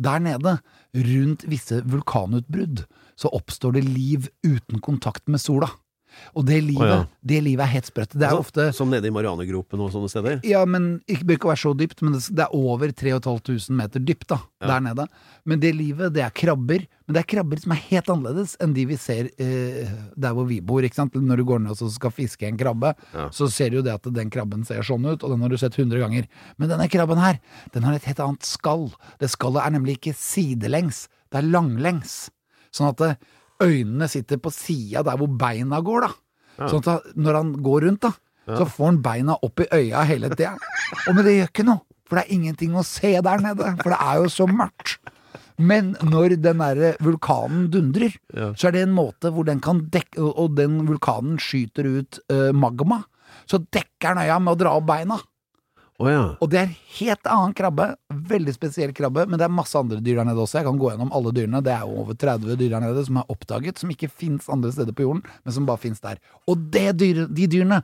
Der 0.00 0.22
nede, 0.24 0.56
rundt 0.96 1.44
visse 1.44 1.82
vulkanutbrudd, 1.84 2.86
så 3.20 3.28
oppstår 3.36 3.76
det 3.76 3.84
liv 3.84 4.30
uten 4.46 4.80
kontakt 4.80 5.28
med 5.28 5.44
sola. 5.44 5.68
Og 6.34 6.46
det 6.48 6.60
livet, 6.64 6.82
oh, 6.82 7.02
ja. 7.02 7.04
det 7.32 7.40
livet 7.44 7.64
er 7.66 7.72
helt 7.74 7.86
sprøtt. 7.88 8.12
Det 8.16 8.22
er 8.26 8.32
Altså, 8.32 8.44
ofte 8.46 8.66
Som 8.76 8.90
nede 8.90 9.06
i 9.08 9.12
Marianegropen 9.14 9.80
og 9.80 9.90
sånne 9.94 10.08
steder? 10.12 10.40
ja, 10.44 10.64
men 10.64 11.00
ikke 11.08 11.24
bør 11.28 11.38
ikke 11.38 11.50
være 11.52 11.62
så 11.62 11.72
dypt, 11.78 12.02
men 12.02 12.12
det, 12.16 12.22
det 12.36 12.44
er 12.46 12.54
over 12.56 12.92
3500 12.92 13.76
meter 13.78 14.00
dypt 14.00 14.26
da, 14.32 14.38
Ja. 14.62 14.66
der 14.74 14.80
nede. 14.88 15.06
Men 15.44 15.60
det 15.60 15.74
livet, 15.74 16.12
det 16.14 16.22
er 16.22 16.30
krabber, 16.30 16.84
men 17.06 17.14
det 17.16 17.20
er 17.24 17.28
krabber 17.34 17.58
som 17.60 17.72
er 17.74 17.80
helt 17.88 18.08
annerledes 18.12 18.56
enn 18.62 18.74
de 18.76 18.84
vi 18.86 18.96
ser 18.96 19.30
eh, 19.42 19.88
der 20.16 20.32
hvor 20.36 20.46
vi 20.46 20.60
bor, 20.60 20.82
ikke 20.86 20.94
sant? 21.00 21.14
Når 21.18 21.36
du 21.42 21.44
går 21.44 21.58
ned 21.64 21.74
og 21.82 21.90
skal 21.92 22.10
fiske 22.14 22.46
en 22.46 22.56
krabbe, 22.60 22.94
Ja. 23.12 23.28
så 23.34 23.48
ser 23.50 23.70
du 23.70 23.76
jo 23.80 23.82
det 23.82 23.92
at 23.94 24.06
den 24.14 24.30
krabben 24.30 24.64
ser 24.64 24.82
sånn 24.86 25.04
ut, 25.06 25.22
og 25.24 25.30
den 25.34 25.40
har 25.42 25.48
du 25.48 25.56
sett 25.58 25.74
100 25.78 25.98
ganger. 25.98 26.28
Men 26.58 26.68
denne 26.70 26.88
krabben 26.88 27.18
her, 27.18 27.40
den 27.74 27.82
har 27.82 27.94
et 27.94 28.04
helt 28.04 28.20
annet 28.20 28.42
skall. 28.46 28.90
Det 29.18 29.28
skallet 29.30 29.66
er 29.66 29.70
nemlig 29.74 29.98
ikke 29.98 30.14
sidelengs, 30.16 31.08
det 31.32 31.42
er 31.42 31.48
langlengs. 31.50 32.30
Sånn 32.72 32.88
at 32.92 33.00
eh, 33.04 33.14
øynene 33.64 34.08
sitter 34.10 34.40
på 34.42 34.52
sida 34.54 35.04
der 35.06 35.18
hvor 35.20 35.30
beina 35.38 35.80
går, 35.84 36.08
da. 36.08 36.12
Ja. 36.58 36.68
Sånn 36.68 36.84
at 36.92 37.16
når 37.16 37.38
han 37.38 37.54
går 37.64 37.86
rundt, 37.86 38.04
da, 38.04 38.12
så 38.58 38.66
får 38.68 38.90
han 38.90 39.00
beina 39.04 39.38
opp 39.46 39.62
i 39.62 39.68
øya 39.72 40.04
hele 40.08 40.32
tida. 40.34 40.56
Og 41.06 41.16
men 41.16 41.24
det 41.26 41.36
gjør 41.36 41.50
ikke 41.50 41.66
noe, 41.68 41.84
for 42.08 42.18
det 42.18 42.24
er 42.26 42.36
ingenting 42.36 42.76
å 42.76 42.84
se 42.86 43.14
der 43.24 43.44
nede, 43.44 43.74
for 43.80 43.94
det 43.94 44.00
er 44.02 44.20
jo 44.20 44.32
så 44.32 44.48
mørkt. 44.50 44.98
Men 45.62 45.92
når 46.02 46.36
den 46.42 46.62
derre 46.62 46.94
vulkanen 47.04 47.68
dundrer, 47.72 48.14
så 48.32 48.68
er 48.68 48.74
det 48.74 48.84
en 48.86 48.96
måte 48.96 49.30
hvor 49.32 49.46
den 49.46 49.60
kan 49.62 49.84
dekke 49.92 50.24
og 50.32 50.56
den 50.58 50.80
vulkanen 50.88 51.38
skyter 51.42 51.86
ut 52.00 52.18
uh, 52.32 52.50
magma, 52.56 53.02
så 53.48 53.60
dekker 53.62 54.12
den 54.12 54.24
øya 54.26 54.38
med 54.42 54.54
å 54.54 54.60
dra 54.60 54.74
opp 54.78 54.88
beina. 54.88 55.18
Å 56.02 56.10
ja. 56.10 56.22
Og 56.42 56.50
det 56.50 56.58
er 56.58 56.74
helt 56.98 57.28
annen 57.30 57.54
krabbe. 57.54 57.92
Veldig 58.32 58.54
spesiell 58.56 58.92
krabbe, 58.96 59.24
men 59.30 59.38
det 59.38 59.46
er 59.46 59.54
masse 59.54 59.78
andre 59.78 60.00
dyr 60.02 60.18
der 60.18 60.26
nede 60.26 60.42
også. 60.42 60.58
Jeg 60.58 60.66
kan 60.66 60.80
gå 60.80 60.90
gjennom 60.90 61.12
alle 61.14 61.32
dyrene. 61.36 61.62
Det 61.62 61.74
er 61.74 61.86
jo 61.86 62.02
over 62.02 62.18
30 62.18 62.58
dyr 62.58 62.74
der 62.74 62.82
nede 62.82 63.04
som 63.06 63.20
er 63.22 63.32
oppdaget, 63.32 63.78
som 63.78 63.92
ikke 63.94 64.10
fins 64.10 64.50
andre 64.52 64.72
steder 64.74 64.96
på 64.98 65.06
jorden, 65.06 65.22
men 65.44 65.54
som 65.54 65.68
bare 65.68 65.82
fins 65.84 66.02
der. 66.02 66.18
Og 66.50 66.66
det 66.74 66.88
dyr, 67.02 67.24
de 67.30 67.46
dyrene, 67.54 67.82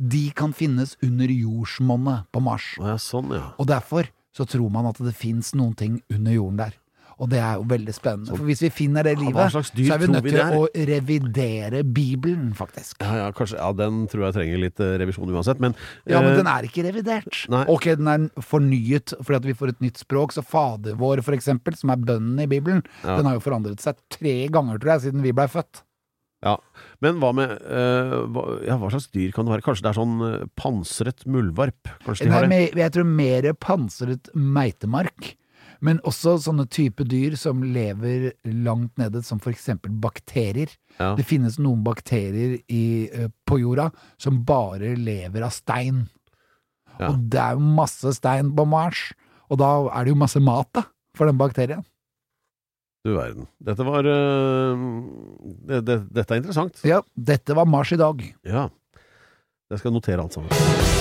de 0.00 0.24
kan 0.34 0.54
finnes 0.56 0.96
under 1.04 1.30
jordsmonnet 1.30 2.26
på 2.32 2.42
Mars. 2.42 2.72
Oh, 2.80 2.88
ja, 2.90 2.98
sånn, 2.98 3.34
ja. 3.36 3.52
Og 3.60 3.68
derfor 3.70 4.10
så 4.34 4.46
tror 4.48 4.70
man 4.72 4.88
at 4.90 4.98
det 5.02 5.14
fins 5.18 5.52
noen 5.58 5.76
ting 5.78 6.00
under 6.10 6.34
jorden 6.34 6.62
der. 6.62 6.78
Og 7.20 7.28
det 7.28 7.40
er 7.44 7.58
jo 7.60 7.66
veldig 7.68 7.92
spennende. 7.92 8.32
For 8.32 8.48
hvis 8.48 8.62
vi 8.64 8.70
finner 8.72 9.04
det 9.04 9.12
livet, 9.20 9.36
ja, 9.36 9.48
så 9.52 9.60
er 9.60 10.00
vi 10.00 10.08
nødt 10.08 10.24
vi 10.24 10.32
til 10.32 10.54
å 10.56 10.62
revidere 10.88 11.82
Bibelen, 11.84 12.54
faktisk. 12.56 12.96
Ja, 13.04 13.26
ja, 13.26 13.26
kanskje, 13.36 13.58
ja, 13.60 13.68
den 13.76 14.06
tror 14.08 14.24
jeg 14.26 14.36
trenger 14.38 14.62
litt 14.62 14.80
eh, 14.80 14.94
revisjon 15.02 15.28
uansett, 15.34 15.60
men 15.60 15.76
Ja, 16.08 16.22
men 16.24 16.32
eh, 16.32 16.38
den 16.40 16.48
er 16.48 16.68
ikke 16.68 16.86
revidert. 16.86 17.42
Nei. 17.52 17.66
Ok, 17.68 17.90
den 18.00 18.08
er 18.08 18.24
fornyet 18.40 19.12
fordi 19.20 19.36
at 19.42 19.50
vi 19.50 19.56
får 19.58 19.74
et 19.74 19.84
nytt 19.84 20.00
språk. 20.00 20.32
Så 20.32 20.44
Fader 20.46 20.96
vår, 21.00 21.20
for 21.26 21.36
eksempel, 21.36 21.76
som 21.76 21.92
er 21.92 22.00
bønnen 22.00 22.40
i 22.40 22.48
Bibelen, 22.48 22.80
den 23.04 23.28
har 23.28 23.36
jo 23.36 23.44
forandret 23.44 23.84
seg 23.84 24.00
tre 24.12 24.34
ganger, 24.52 24.80
tror 24.80 24.96
jeg, 24.96 25.10
siden 25.10 25.24
vi 25.26 25.34
blei 25.36 25.48
født. 25.50 25.84
Ja, 26.40 26.54
Men 27.04 27.18
hva 27.20 27.34
med 27.36 27.50
uh, 27.68 28.14
hva, 28.32 28.44
ja, 28.64 28.78
hva 28.80 28.88
slags 28.88 29.10
dyr 29.12 29.34
kan 29.36 29.44
det 29.44 29.52
være? 29.52 29.64
Kanskje 29.66 29.84
det 29.84 29.90
er 29.90 29.98
sånn 29.98 30.22
pansret 30.56 31.26
muldvarp? 31.28 31.90
Kanskje 32.06 32.24
de 32.24 32.32
Nei, 32.32 32.38
har 32.38 32.48
det? 32.48 32.80
jeg 32.80 32.94
tror 32.96 33.10
mer 33.12 33.50
pansret 33.60 34.32
meitemark. 34.32 35.34
Men 35.84 36.00
også 36.04 36.36
sånne 36.44 36.66
type 36.68 37.04
dyr 37.08 37.36
som 37.40 37.62
lever 37.64 38.30
langt 38.44 38.98
nede, 39.00 39.22
som 39.24 39.40
for 39.40 39.52
eksempel 39.54 39.92
bakterier. 40.02 40.72
Ja. 40.98 41.14
Det 41.16 41.24
finnes 41.28 41.58
noen 41.60 41.82
bakterier 41.86 42.58
i, 42.68 43.08
eh, 43.08 43.30
på 43.48 43.60
jorda 43.62 43.90
som 44.20 44.42
bare 44.44 44.94
lever 44.96 45.46
av 45.46 45.54
stein. 45.56 46.04
Ja. 46.98 47.10
Og 47.10 47.30
det 47.32 47.40
er 47.40 47.56
jo 47.56 47.74
masse 47.80 48.12
stein 48.16 48.52
på 48.56 48.66
Mars, 48.68 49.10
og 49.48 49.62
da 49.62 49.70
er 49.88 50.04
det 50.04 50.12
jo 50.12 50.20
masse 50.20 50.42
mat, 50.44 50.68
da, 50.76 50.84
for 51.16 51.30
den 51.30 51.40
bakterien. 51.40 51.84
Du 53.00 53.14
verden. 53.16 53.48
Dette 53.64 53.84
var 53.86 54.04
eh, 54.04 54.82
det, 55.64 55.80
det, 55.88 55.98
Dette 56.12 56.36
er 56.36 56.42
interessant. 56.42 56.84
Ja, 56.84 57.00
dette 57.16 57.56
var 57.56 57.64
Mars 57.64 57.94
i 57.96 58.00
dag. 58.00 58.20
Ja. 58.44 58.68
Jeg 59.70 59.80
skal 59.80 59.96
notere 59.96 60.20
alt 60.20 60.36
sammen. 60.36 60.99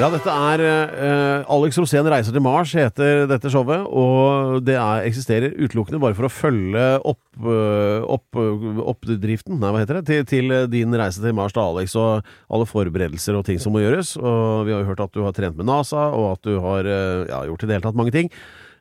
Ja, 0.00 0.06
dette 0.08 0.32
er 0.32 0.62
eh, 0.64 1.50
Alex 1.52 1.76
Rosén 1.76 2.06
reiser 2.08 2.32
til 2.32 2.40
Mars, 2.40 2.70
heter 2.72 3.26
dette 3.28 3.50
showet. 3.52 3.82
Og 3.84 4.62
det 4.64 4.78
er, 4.80 5.02
eksisterer 5.04 5.52
utelukkende 5.58 6.00
bare 6.00 6.16
for 6.16 6.24
å 6.24 6.30
følge 6.32 6.84
opp, 7.04 7.20
eh, 7.44 8.06
opp, 8.08 8.38
Nei, 8.40 9.58
hva 9.60 9.82
heter 9.82 9.98
det? 9.98 10.04
Til, 10.08 10.24
til 10.30 10.56
din 10.72 10.96
reise 10.96 11.20
til 11.20 11.36
Mars, 11.36 11.52
da, 11.52 11.66
Alex. 11.68 11.98
Og 12.00 12.24
alle 12.48 12.68
forberedelser 12.70 13.36
og 13.36 13.44
ting 13.50 13.60
som 13.60 13.76
må 13.76 13.84
gjøres. 13.84 14.14
Og 14.16 14.64
vi 14.70 14.72
har 14.72 14.80
jo 14.80 14.88
hørt 14.88 15.04
at 15.04 15.12
du 15.12 15.20
har 15.26 15.36
trent 15.36 15.60
med 15.60 15.68
NASA, 15.68 16.08
og 16.16 16.30
at 16.30 16.48
du 16.48 16.56
har 16.64 16.88
eh, 16.88 17.28
ja, 17.28 17.44
gjort 17.50 17.66
i 17.66 17.68
det 17.68 17.76
hele 17.76 17.88
tatt 17.90 18.00
mange 18.00 18.16
ting. 18.16 18.32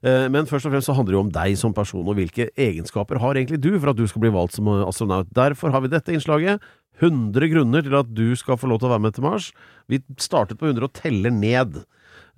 Eh, 0.03 0.27
Men 0.31 0.47
først 0.47 0.65
og 0.65 0.73
fremst 0.73 0.87
så 0.87 0.95
handler 0.95 1.11
det 1.11 1.17
jo 1.17 1.25
om 1.25 1.33
deg 1.35 1.57
som 1.59 1.73
person, 1.75 2.07
og 2.07 2.15
hvilke 2.15 2.49
egenskaper 2.55 3.19
har 3.19 3.35
egentlig 3.35 3.61
du 3.61 3.73
for 3.79 3.91
at 3.91 3.99
du 3.99 4.05
skal 4.07 4.23
bli 4.23 4.31
valgt 4.31 4.55
som 4.55 4.67
astronaut. 4.67 5.27
Derfor 5.35 5.71
har 5.71 5.81
vi 5.81 5.91
dette 5.91 6.13
innslaget. 6.13 6.63
100 6.99 7.47
grunner 7.51 7.83
til 7.83 7.95
at 7.95 8.09
du 8.11 8.35
skal 8.35 8.57
få 8.59 8.67
lov 8.67 8.81
til 8.81 8.89
å 8.89 8.93
være 8.95 9.03
med 9.05 9.15
til 9.15 9.23
Mars. 9.23 9.51
Vi 9.87 10.01
startet 10.19 10.59
på 10.59 10.67
100 10.67 10.83
og 10.83 10.93
teller 10.93 11.31
ned. 11.31 11.81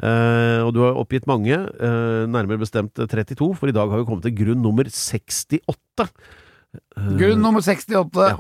Uh, 0.01 0.65
og 0.65 0.71
du 0.73 0.79
har 0.81 0.97
oppgitt 0.97 1.27
mange, 1.29 1.53
uh, 1.53 2.25
nærmere 2.29 2.61
bestemt 2.61 2.97
32, 2.97 3.51
for 3.57 3.69
i 3.69 3.75
dag 3.75 3.89
har 3.91 4.01
vi 4.01 4.07
kommet 4.07 4.25
til 4.25 4.33
grunn 4.37 4.61
nummer 4.63 4.87
68. 4.89 5.61
Uh, 5.61 7.09
Grunn 7.19 7.41
nummer 7.43 7.61
68. 7.61 8.29
Ja. 8.31 8.39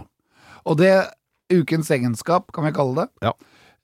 Og 0.65 0.77
det 0.79 0.93
ukens 1.51 1.91
egenskap, 1.93 2.49
kan 2.55 2.65
vi 2.65 2.73
kalle 2.73 3.03
det. 3.03 3.07
Ja. 3.27 3.33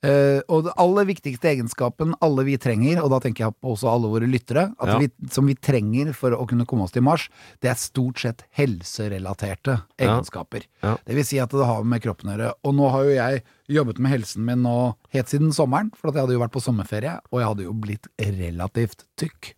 Eh, 0.05 0.43
og 0.53 0.67
det 0.67 0.73
aller 0.77 1.07
viktigste 1.09 1.49
egenskapen 1.49 2.11
alle 2.21 2.43
vi 2.45 2.53
trenger, 2.61 2.99
og 3.01 3.09
da 3.09 3.17
tenker 3.23 3.47
jeg 3.47 3.55
på 3.57 3.71
også 3.73 3.87
alle 3.89 4.11
våre 4.11 4.27
lyttere, 4.29 4.67
Ja. 4.85 4.99
vi, 5.01 5.07
som 5.33 5.47
vi 5.49 5.55
trenger 5.55 6.13
for 6.13 6.31
å 6.37 6.45
kunne 6.47 6.67
komme 6.69 6.83
oss 6.85 6.91
til 6.93 7.01
Mars, 7.01 7.29
det 7.61 7.71
er 7.71 7.79
stort 7.81 8.19
sett 8.21 8.43
helserelaterte 8.59 9.79
egenskaper. 9.97 10.67
Ja. 10.83 10.97
Det 11.03 11.15
vil 11.17 11.25
si 11.25 11.39
at 11.41 11.49
det 11.49 11.65
har 11.65 11.83
med 11.83 12.01
kroppen 12.03 12.29
å 12.29 12.35
gjøre. 12.37 12.53
Og 12.63 12.75
nå 12.77 12.91
har 12.93 13.03
jo 13.09 13.15
jeg 13.17 13.43
jobbet 13.73 13.97
med 13.99 14.11
helsen 14.11 14.45
min 14.45 14.61
nå 14.61 14.75
helt 15.15 15.27
siden 15.33 15.49
sommeren, 15.51 15.89
for 15.97 16.09
at 16.09 16.15
jeg 16.15 16.27
hadde 16.27 16.37
jo 16.37 16.43
vært 16.45 16.53
på 16.55 16.61
sommerferie, 16.63 17.17
og 17.31 17.39
jeg 17.41 17.47
hadde 17.49 17.65
jo 17.65 17.73
blitt 17.73 18.07
relativt 18.21 19.03
tykk. 19.17 19.53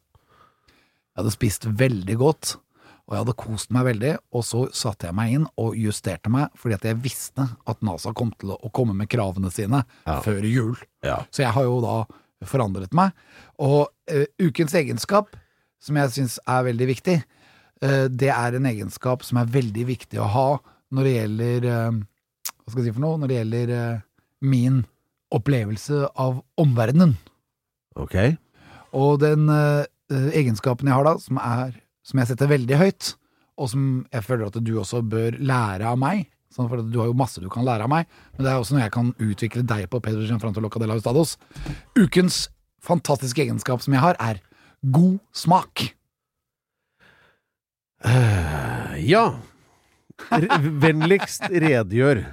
Jeg 1.15 1.17
hadde 1.25 1.35
spist 1.35 1.65
veldig 1.67 2.15
godt, 2.17 2.55
og 3.09 3.15
jeg 3.15 3.23
hadde 3.23 3.33
kost 3.41 3.71
meg 3.73 3.87
veldig, 3.87 4.11
og 4.37 4.43
så 4.45 4.59
satte 4.77 5.07
jeg 5.09 5.17
meg 5.17 5.31
inn 5.33 5.45
og 5.57 5.73
justerte 5.81 6.29
meg, 6.29 6.51
fordi 6.53 6.75
at 6.77 6.83
jeg 6.85 6.99
visste 7.01 7.47
at 7.65 7.79
NASA 7.81 8.11
kom 8.13 8.29
til 8.37 8.51
å 8.53 8.69
komme 8.69 8.93
med 8.93 9.09
kravene 9.09 9.49
sine 9.49 9.79
Ja. 10.05 10.19
før 10.21 10.45
jul. 10.45 10.75
Ja. 11.01 11.23
Så 11.33 11.41
jeg 11.41 11.55
har 11.55 11.65
jo 11.65 11.79
da 11.81 11.95
forandret 12.45 12.93
meg. 12.93 13.17
Og 13.57 13.89
uh, 14.13 14.25
ukens 14.37 14.75
egenskap, 14.77 15.33
som 15.81 15.97
jeg 15.97 16.13
syns 16.13 16.37
er 16.45 16.67
veldig 16.69 16.87
viktig, 16.91 17.17
uh, 17.81 18.05
det 18.13 18.29
er 18.29 18.59
en 18.59 18.69
egenskap 18.69 19.25
som 19.25 19.41
er 19.41 19.49
veldig 19.57 19.87
viktig 19.89 20.21
å 20.21 20.29
ha 20.29 20.47
når 20.93 21.03
det 21.09 21.15
gjelder 21.17 21.65
uh, 21.65 21.99
Hva 22.61 22.71
skal 22.71 22.83
jeg 22.83 22.91
si 22.91 22.95
for 22.99 23.07
noe? 23.07 23.17
Når 23.17 23.27
det 23.33 23.41
gjelder 23.41 23.75
min 24.45 24.83
opplevelse 25.33 26.05
av 26.13 26.43
omverdenen. 26.61 27.17
Ok. 27.97 28.15
Og 28.93 29.17
den 29.21 29.49
egenskapen 30.09 30.87
jeg 30.89 30.93
har 30.97 31.05
da, 31.05 31.15
som, 31.21 31.37
er, 31.41 31.73
som 32.09 32.21
jeg 32.21 32.31
setter 32.31 32.49
veldig 32.49 32.81
høyt, 32.81 33.13
og 33.59 33.71
som 33.71 33.87
jeg 34.09 34.25
føler 34.25 34.49
at 34.49 34.59
du 34.63 34.73
også 34.81 35.03
bør 35.05 35.37
lære 35.39 35.87
av 35.89 35.99
meg 36.01 36.27
sånn 36.53 36.69
for 36.69 36.81
Du 36.81 36.99
har 37.01 37.09
jo 37.09 37.17
masse 37.17 37.41
du 37.41 37.49
kan 37.51 37.65
lære 37.67 37.85
av 37.85 37.91
meg, 37.91 38.09
men 38.35 38.45
det 38.45 38.51
er 38.51 38.61
også 38.61 38.75
noe 38.75 38.85
jeg 38.85 38.95
kan 38.95 39.11
utvikle 39.21 39.65
deg 39.69 39.85
på. 39.91 40.01
Pedro 40.03 40.25
Gianfranto 40.25 40.63
Locadella 40.63 40.97
Hustados. 40.97 41.37
Ukens 41.97 42.47
fantastiske 42.83 43.43
egenskap 43.43 43.83
som 43.83 43.95
jeg 43.95 44.03
har, 44.03 44.17
er 44.19 44.41
god 44.81 45.19
smak. 45.35 45.91
Uh, 47.99 48.95
ja. 49.03 49.25
Vennligst 50.83 51.45
redegjør. 51.51 52.23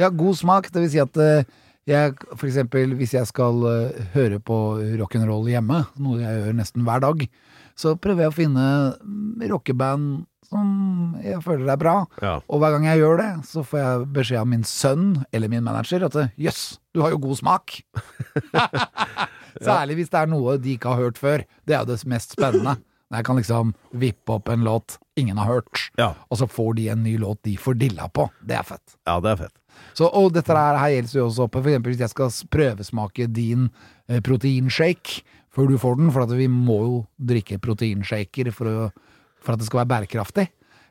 Ja, 0.00 0.10
god 0.10 0.38
smak, 0.40 0.70
det 0.72 0.84
vil 0.84 0.92
si 0.92 1.00
at 1.00 1.16
eh, 1.20 1.46
jeg, 1.88 2.16
for 2.34 2.48
eksempel 2.48 2.92
hvis 2.98 3.14
jeg 3.16 3.28
skal 3.28 3.64
eh, 3.68 4.02
høre 4.12 4.40
på 4.44 4.56
rock'n'roll 5.00 5.48
hjemme, 5.48 5.78
noe 6.00 6.20
jeg 6.20 6.42
gjør 6.42 6.58
nesten 6.58 6.84
hver 6.84 7.00
dag, 7.04 7.24
så 7.80 7.94
prøver 7.96 8.26
jeg 8.26 8.32
å 8.32 8.36
finne 8.36 8.66
mm, 9.00 9.46
rockeband 9.50 10.26
som 10.50 10.70
jeg 11.22 11.38
føler 11.44 11.68
er 11.70 11.78
bra. 11.78 11.94
Ja. 12.24 12.32
Og 12.50 12.58
hver 12.62 12.74
gang 12.74 12.88
jeg 12.88 12.98
gjør 13.04 13.20
det, 13.22 13.28
så 13.46 13.62
får 13.62 13.78
jeg 13.80 14.06
beskjed 14.16 14.40
av 14.42 14.48
min 14.50 14.64
sønn 14.66 15.04
eller 15.30 15.52
min 15.52 15.62
manager 15.62 16.02
at 16.08 16.16
jøss, 16.42 16.64
du 16.94 17.04
har 17.04 17.14
jo 17.14 17.20
god 17.22 17.38
smak. 17.38 17.76
Særlig 19.64 19.98
hvis 20.00 20.10
det 20.12 20.20
er 20.22 20.30
noe 20.30 20.56
de 20.62 20.74
ikke 20.76 20.90
har 20.92 21.04
hørt 21.04 21.20
før. 21.20 21.44
Det 21.66 21.76
er 21.76 21.84
jo 21.84 21.90
det 21.92 22.00
mest 22.10 22.34
spennende. 22.36 22.76
Jeg 23.10 23.26
kan 23.26 23.38
liksom 23.40 23.72
vippe 23.98 24.36
opp 24.36 24.50
en 24.52 24.62
låt 24.66 24.98
ingen 25.18 25.38
har 25.40 25.48
hørt, 25.50 25.80
Ja. 25.98 26.12
og 26.30 26.38
så 26.38 26.46
får 26.46 26.76
de 26.78 26.84
en 26.92 27.02
ny 27.02 27.16
låt 27.18 27.40
de 27.42 27.56
får 27.58 27.74
dilla 27.80 28.06
på. 28.08 28.28
Det 28.46 28.54
er 28.56 28.62
fett. 28.62 28.94
ja, 29.06 29.16
det 29.20 29.32
er 29.32 29.36
fett. 29.46 29.56
Så, 29.94 30.06
og 30.06 30.32
dette 30.34 30.54
her, 30.54 30.76
her 30.78 30.92
gjelder 30.94 31.18
jo 31.18 31.26
også 31.26 31.48
for 31.52 31.66
eksempel 31.66 31.92
hvis 31.92 32.00
jeg 32.04 32.12
skal 32.12 32.30
prøvesmake 32.54 33.26
din 33.34 33.68
eh, 34.08 34.20
proteinshake 34.20 35.22
før 35.54 35.70
du 35.70 35.78
får 35.80 35.98
den, 35.98 36.12
for 36.14 36.36
vi 36.38 36.48
må 36.50 36.78
jo 36.84 36.96
drikke 37.30 37.58
proteinshaker 37.62 38.52
for, 38.54 38.70
å, 38.70 38.88
for 39.42 39.54
at 39.54 39.62
det 39.62 39.68
skal 39.68 39.82
være 39.82 39.92
bærekraftig. 39.94 40.46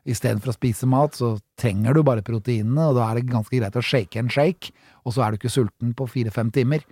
Istedenfor 0.08 0.52
å 0.52 0.56
spise 0.56 0.88
mat, 0.88 1.16
så 1.16 1.34
trenger 1.60 1.96
du 1.96 2.04
bare 2.04 2.24
proteinene, 2.24 2.90
og 2.90 2.96
da 2.96 3.08
er 3.08 3.20
det 3.20 3.32
ganske 3.32 3.56
greit 3.56 3.76
å 3.76 3.84
shake 3.84 4.20
en 4.20 4.30
shake, 4.32 4.72
og 5.04 5.16
så 5.16 5.24
er 5.24 5.32
du 5.32 5.40
ikke 5.40 5.52
sulten 5.52 5.92
på 5.96 6.08
fire-fem 6.08 6.52
timer. 6.54 6.84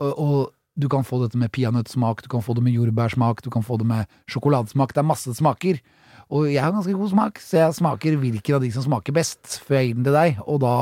Og, 0.00 0.10
og 0.10 0.80
du 0.80 0.88
kan 0.90 1.06
få 1.06 1.20
dette 1.24 1.38
med 1.38 1.52
peanøttsmak, 1.54 2.22
du 2.24 2.30
kan 2.32 2.44
få 2.44 2.54
det 2.58 2.64
med 2.66 2.74
jordbærsmak, 2.74 3.42
du 3.44 3.50
kan 3.52 3.66
få 3.66 3.78
det 3.80 3.88
med 3.90 4.20
sjokoladesmak. 4.30 4.94
Det 4.94 5.02
er 5.02 5.10
masse 5.10 5.34
smaker. 5.36 5.82
Og 6.30 6.46
jeg 6.46 6.62
har 6.62 6.74
ganske 6.74 6.94
god 6.94 7.10
smak, 7.10 7.42
så 7.42 7.58
jeg 7.64 7.78
smaker 7.80 8.18
hvilken 8.22 8.56
av 8.56 8.62
de 8.62 8.70
som 8.74 8.86
smaker 8.86 9.14
best, 9.16 9.58
før 9.66 9.80
jeg 9.80 9.90
gir 9.90 9.98
den 9.98 10.06
til 10.06 10.18
deg, 10.18 10.40
og 10.46 10.62
da 10.62 10.74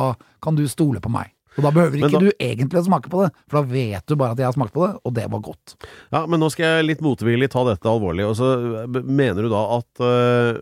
kan 0.45 0.59
du 0.59 0.67
stole 0.69 1.01
på 1.05 1.13
meg. 1.13 1.33
Og 1.59 1.65
da 1.67 1.71
behøver 1.75 1.99
ikke 1.99 2.13
da- 2.13 2.21
du 2.23 2.31
egentlig 2.39 2.79
å 2.81 2.85
smake 2.87 3.11
på 3.11 3.25
det, 3.25 3.33
for 3.51 3.59
da 3.61 3.69
vet 3.73 4.07
du 4.07 4.15
bare 4.17 4.33
at 4.37 4.39
jeg 4.39 4.47
har 4.47 4.55
smakt 4.55 4.73
på 4.73 4.87
det, 4.87 5.01
og 5.05 5.15
det 5.15 5.25
var 5.31 5.41
godt. 5.43 5.75
Ja, 6.15 6.25
men 6.31 6.39
nå 6.41 6.49
skal 6.55 6.65
jeg 6.79 6.87
litt 6.87 7.01
motvillig 7.03 7.51
ta 7.51 7.65
dette 7.67 7.91
alvorlig. 7.91 8.25
Og 8.29 8.37
så 8.39 8.49
mener 9.05 9.43
du 9.43 9.49
da 9.51 9.63
at 9.79 10.01
øh, 10.01 10.61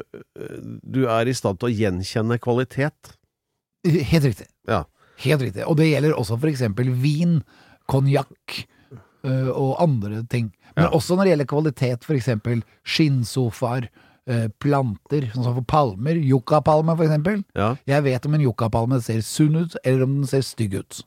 du 0.82 1.04
er 1.06 1.28
i 1.28 1.36
stand 1.36 1.60
til 1.60 1.68
å 1.68 1.74
gjenkjenne 1.76 2.38
kvalitet? 2.40 3.12
Helt 3.86 4.24
riktig. 4.24 4.48
Ja. 4.66 4.84
Helt 5.22 5.42
riktig. 5.44 5.66
Og 5.68 5.76
det 5.78 5.90
gjelder 5.92 6.16
også 6.16 6.40
for 6.40 6.48
eksempel 6.50 6.90
vin, 6.90 7.42
konjakk 7.88 8.64
øh, 9.24 9.52
og 9.52 9.76
andre 9.84 10.24
ting. 10.28 10.50
Men 10.76 10.88
Ja. 10.88 10.90
også 10.96 11.16
når 11.16 11.24
det 11.24 11.30
gjelder 11.36 11.52
kvalitet, 11.52 12.04
for 12.04 12.14
eksempel 12.16 12.62
skinnsofaer, 12.84 13.88
planter, 14.62 15.28
sånn 15.32 15.46
som 15.46 15.56
for 15.60 15.66
palmer. 15.70 16.18
Yuccapalme, 16.18 16.96
for 16.98 17.06
eksempel. 17.06 17.42
Ja. 17.54 17.74
Jeg 17.86 18.06
vet 18.08 18.26
om 18.26 18.34
en 18.34 18.44
yuccapalme 18.46 19.00
ser 19.04 19.20
sunn 19.26 19.56
ut, 19.62 19.76
eller 19.84 20.06
om 20.06 20.20
den 20.20 20.30
ser 20.30 20.42
stygg 20.46 20.74
ut. 20.80 21.02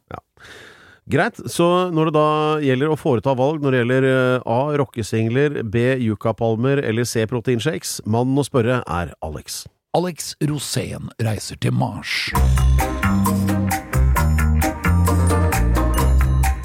Greit. 1.09 1.39
Så 1.49 1.65
når 1.89 2.11
det 2.11 2.13
da 2.13 2.27
gjelder 2.61 2.91
å 2.93 2.97
foreta 2.99 3.33
valg 3.33 3.63
når 3.63 3.73
det 3.73 3.79
gjelder 3.81 4.05
eh, 4.09 4.43
A. 4.45 4.59
rockesingler, 4.77 5.63
B. 5.65 5.81
yuccapalmer 6.05 6.83
eller 6.85 7.07
C. 7.09 7.25
proteinshakes, 7.25 7.95
mannen 8.05 8.37
å 8.37 8.45
spørre 8.45 8.83
er 8.85 9.15
Alex. 9.25 9.63
Alex 9.97 10.35
Rosén 10.45 11.09
reiser 11.17 11.57
til 11.57 11.73
Mars. 11.73 12.29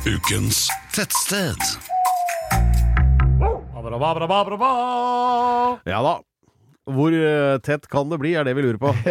Ukens 0.05 0.67
tettsted. 0.93 1.65
Ja 5.89 6.05
da. 6.05 6.15
Hvor 6.85 7.15
eh, 7.17 7.59
tett 7.65 7.87
kan 7.89 8.11
det 8.11 8.19
bli, 8.21 8.35
er 8.37 8.45
det 8.45 8.53
vi 8.59 8.63
lurer 8.67 8.77
på. 8.77 8.91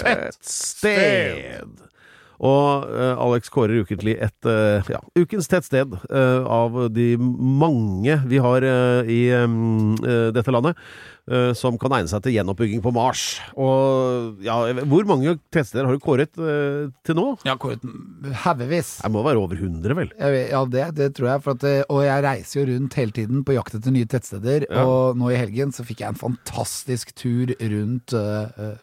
Tett 0.00 0.38
sted! 0.40 1.84
Og 2.38 2.86
eh, 2.94 3.18
Alex 3.18 3.50
kårer 3.50 3.82
ukentlig 3.82 4.14
et 4.22 4.46
eh, 4.48 4.88
ja, 4.94 5.00
ukens 5.18 5.50
tettsted 5.50 5.96
sted 5.98 6.12
av 6.46 6.76
de 6.94 7.16
mange 7.18 8.14
vi 8.30 8.38
har 8.38 8.62
eh, 8.62 9.10
i 9.10 9.20
eh, 9.34 9.48
dette 10.32 10.54
landet, 10.54 10.78
eh, 10.78 10.82
som 11.58 11.76
kan 11.80 11.92
egne 11.96 12.08
seg 12.10 12.22
til 12.24 12.34
gjenoppbygging 12.36 12.80
på 12.84 12.92
Mars. 12.96 13.24
Og 13.58 14.38
ja, 14.44 14.56
hvor 14.88 15.08
mange 15.08 15.36
tettsteder 15.52 15.88
har 15.88 15.96
du 15.96 16.02
kåret 16.02 16.38
eh, 16.40 16.88
til 17.06 17.18
nå? 17.18 17.26
Jeg 17.44 17.52
har 17.52 17.60
kåret 17.60 17.84
haugevis. 18.44 18.94
Det 19.04 19.12
må 19.12 19.24
være 19.26 19.42
over 19.42 19.58
100, 19.58 19.96
vel? 19.98 20.12
Ja, 20.18 20.62
det, 20.70 20.86
det 20.98 21.10
tror 21.18 21.30
jeg. 21.32 21.44
For 21.44 21.58
at, 21.58 21.66
eh, 21.68 21.82
og 21.92 22.04
jeg 22.06 22.24
reiser 22.24 22.60
jo 22.60 22.66
rundt 22.72 22.98
hele 23.00 23.16
tiden 23.16 23.44
på 23.46 23.56
jakt 23.56 23.76
etter 23.78 23.94
nye 23.94 24.08
tettsteder. 24.08 24.68
Ja. 24.68 24.86
Og 24.86 25.18
nå 25.20 25.32
i 25.32 25.40
helgen 25.40 25.74
så 25.76 25.84
fikk 25.86 26.04
jeg 26.04 26.14
en 26.14 26.20
fantastisk 26.20 27.12
tur 27.18 27.52
rundt 27.58 28.14
uh, 28.16 28.48
eh, 28.56 28.78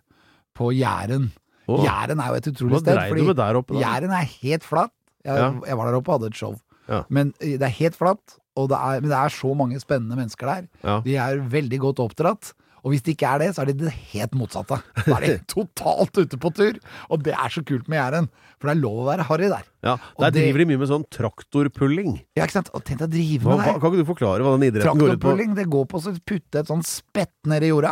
på 0.56 0.70
Jæren. 0.76 1.32
Oh. 1.66 1.82
Jæren 1.82 2.22
er 2.22 2.30
jo 2.30 2.42
et 2.42 2.52
utrolig 2.54 2.82
sted. 2.84 2.94
Hva 2.94 3.02
dreier 3.02 3.18
du 3.18 3.30
med 3.32 3.40
der 3.42 3.60
oppe, 3.60 3.76
da? 3.76 3.82
Jæren 3.82 4.14
er 4.14 4.30
helt 4.38 4.68
flatt. 4.68 4.94
Jeg, 5.26 5.42
Ja. 5.42 5.50
jeg 5.66 5.78
var 5.78 5.90
der 5.90 5.98
oppe 5.98 6.12
og 6.12 6.20
hadde 6.20 6.34
et 6.34 6.38
show. 6.38 6.54
Ja. 6.90 7.02
Men 7.10 7.34
eh, 7.42 7.58
det 7.58 7.66
er 7.66 7.78
helt 7.80 7.98
flatt, 7.98 8.38
det 8.72 8.78
er, 8.80 9.02
men 9.04 9.12
det 9.12 9.18
er 9.20 9.34
så 9.36 9.52
mange 9.58 9.80
spennende 9.84 10.16
mennesker 10.20 10.48
der. 10.48 10.70
Ja. 10.86 11.00
De 11.06 11.18
er 11.20 11.42
veldig 11.52 11.82
godt 11.90 12.04
oppdratt. 12.06 12.54
Og 12.86 12.94
hvis 12.94 13.02
det 13.02 13.16
ikke 13.16 13.30
er 13.34 13.42
det, 13.42 13.48
så 13.56 13.64
er 13.64 13.72
det 13.72 13.80
det 13.82 13.92
helt 14.14 14.36
motsatte. 14.38 14.78
Da 15.08 15.16
er 15.18 15.24
de 15.26 15.38
totalt 15.56 16.20
ute 16.22 16.38
på 16.38 16.52
tur. 16.54 16.78
Og 17.10 17.24
det 17.26 17.34
er 17.34 17.50
så 17.54 17.64
kult 17.66 17.90
med 17.90 17.98
Jæren, 17.98 18.28
for 18.62 18.70
det 18.70 18.76
er 18.76 18.84
lov 18.84 19.00
å 19.02 19.08
være 19.10 19.26
harry 19.26 19.50
der. 19.50 19.66
Ja, 19.86 19.98
Der 20.20 20.32
det- 20.32 20.42
driver 20.42 20.58
de 20.64 20.66
mye 20.72 20.80
med 20.82 20.90
sånn 20.90 21.04
traktorpulling. 21.14 22.26
Ja, 22.36 22.44
ikke 22.48 22.56
sant? 22.58 22.70
Og 22.74 22.84
tenk 22.84 23.00
deg 23.04 23.08
å 23.08 23.12
drive 23.14 23.44
med 23.46 23.60
det. 23.60 23.74
kan 23.82 23.92
ikke 23.92 24.02
du 24.02 24.08
forklare 24.10 24.42
hva 24.42 24.54
den 24.58 24.66
idretten 24.72 24.98
går 24.98 25.14
ut 25.14 25.20
på? 25.20 25.30
Traktorpulling, 25.30 25.56
det 25.56 25.66
går 25.70 25.86
på 25.92 26.00
å 26.02 26.14
putte 26.26 26.60
et 26.64 26.68
sånn 26.72 26.84
spett 26.84 27.32
ned 27.46 27.64
i 27.64 27.70
jorda, 27.70 27.92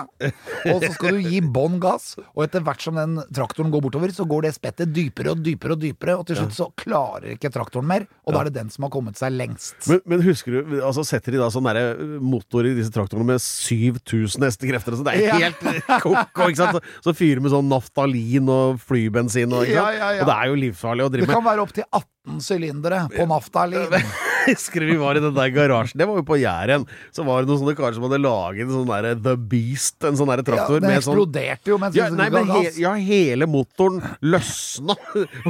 og 0.74 0.82
så 0.82 0.89
skal 0.96 1.20
du 1.20 1.30
gi 1.30 1.41
bånn 1.41 1.80
gass, 1.80 2.16
og 2.36 2.44
etter 2.48 2.64
hvert 2.66 2.82
som 2.82 2.96
den 2.98 3.20
traktoren 3.32 3.70
går 3.72 3.84
bortover, 3.86 4.10
så 4.16 4.26
går 4.28 4.48
det 4.48 4.54
spettet 4.56 4.91
dypere 4.94 5.32
og 5.36 5.44
dypere 5.46 5.76
og 5.78 5.80
dypere, 5.84 6.18
og 6.18 6.26
til 6.26 6.36
slutt 6.39 6.56
så 6.58 6.68
klarer 6.76 7.36
ikke 7.38 7.52
traktoren 7.54 7.86
mer, 7.86 8.08
og 8.26 8.34
da 8.34 8.41
er 8.41 8.50
det 8.50 8.56
den 8.58 8.70
som 8.74 8.88
har 8.88 8.89
kommet 8.89 9.16
seg 9.20 9.32
lengst. 9.38 9.76
Men, 9.88 10.02
men 10.10 10.22
husker 10.26 10.52
du, 10.64 10.82
altså 10.82 11.06
setter 11.06 11.32
de 11.32 11.38
da 11.44 11.52
sånn 11.54 11.64
derre 11.70 12.18
motor 12.20 12.66
i 12.66 12.74
disse 12.74 12.89
traktorene 12.91 13.26
med 13.36 13.39
7000 13.44 14.41
hestekrefter? 14.50 14.98
Så 14.98 15.06
det 15.06 15.14
er 15.22 15.38
helt 15.38 15.62
ja. 15.62 16.00
koko, 16.04 16.50
ikke 16.50 16.58
sant? 16.58 16.80
Så, 16.82 17.12
så 17.12 17.16
fyrer 17.18 17.44
med 17.44 17.54
sånn 17.54 17.70
naftalin 17.70 18.50
og 18.50 18.82
flybensin 18.82 19.54
og? 19.54 19.68
Ja, 19.70 19.89
ja, 19.94 20.12
ja. 20.18 20.26
Og 20.26 20.32
det 20.32 20.36
er 20.39 20.50
jo 20.50 20.58
livsfarlig 20.66 21.06
å 21.06 21.12
Det 21.12 21.20
drive 21.22 21.30
med. 21.30 21.38
kan 21.38 21.46
være 21.46 21.66
opptil 21.68 21.82
18 21.91 22.41
sylindere 22.41 23.09
på 23.17 23.25
naftalin. 23.25 23.88
Husker 24.50 24.86
vi 24.88 24.96
var 25.00 25.16
i 25.20 25.22
den 25.24 25.34
der 25.36 25.50
garasjen? 25.56 25.98
Det 26.00 26.08
var 26.10 26.18
jo 26.20 26.24
på 26.28 26.38
Jæren. 26.41 26.86
Så 27.16 27.24
var 27.28 27.41
det 27.44 27.50
noen 27.52 27.62
sånne 27.62 27.76
karer 27.78 27.96
som 27.98 28.04
hadde 28.08 28.20
laget 28.24 28.66
en 28.68 28.74
sånn 28.74 28.89
derre 28.89 29.14
The 29.24 29.36
Beast, 29.38 29.98
en 30.04 30.18
sånn 30.20 30.30
derre 30.32 30.44
Ja, 30.44 30.50
traktor. 30.52 30.84
eksploderte 30.84 30.91
med 30.91 31.04
sånn 31.08 31.72
jo 31.74 31.78
mens 31.82 31.96
ja, 31.98 32.10
nei, 32.14 32.30
men 32.34 32.50
he, 32.52 32.64
ja, 32.84 32.94
hele 33.00 33.48
motoren 33.50 34.02
løsna 34.22 34.96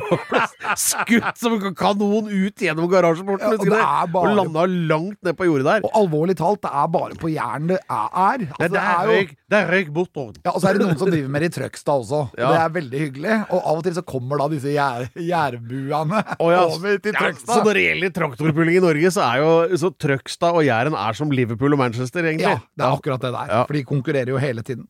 skutt 0.79 1.37
som 1.39 1.57
en 1.57 1.75
kanon 1.77 2.29
ut 2.29 2.63
gjennom 2.65 2.89
garasjeporten. 2.91 3.43
Ja, 3.43 3.53
husker 3.55 3.65
du 3.65 3.73
det 3.73 3.79
det? 3.81 4.11
bare- 4.13 4.31
Og 4.33 4.37
landa 4.39 4.65
langt 4.93 5.19
ned 5.23 5.37
på 5.37 5.47
jordet 5.49 5.65
der. 5.69 5.85
Og 5.87 5.97
alvorlig 6.03 6.35
talt, 6.39 6.61
det 6.63 6.71
er 6.73 6.87
bare 6.93 7.17
på 7.19 7.31
Jæren 7.33 7.67
det 7.73 7.79
er. 7.79 8.45
Altså, 8.47 8.59
Nei, 8.59 8.67
det 8.67 8.81
er 8.83 9.03
jo- 9.07 9.13
røyk, 9.17 9.35
det 9.49 9.57
er 9.59 9.71
røyk 9.73 9.89
motoren. 9.93 10.35
Ja, 10.45 10.51
Og 10.53 10.61
så 10.61 10.69
er 10.69 10.73
det 10.77 10.85
noen 10.87 10.97
som 10.97 11.09
driver 11.09 11.29
med 11.29 11.41
det 11.41 11.49
i 11.51 11.55
Trøgstad 11.59 12.03
også. 12.03 12.21
Ja. 12.37 12.51
Det 12.51 12.59
er 12.63 12.69
veldig 12.81 12.99
hyggelig. 13.03 13.35
Og 13.51 13.59
av 13.63 13.77
og 13.77 13.83
til 13.83 13.93
så 13.93 14.03
kommer 14.05 14.37
da 14.37 14.47
disse 14.53 14.71
gjær, 14.73 15.09
jærbuene 15.17 16.23
Å 16.39 16.51
ja, 16.51 16.61
over 16.67 16.97
til 17.03 17.13
ja, 17.13 17.31
så 17.33 17.59
når 17.63 17.73
det 17.79 17.83
gjelder 17.87 18.13
traktorpulling 18.19 18.77
i 18.77 18.82
Norge, 18.83 19.11
så 19.15 19.23
er 19.25 19.41
jo 19.41 19.79
så 19.79 19.89
Trøgstad 20.03 20.59
og 20.59 20.65
Jæren 20.67 20.95
er 20.99 21.17
som 21.17 21.31
Liverpool 21.33 21.75
og 21.75 21.81
Manchester, 21.81 22.27
egentlig. 22.27 22.51
Ja, 22.51 22.61
det 22.75 22.85
er 22.85 22.97
akkurat 22.99 23.23
det 23.23 23.33
der. 23.33 23.49
Ja. 23.49 23.63
For 23.65 23.77
de 23.77 23.83
konkurrerer 23.87 24.33
jo 24.33 24.41
hele 24.41 24.63
tiden. 24.65 24.85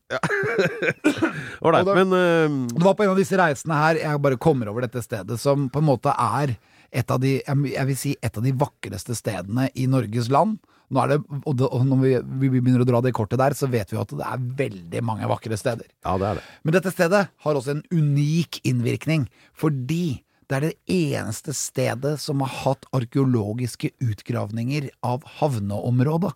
Ålreit, 1.64 1.90
men 2.00 2.12
uh... 2.12 2.60
Det 2.74 2.84
var 2.84 2.98
på 2.98 3.06
en 3.06 3.14
av 3.14 3.22
disse 3.22 3.38
reisene 3.40 3.80
her 3.80 4.02
jeg 4.02 4.22
bare 4.26 4.40
kommer 4.40 4.70
over 4.72 4.86
dette 4.86 5.02
stedet, 5.04 5.38
som 5.40 5.68
på 5.72 5.82
en 5.82 5.88
måte 5.88 6.14
er 6.14 6.56
et 6.94 7.10
av 7.10 7.18
de, 7.22 7.38
jeg 7.42 7.88
vil 7.88 7.98
si 7.98 8.14
et 8.22 8.38
av 8.38 8.44
de 8.44 8.52
vakreste 8.54 9.16
stedene 9.18 9.66
i 9.74 9.88
Norges 9.90 10.30
land. 10.32 10.60
Er 10.94 11.10
det, 11.10 11.16
og, 11.40 11.54
det, 11.58 11.66
og 11.66 11.86
når 11.88 12.02
vi, 12.02 12.12
vi 12.44 12.50
begynner 12.60 12.84
å 12.84 12.86
dra 12.86 13.00
det 13.02 13.14
kortet 13.16 13.40
der, 13.40 13.56
så 13.56 13.66
vet 13.72 13.90
vi 13.90 13.98
at 13.98 14.12
det 14.14 14.26
er 14.28 14.44
veldig 14.60 15.00
mange 15.06 15.26
vakre 15.30 15.56
steder. 15.58 15.88
Ja, 16.04 16.14
det 16.20 16.28
er 16.28 16.38
det. 16.38 16.44
Men 16.62 16.76
dette 16.76 16.92
stedet 16.94 17.22
har 17.46 17.58
også 17.58 17.74
en 17.74 17.82
unik 17.90 18.60
innvirkning, 18.68 19.26
fordi 19.58 20.23
det 20.48 20.56
er 20.56 20.60
det 20.68 20.74
eneste 20.90 21.54
stedet 21.56 22.18
som 22.20 22.40
har 22.44 22.48
hatt 22.64 22.84
arkeologiske 22.92 23.90
utgravninger 24.04 24.90
av 25.02 25.24
havneområdet. 25.40 26.32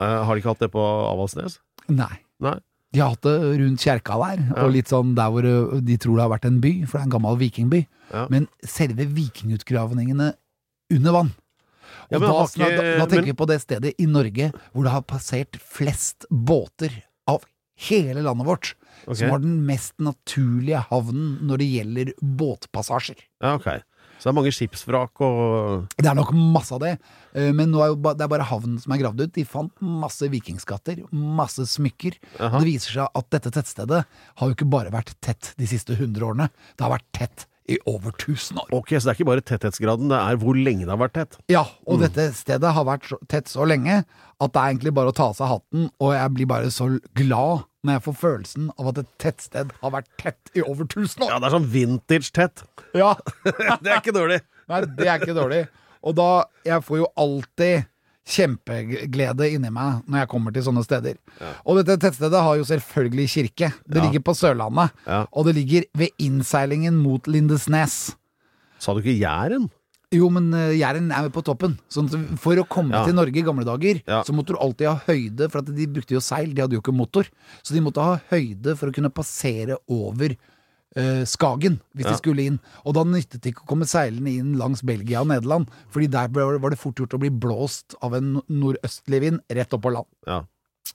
Eh, 0.00 0.24
har 0.24 0.34
de 0.34 0.40
ikke 0.40 0.54
hatt 0.54 0.62
det 0.64 0.70
på 0.72 0.80
Avaldsnes? 0.80 1.58
Nei. 1.88 2.12
Nei. 2.40 2.56
De 2.92 2.98
har 3.02 3.12
hatt 3.12 3.22
det 3.22 3.36
rundt 3.60 3.78
kjerka 3.84 4.16
der, 4.18 4.40
Ja. 4.56 4.64
og 4.64 4.72
litt 4.72 4.88
sånn 4.88 5.14
der 5.14 5.30
hvor 5.30 5.42
de 5.84 5.96
tror 5.98 6.16
det 6.16 6.22
har 6.24 6.32
vært 6.38 6.46
en 6.48 6.60
by, 6.60 6.72
for 6.86 6.98
det 6.98 7.02
er 7.02 7.06
en 7.10 7.14
gammel 7.20 7.36
vikingby. 7.38 7.86
Ja. 8.12 8.26
Men 8.28 8.48
selve 8.64 9.06
vikingutgravningene 9.06 10.34
under 10.90 11.12
vann. 11.12 11.30
Ja, 12.10 12.16
Og 12.16 12.20
men 12.22 12.30
da, 12.30 12.44
ikke- 12.46 12.58
da, 12.58 12.98
da 12.98 13.06
tenker 13.06 13.14
men- 13.16 13.24
vi 13.24 13.32
på 13.32 13.46
det 13.46 13.60
stedet 13.60 13.94
i 13.98 14.06
Norge 14.06 14.52
hvor 14.72 14.82
det 14.82 14.90
har 14.90 15.02
passert 15.02 15.56
flest 15.60 16.24
båter 16.30 17.02
av 17.28 17.44
hele 17.88 18.24
landet 18.24 18.48
vårt. 18.48 18.74
Okay. 19.04 19.22
Som 19.22 19.32
har 19.34 19.42
den 19.42 19.60
mest 19.68 19.94
naturlige 20.02 20.82
havnen 20.90 21.38
når 21.48 21.62
det 21.62 21.70
gjelder 21.70 22.12
båtpassasjer. 22.20 23.22
Ja, 23.40 23.56
ok. 23.56 23.80
Så 24.20 24.28
det 24.28 24.34
er 24.34 24.36
mange 24.36 24.52
skipsvrak 24.52 25.22
og 25.24 25.86
Det 25.96 26.04
er 26.10 26.16
nok 26.18 26.34
masse 26.36 26.74
av 26.76 26.82
det, 26.82 26.90
eh, 27.32 27.48
men 27.56 27.70
nå 27.72 27.80
er 27.80 27.94
det 27.96 28.26
er 28.26 28.28
bare 28.28 28.48
havnen 28.50 28.76
som 28.82 28.92
er 28.92 29.00
gravd 29.00 29.22
ut. 29.24 29.32
De 29.32 29.46
fant 29.48 29.72
masse 29.80 30.28
vikingskatter, 30.28 31.00
masse 31.10 31.64
smykker. 31.72 32.18
Aha. 32.36 32.60
Det 32.60 32.68
viser 32.68 32.98
seg 32.98 33.16
at 33.16 33.30
dette 33.32 33.52
tettstedet 33.56 34.02
har 34.04 34.50
jo 34.50 34.56
ikke 34.58 34.68
bare 34.68 34.92
vært 34.92 35.14
tett 35.24 35.54
de 35.56 35.68
siste 35.70 35.96
100 35.96 36.20
årene, 36.26 36.50
det 36.76 36.84
har 36.84 36.92
vært 36.98 37.08
tett 37.16 37.46
i 37.70 37.78
over 37.88 38.12
1000 38.14 38.60
år. 38.64 38.68
Ok, 38.74 38.92
så 38.96 39.06
det 39.06 39.12
er 39.12 39.18
ikke 39.18 39.28
bare 39.30 39.44
tetthetsgraden, 39.46 40.10
det 40.12 40.18
er 40.18 40.40
hvor 40.42 40.58
lenge 40.58 40.86
det 40.86 40.92
har 40.92 41.00
vært 41.00 41.16
tett. 41.18 41.38
Ja, 41.52 41.64
og 41.86 42.02
dette 42.02 42.30
stedet 42.36 42.74
har 42.76 42.86
vært 42.88 43.10
tett 43.30 43.50
så 43.50 43.66
lenge 43.68 44.02
at 44.40 44.54
det 44.54 44.60
er 44.60 44.72
egentlig 44.72 44.94
bare 44.96 45.12
å 45.12 45.16
ta 45.16 45.30
av 45.30 45.36
seg 45.38 45.50
hatten, 45.52 45.90
og 46.00 46.14
jeg 46.16 46.34
blir 46.36 46.50
bare 46.50 46.72
så 46.74 46.88
glad 47.18 47.66
når 47.86 47.96
jeg 47.96 48.04
får 48.04 48.16
følelsen 48.20 48.70
av 48.76 48.90
at 48.90 49.02
et 49.02 49.12
tettsted 49.22 49.74
har 49.80 49.92
vært 49.94 50.08
tett 50.20 50.52
i 50.56 50.64
over 50.64 50.84
1000 50.88 51.24
år. 51.24 51.32
Ja, 51.32 51.38
det 51.40 51.48
er 51.48 51.56
sånn 51.56 51.70
vintage 51.72 52.32
tett. 52.36 52.64
Ja. 52.96 53.14
det 53.82 53.88
er 53.88 54.00
ikke 54.00 54.16
dårlig. 54.16 54.40
Nei, 54.70 54.82
det 54.98 55.08
er 55.08 55.22
ikke 55.22 55.36
dårlig. 55.36 55.64
Og 56.00 56.14
da 56.16 56.28
Jeg 56.64 56.80
får 56.86 57.02
jo 57.02 57.08
alltid 57.20 57.89
kjempeglede 58.28 59.48
inni 59.54 59.70
meg 59.72 60.02
når 60.08 60.22
jeg 60.24 60.30
kommer 60.30 60.54
til 60.54 60.64
sånne 60.66 60.84
steder. 60.84 61.16
Og 61.64 61.80
dette 61.80 61.96
tettstedet 62.02 62.42
har 62.44 62.56
jo 62.60 62.64
selvfølgelig 62.68 63.28
kirke. 63.32 63.72
Det 63.88 63.96
Ja. 64.00 64.04
ligger 64.04 64.20
på 64.20 64.34
Sørlandet. 64.36 64.90
Ja. 65.06 65.26
Og 65.32 65.46
det 65.46 65.54
ligger 65.56 65.84
ved 65.94 66.10
innseilingen 66.18 66.96
mot 66.96 67.26
Lindesnes. 67.26 68.16
Sa 68.78 68.94
du 68.94 69.00
ikke 69.00 69.18
Jæren? 69.20 69.70
Jo, 70.12 70.28
men 70.28 70.52
uh, 70.52 70.72
Jæren 70.74 71.12
er 71.12 71.22
jo 71.28 71.30
på 71.30 71.44
toppen. 71.44 71.78
Sånn 71.88 72.08
for 72.36 72.56
å 72.56 72.66
komme 72.66 72.90
Ja. 72.92 73.04
til 73.04 73.14
Norge 73.14 73.36
i 73.38 73.42
gamle 73.42 73.64
dager, 73.64 74.02
Ja. 74.06 74.22
så 74.24 74.32
måtte 74.34 74.48
du 74.48 74.58
alltid 74.58 74.88
ha 74.88 75.00
høyde, 75.06 75.48
for 75.50 75.58
at 75.58 75.66
de 75.66 75.86
brukte 75.86 76.10
jo 76.16 76.20
seil, 76.20 76.52
de 76.52 76.62
hadde 76.62 76.72
jo 76.74 76.80
ikke 76.80 76.92
motor. 76.96 77.24
Så 77.62 77.72
de 77.74 77.80
måtte 77.80 78.02
ha 78.02 78.20
høyde 78.30 78.76
for 78.76 78.88
å 78.90 78.92
kunne 78.94 79.10
passere 79.10 79.76
over 79.88 80.34
eh, 80.96 81.24
Skagen, 81.24 81.80
hvis 81.94 82.04
Ja. 82.06 82.10
de 82.12 82.16
skulle 82.18 82.44
inn. 82.46 82.60
Og 82.84 82.94
da 82.94 83.04
nyttet 83.04 83.40
det 83.42 83.54
ikke 83.54 83.64
å 83.64 83.68
komme 83.74 83.86
seilende 83.86 84.32
inn 84.38 84.56
langs 84.58 84.82
Belgia 84.82 85.20
og 85.20 85.28
Nederland, 85.28 85.68
fordi 85.90 86.10
der 86.10 86.28
ble- 86.28 86.58
var 86.60 86.70
det 86.70 86.78
fort 86.78 86.96
gjort 86.96 87.14
å 87.14 87.20
bli 87.20 87.30
blåst 87.30 87.94
av 88.02 88.14
en 88.14 88.40
nordøstlig 88.48 89.20
vind 89.20 89.40
rett 89.50 89.72
opp 89.74 89.82
på 89.82 89.92
land. 89.92 90.06
Ja. 90.26 90.42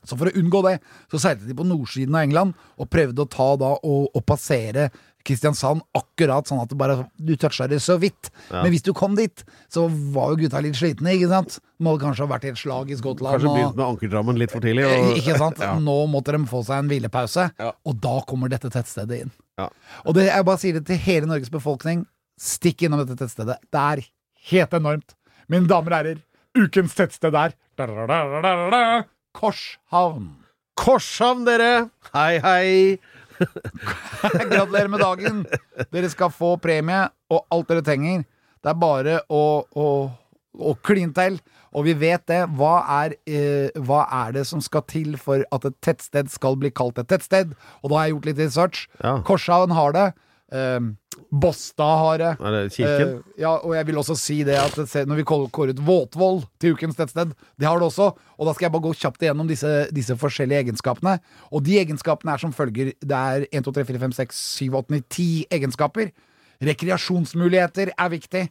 Så 0.05 0.17
for 0.17 0.25
å 0.27 0.35
unngå 0.35 0.61
det, 0.69 0.81
så 1.09 1.17
seilte 1.17 1.47
de 1.47 1.53
på 1.55 1.65
nordsiden 1.65 2.13
av 2.13 2.23
England 2.27 2.53
og 2.77 2.89
prøvde 2.89 3.23
å 3.23 3.29
ta 3.29 3.55
da 3.55 3.71
og, 3.81 4.09
og 4.13 4.25
passere 4.25 4.91
Kristiansand 5.25 5.81
akkurat 5.97 6.45
sånn 6.49 6.59
at 6.61 6.69
det 6.69 6.77
bare, 6.77 6.99
du 7.17 7.31
toucha 7.41 7.65
det 7.71 7.79
så 7.81 7.95
vidt. 8.01 8.29
Ja. 8.51 8.61
Men 8.61 8.69
hvis 8.75 8.83
du 8.85 8.91
kom 8.93 9.15
dit, 9.17 9.41
så 9.73 9.87
var 10.13 10.33
jo 10.35 10.43
gutta 10.43 10.61
litt 10.61 10.77
slitne, 10.77 11.15
ikke 11.17 11.29
sant? 11.31 11.57
Må 11.81 11.95
kanskje 12.01 12.23
ha 12.27 12.29
vært 12.35 12.45
i 12.45 12.51
et 12.53 12.59
slag 12.61 12.91
i 12.93 12.97
Skottland. 12.99 13.39
Kanskje 13.39 13.55
begynt 13.55 13.79
med 13.79 13.85
ankerdrammen 13.87 14.37
litt 14.39 14.53
for 14.53 14.61
tidlig. 14.63 14.85
Eh, 14.85 15.07
Og, 15.09 15.17
Ikke 15.17 15.37
sant? 15.41 15.57
Ja. 15.65 15.73
Nå 15.81 15.97
måtte 16.13 16.35
de 16.37 16.43
få 16.51 16.61
seg 16.67 16.83
en 16.83 16.91
hvilepause, 16.93 17.47
Ja. 17.59 17.71
og 17.85 17.99
da 18.05 18.19
kommer 18.29 18.49
dette 18.53 18.69
tettstedet 18.69 19.21
inn. 19.25 19.31
Ja. 19.57 19.69
Og 20.05 20.13
det, 20.13 20.27
jeg 20.29 20.45
bare 20.45 20.61
sier 20.61 20.73
det 20.77 20.85
til 20.85 20.97
hele 20.97 21.25
Norges 21.31 21.49
befolkning, 21.49 22.05
stikk 22.39 22.85
innom 22.85 23.01
dette 23.01 23.17
tettstedet. 23.17 23.57
Det 23.71 23.81
er 23.81 24.05
helt 24.51 24.73
enormt. 24.77 25.15
Mine 25.49 25.67
damer 25.67 25.91
og 25.93 25.97
herrer, 26.03 26.21
ukens 26.55 26.93
tettsted 26.95 27.33
er 27.33 27.53
Korshavn. 29.35 30.29
Korshavn, 30.79 31.45
dere! 31.47 31.89
Hei, 32.13 32.39
hei! 32.43 32.99
Gratulerer 34.51 34.91
med 34.91 35.03
dagen! 35.03 35.43
Dere 35.93 36.11
skal 36.11 36.31
få 36.33 36.55
premie 36.61 37.05
og 37.31 37.45
alt 37.53 37.71
dere 37.71 37.85
trenger. 37.85 38.23
Det 38.63 38.71
er 38.71 38.79
bare 38.81 39.19
å, 39.29 39.43
å, 39.77 39.89
å 40.55 40.75
kline 40.85 41.13
til. 41.15 41.39
Og 41.75 41.87
vi 41.89 41.95
vet 41.99 42.23
det. 42.31 42.41
Hva 42.55 42.75
er, 43.03 43.17
eh, 43.27 43.75
hva 43.85 44.05
er 44.23 44.37
det 44.37 44.45
som 44.47 44.61
skal 44.63 44.85
til 44.87 45.17
for 45.21 45.43
at 45.53 45.67
et 45.67 45.75
tettsted 45.83 46.31
skal 46.31 46.55
bli 46.59 46.71
kalt 46.71 47.01
et 47.01 47.09
tettsted? 47.11 47.51
Og 47.83 47.91
da 47.91 47.99
har 47.99 48.07
jeg 48.07 48.15
gjort 48.15 48.29
litt 48.31 48.43
research. 48.45 48.85
Ja. 49.03 49.17
Korshavn 49.27 49.75
har 49.75 49.95
det. 49.95 50.07
Eh, 50.53 50.79
Båstad 51.31 51.95
har 52.01 52.17
det. 52.19 52.31
Kirken? 52.75 53.07
Eh, 53.17 53.41
ja, 53.41 53.53
og 53.57 53.71
jeg 53.75 53.87
vil 53.87 53.97
også 54.01 54.15
si 54.19 54.43
det 54.43 54.57
at 54.59 54.75
når 55.07 55.15
vi 55.21 55.23
kål- 55.23 55.47
kåret 55.51 55.79
Våtvoll 55.79 56.43
til 56.59 56.75
ukens 56.75 56.95
tettsted, 56.99 57.31
det 57.57 57.67
har 57.67 57.79
det 57.79 57.87
også. 57.87 58.11
Og 58.37 58.45
da 58.45 58.53
skal 58.53 58.67
jeg 58.67 58.73
bare 58.75 58.83
gå 58.83 58.93
kjapt 58.99 59.23
igjennom 59.23 59.47
disse, 59.47 59.71
disse 59.95 60.15
forskjellige 60.19 60.65
egenskapene. 60.65 61.17
Og 61.51 61.63
de 61.63 61.79
egenskapene 61.79 62.33
er 62.35 62.37
som 62.43 62.53
følger. 62.53 62.93
Det 62.99 63.15
er 63.15 63.47
1, 63.51 63.63
2, 63.63 63.71
3, 63.79 63.85
4, 63.93 63.99
5, 64.05 64.11
6, 64.19 64.43
7, 64.59 64.75
8, 64.75 64.91
9, 64.91 65.01
10 65.09 65.45
egenskaper. 65.55 66.11
Rekreasjonsmuligheter 66.61 67.91
er 67.97 68.09
viktig. 68.09 68.49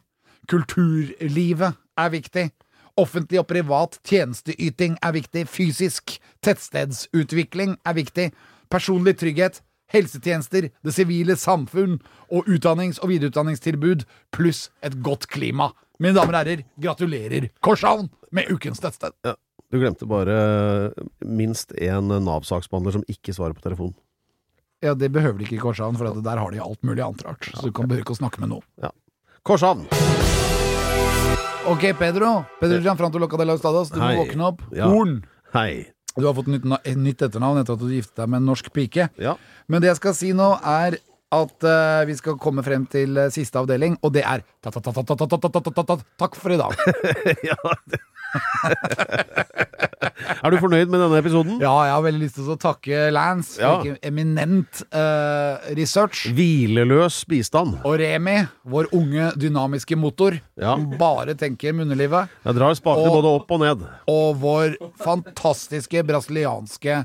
Kulturlivet 0.48 1.74
er 1.98 2.10
viktig. 2.12 2.50
Offentlig 2.96 3.40
og 3.40 3.48
privat 3.50 3.98
tjenesteyting 4.06 4.96
er 5.02 5.12
viktig. 5.16 5.46
Fysisk 5.50 6.16
tettstedsutvikling 6.44 7.76
er 7.84 7.96
viktig. 7.96 8.28
Personlig 8.70 9.16
trygghet, 9.18 9.60
helsetjenester, 9.92 10.70
det 10.84 10.94
sivile 10.94 11.36
samfunn 11.36 11.98
og 12.30 12.46
utdannings- 12.50 13.00
og 13.02 13.10
videreutdanningstilbud, 13.12 14.04
pluss 14.34 14.70
et 14.82 14.96
godt 15.02 15.26
klima. 15.28 15.70
Mine 16.00 16.14
damer 16.16 16.34
og 16.34 16.40
herrer, 16.42 16.64
gratulerer 16.80 17.50
Korshavn 17.62 18.08
med 18.34 18.50
ukens 18.50 18.80
tettsted. 18.82 19.12
Ja. 19.24 19.34
Du 19.70 19.78
glemte 19.80 20.06
bare 20.06 20.92
minst 21.24 21.72
én 21.78 22.10
Nav-saksbehandler 22.22 22.92
som 22.98 23.04
ikke 23.10 23.34
svarer 23.34 23.54
på 23.56 23.62
telefon. 23.64 23.94
Ja, 24.84 24.94
Det 24.94 25.10
behøver 25.12 25.38
de 25.38 25.44
ikke 25.46 25.56
i 25.56 25.62
Korshavn, 25.62 25.96
for 25.96 26.20
der 26.20 26.36
har 26.38 26.50
de 26.50 26.60
alt 26.60 26.82
mulig 26.84 27.02
annet 27.02 27.24
rart. 27.24 27.48
Så 27.54 27.66
du 27.66 27.72
kan 27.72 27.88
behøver 27.88 28.04
ikke 28.04 28.14
å 28.14 28.20
snakke 28.20 28.40
med 28.42 28.52
noen. 28.52 28.66
Ja. 28.82 28.90
Korshavn! 29.42 29.86
Ok, 31.66 31.86
Pedro. 31.98 32.44
Pedro 32.60 32.78
Gianfranto 32.84 33.18
Locadella 33.18 33.54
Ustados, 33.56 33.88
du 33.90 33.98
Hei. 34.00 34.14
må 34.16 34.24
våkne 34.26 34.44
opp. 34.50 34.60
Ja. 34.76 34.90
Horn. 34.92 35.22
Hei. 35.54 35.86
Du 36.14 36.26
har 36.28 36.34
fått 36.36 36.50
nytt, 36.50 36.66
nytt 36.94 37.24
etternavn 37.26 37.58
etter 37.62 37.74
at 37.74 37.82
du 37.82 37.90
giftet 37.90 38.20
deg 38.20 38.30
med 38.30 38.42
en 38.42 38.48
norsk 38.52 38.70
pike. 38.74 39.08
Ja. 39.18 39.34
Men 39.66 39.82
det 39.82 39.90
jeg 39.90 39.98
skal 39.98 40.14
si 40.14 40.30
nå, 40.36 40.52
er 40.62 41.00
at 41.42 41.66
vi 42.08 42.14
skal 42.18 42.38
komme 42.40 42.62
frem 42.66 42.86
til 42.90 43.18
siste 43.34 43.58
avdeling, 43.60 43.98
og 44.02 44.14
det 44.14 44.24
er 44.24 44.44
Takk 44.64 46.38
for 46.38 46.54
i 46.54 46.58
dag. 46.60 46.72
er 50.44 50.52
du 50.52 50.56
fornøyd 50.60 50.90
med 50.90 51.00
denne 51.02 51.18
episoden? 51.20 51.58
Ja, 51.62 51.74
jeg 51.88 51.94
har 51.94 52.04
veldig 52.06 52.22
lyst 52.24 52.38
til 52.38 52.50
å 52.54 52.56
takke 52.60 53.10
Lance. 53.14 53.58
Ja. 53.62 53.74
Eminent 54.06 54.82
uh, 54.94 55.60
research. 55.78 56.26
Hvileløs 56.34 57.20
bistand. 57.30 57.78
Og 57.84 57.98
Remi, 58.00 58.38
vår 58.70 58.90
unge 58.96 59.30
dynamiske 59.40 59.98
motor, 60.00 60.38
ja. 60.60 60.74
som 60.74 60.88
bare 61.00 61.36
tenker 61.38 61.76
munnelivet. 61.76 62.32
Jeg 62.46 62.58
drar 62.58 62.74
spakene 62.78 63.14
både 63.18 63.36
opp 63.40 63.54
og 63.54 63.62
ned. 63.64 63.86
Og 64.10 64.28
vår 64.42 64.76
fantastiske 65.02 66.04
brasilianske 66.06 67.04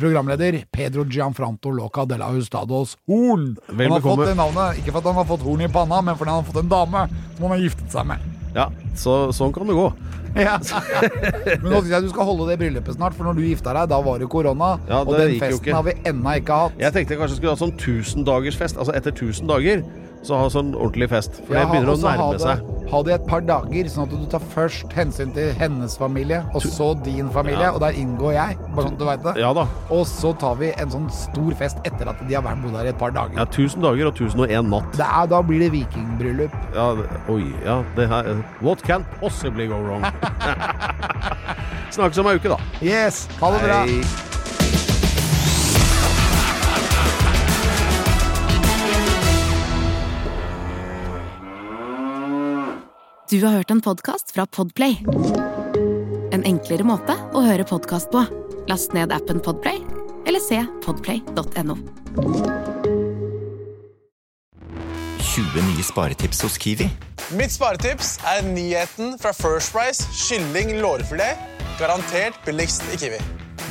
programleder 0.00 0.60
Pedro 0.72 1.04
Gianfranto 1.08 1.70
Loca 1.72 2.04
de 2.04 2.18
la 2.20 2.28
Hustados 2.34 2.96
Horn. 3.08 3.56
Vel 3.70 3.86
han 3.86 3.94
har 3.96 4.00
bekomme. 4.02 4.24
fått 4.26 4.32
det 4.34 4.36
navnet 4.36 4.78
ikke 4.82 4.92
for 4.92 5.00
at 5.00 5.08
han 5.10 5.18
har 5.22 5.28
fått 5.30 5.46
horn 5.46 5.64
i 5.64 5.68
panna, 5.72 6.02
men 6.04 6.18
fordi 6.20 6.34
han 6.34 6.42
har 6.44 6.48
fått 6.52 6.62
en 6.62 6.68
dame 6.72 7.06
som 7.08 7.46
han 7.46 7.54
har 7.56 7.62
giftet 7.64 7.94
seg 7.96 8.08
med. 8.12 8.28
Ja, 8.54 8.66
så, 8.98 9.18
sånn 9.32 9.52
kan 9.56 9.68
det 9.70 9.78
gå. 9.78 9.90
Ja. 10.30 10.60
men 11.58 11.64
nå 11.72 11.80
syns 11.80 11.90
jeg 11.90 12.04
du 12.04 12.10
skal 12.12 12.28
holde 12.28 12.44
det 12.52 12.54
bryllupet 12.60 12.94
snart, 12.94 13.16
for 13.18 13.26
når 13.26 13.40
du 13.40 13.48
gifta 13.48 13.72
deg, 13.74 13.88
da 13.90 13.96
var 14.04 14.20
det 14.22 14.28
korona. 14.30 14.68
Ja, 14.86 15.00
og 15.02 15.16
den 15.18 15.32
festen 15.40 15.74
har 15.74 15.82
vi 15.88 15.94
ennå 16.06 16.36
ikke 16.38 16.58
hatt. 16.60 16.76
Jeg 16.78 16.94
tenkte 16.94 17.16
jeg 17.16 17.22
kanskje 17.24 17.38
skulle 17.40 17.54
ha 17.56 17.58
sånn 17.58 17.72
tusendagersfest. 17.80 18.78
Altså 18.78 18.94
etter 18.94 19.10
tusen 19.18 19.50
dager, 19.50 19.82
så 20.22 20.36
ha 20.36 20.48
sånn 20.52 20.74
ordentlig 20.76 21.08
fest. 21.10 21.40
For 21.46 21.54
det 21.56 21.66
begynner 21.70 21.94
å 21.94 21.96
ha 22.02 22.16
nærme 22.16 22.32
det- 22.36 22.40
seg. 22.44 22.66
Ha 22.90 23.02
det 23.06 23.10
i 23.12 23.14
et 23.14 23.26
par 23.28 23.40
dager, 23.40 23.84
sånn 23.86 24.02
at 24.02 24.10
du 24.10 24.26
tar 24.26 24.40
først 24.40 24.90
hensyn 24.92 25.32
til 25.32 25.52
hennes 25.54 25.96
familie, 25.96 26.44
og 26.52 26.60
så 26.62 26.88
din 27.04 27.28
familie, 27.30 27.60
Ja. 27.62 27.70
og 27.70 27.80
der 27.80 27.92
inngår 27.92 28.32
jeg, 28.34 28.58
bare 28.74 28.84
sånn 28.86 28.92
at 28.92 28.98
du 28.98 29.04
veit 29.04 29.22
det. 29.22 29.36
Ja 29.38 29.52
da. 29.52 29.66
Og 29.90 30.04
så 30.06 30.36
tar 30.36 30.56
vi 30.56 30.72
en 30.76 30.90
sånn 30.90 31.08
stor 31.10 31.52
fest 31.54 31.76
etter 31.84 32.08
at 32.08 32.26
de 32.26 32.34
har 32.34 32.42
bodd 32.42 32.72
her 32.74 32.86
i 32.86 32.88
et 32.88 32.98
par 32.98 33.10
dager. 33.12 33.36
Ja, 33.36 33.44
tusen 33.44 33.80
dager 33.80 34.08
og 34.08 34.14
tusen 34.16 34.40
og 34.40 34.50
en 34.50 34.70
natt. 34.70 34.90
Det 34.92 35.06
er, 35.06 35.26
da 35.26 35.40
blir 35.40 35.60
det 35.60 35.70
vikingbryllup. 35.70 36.50
Ja, 36.74 36.94
det, 36.96 37.06
oi, 37.28 37.52
ja, 37.64 37.84
det 37.94 38.08
her 38.08 38.44
What 38.60 38.82
can 38.82 39.04
possibly 39.20 39.68
go 39.68 39.76
wrong? 39.78 40.02
Snakkes 41.90 42.18
om 42.18 42.26
ei 42.26 42.34
uke, 42.38 42.48
da. 42.48 42.56
Yes, 42.82 43.26
ha 43.40 43.50
det 43.52 43.60
bra. 43.62 43.84
Hei. 43.86 44.39
Du 53.30 53.44
har 53.44 53.52
hørt 53.52 53.70
en 53.70 53.80
podkast 53.80 54.32
fra 54.34 54.42
Podplay. 54.46 54.96
En 56.34 56.42
enklere 56.42 56.82
måte 56.82 57.14
å 57.30 57.42
høre 57.44 57.62
podkast 57.62 58.08
på. 58.10 58.24
Last 58.66 58.90
ned 58.90 59.12
appen 59.14 59.38
Podplay, 59.38 59.76
eller 60.26 60.42
se 60.42 60.58
podplay.no. 60.82 61.76
20 65.22 65.62
nye 65.62 65.86
sparetips 65.86 66.42
hos 66.42 66.58
Kiwi. 66.58 66.88
Mitt 67.38 67.54
sparetips 67.54 68.16
er 68.32 68.42
nyheten 68.48 69.14
fra 69.22 69.30
First 69.38 69.76
Price 69.76 70.10
kylling 70.24 70.80
lårfilet. 70.82 71.38
Garantert 71.78 72.40
billigst 72.48 72.82
i 72.90 72.98
Kiwi. 72.98 73.20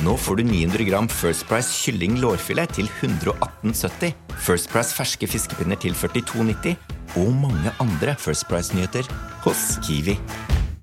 Nå 0.06 0.16
får 0.16 0.40
du 0.40 0.46
900 0.48 0.88
gram 0.88 1.10
First 1.12 1.44
Price 1.50 1.68
kylling 1.82 2.16
lårfilet 2.24 2.72
til 2.80 2.88
118,70. 3.02 4.16
First 4.40 4.72
Price 4.72 4.96
ferske 4.96 5.28
fiskepinner 5.28 5.76
til 5.84 5.92
42,90. 5.92 6.99
Og 7.18 7.32
mange 7.34 7.72
andre 7.80 8.14
First 8.18 8.46
Price-nyheter 8.48 9.02
hos 9.42 9.78
Kiwi. 9.82 10.14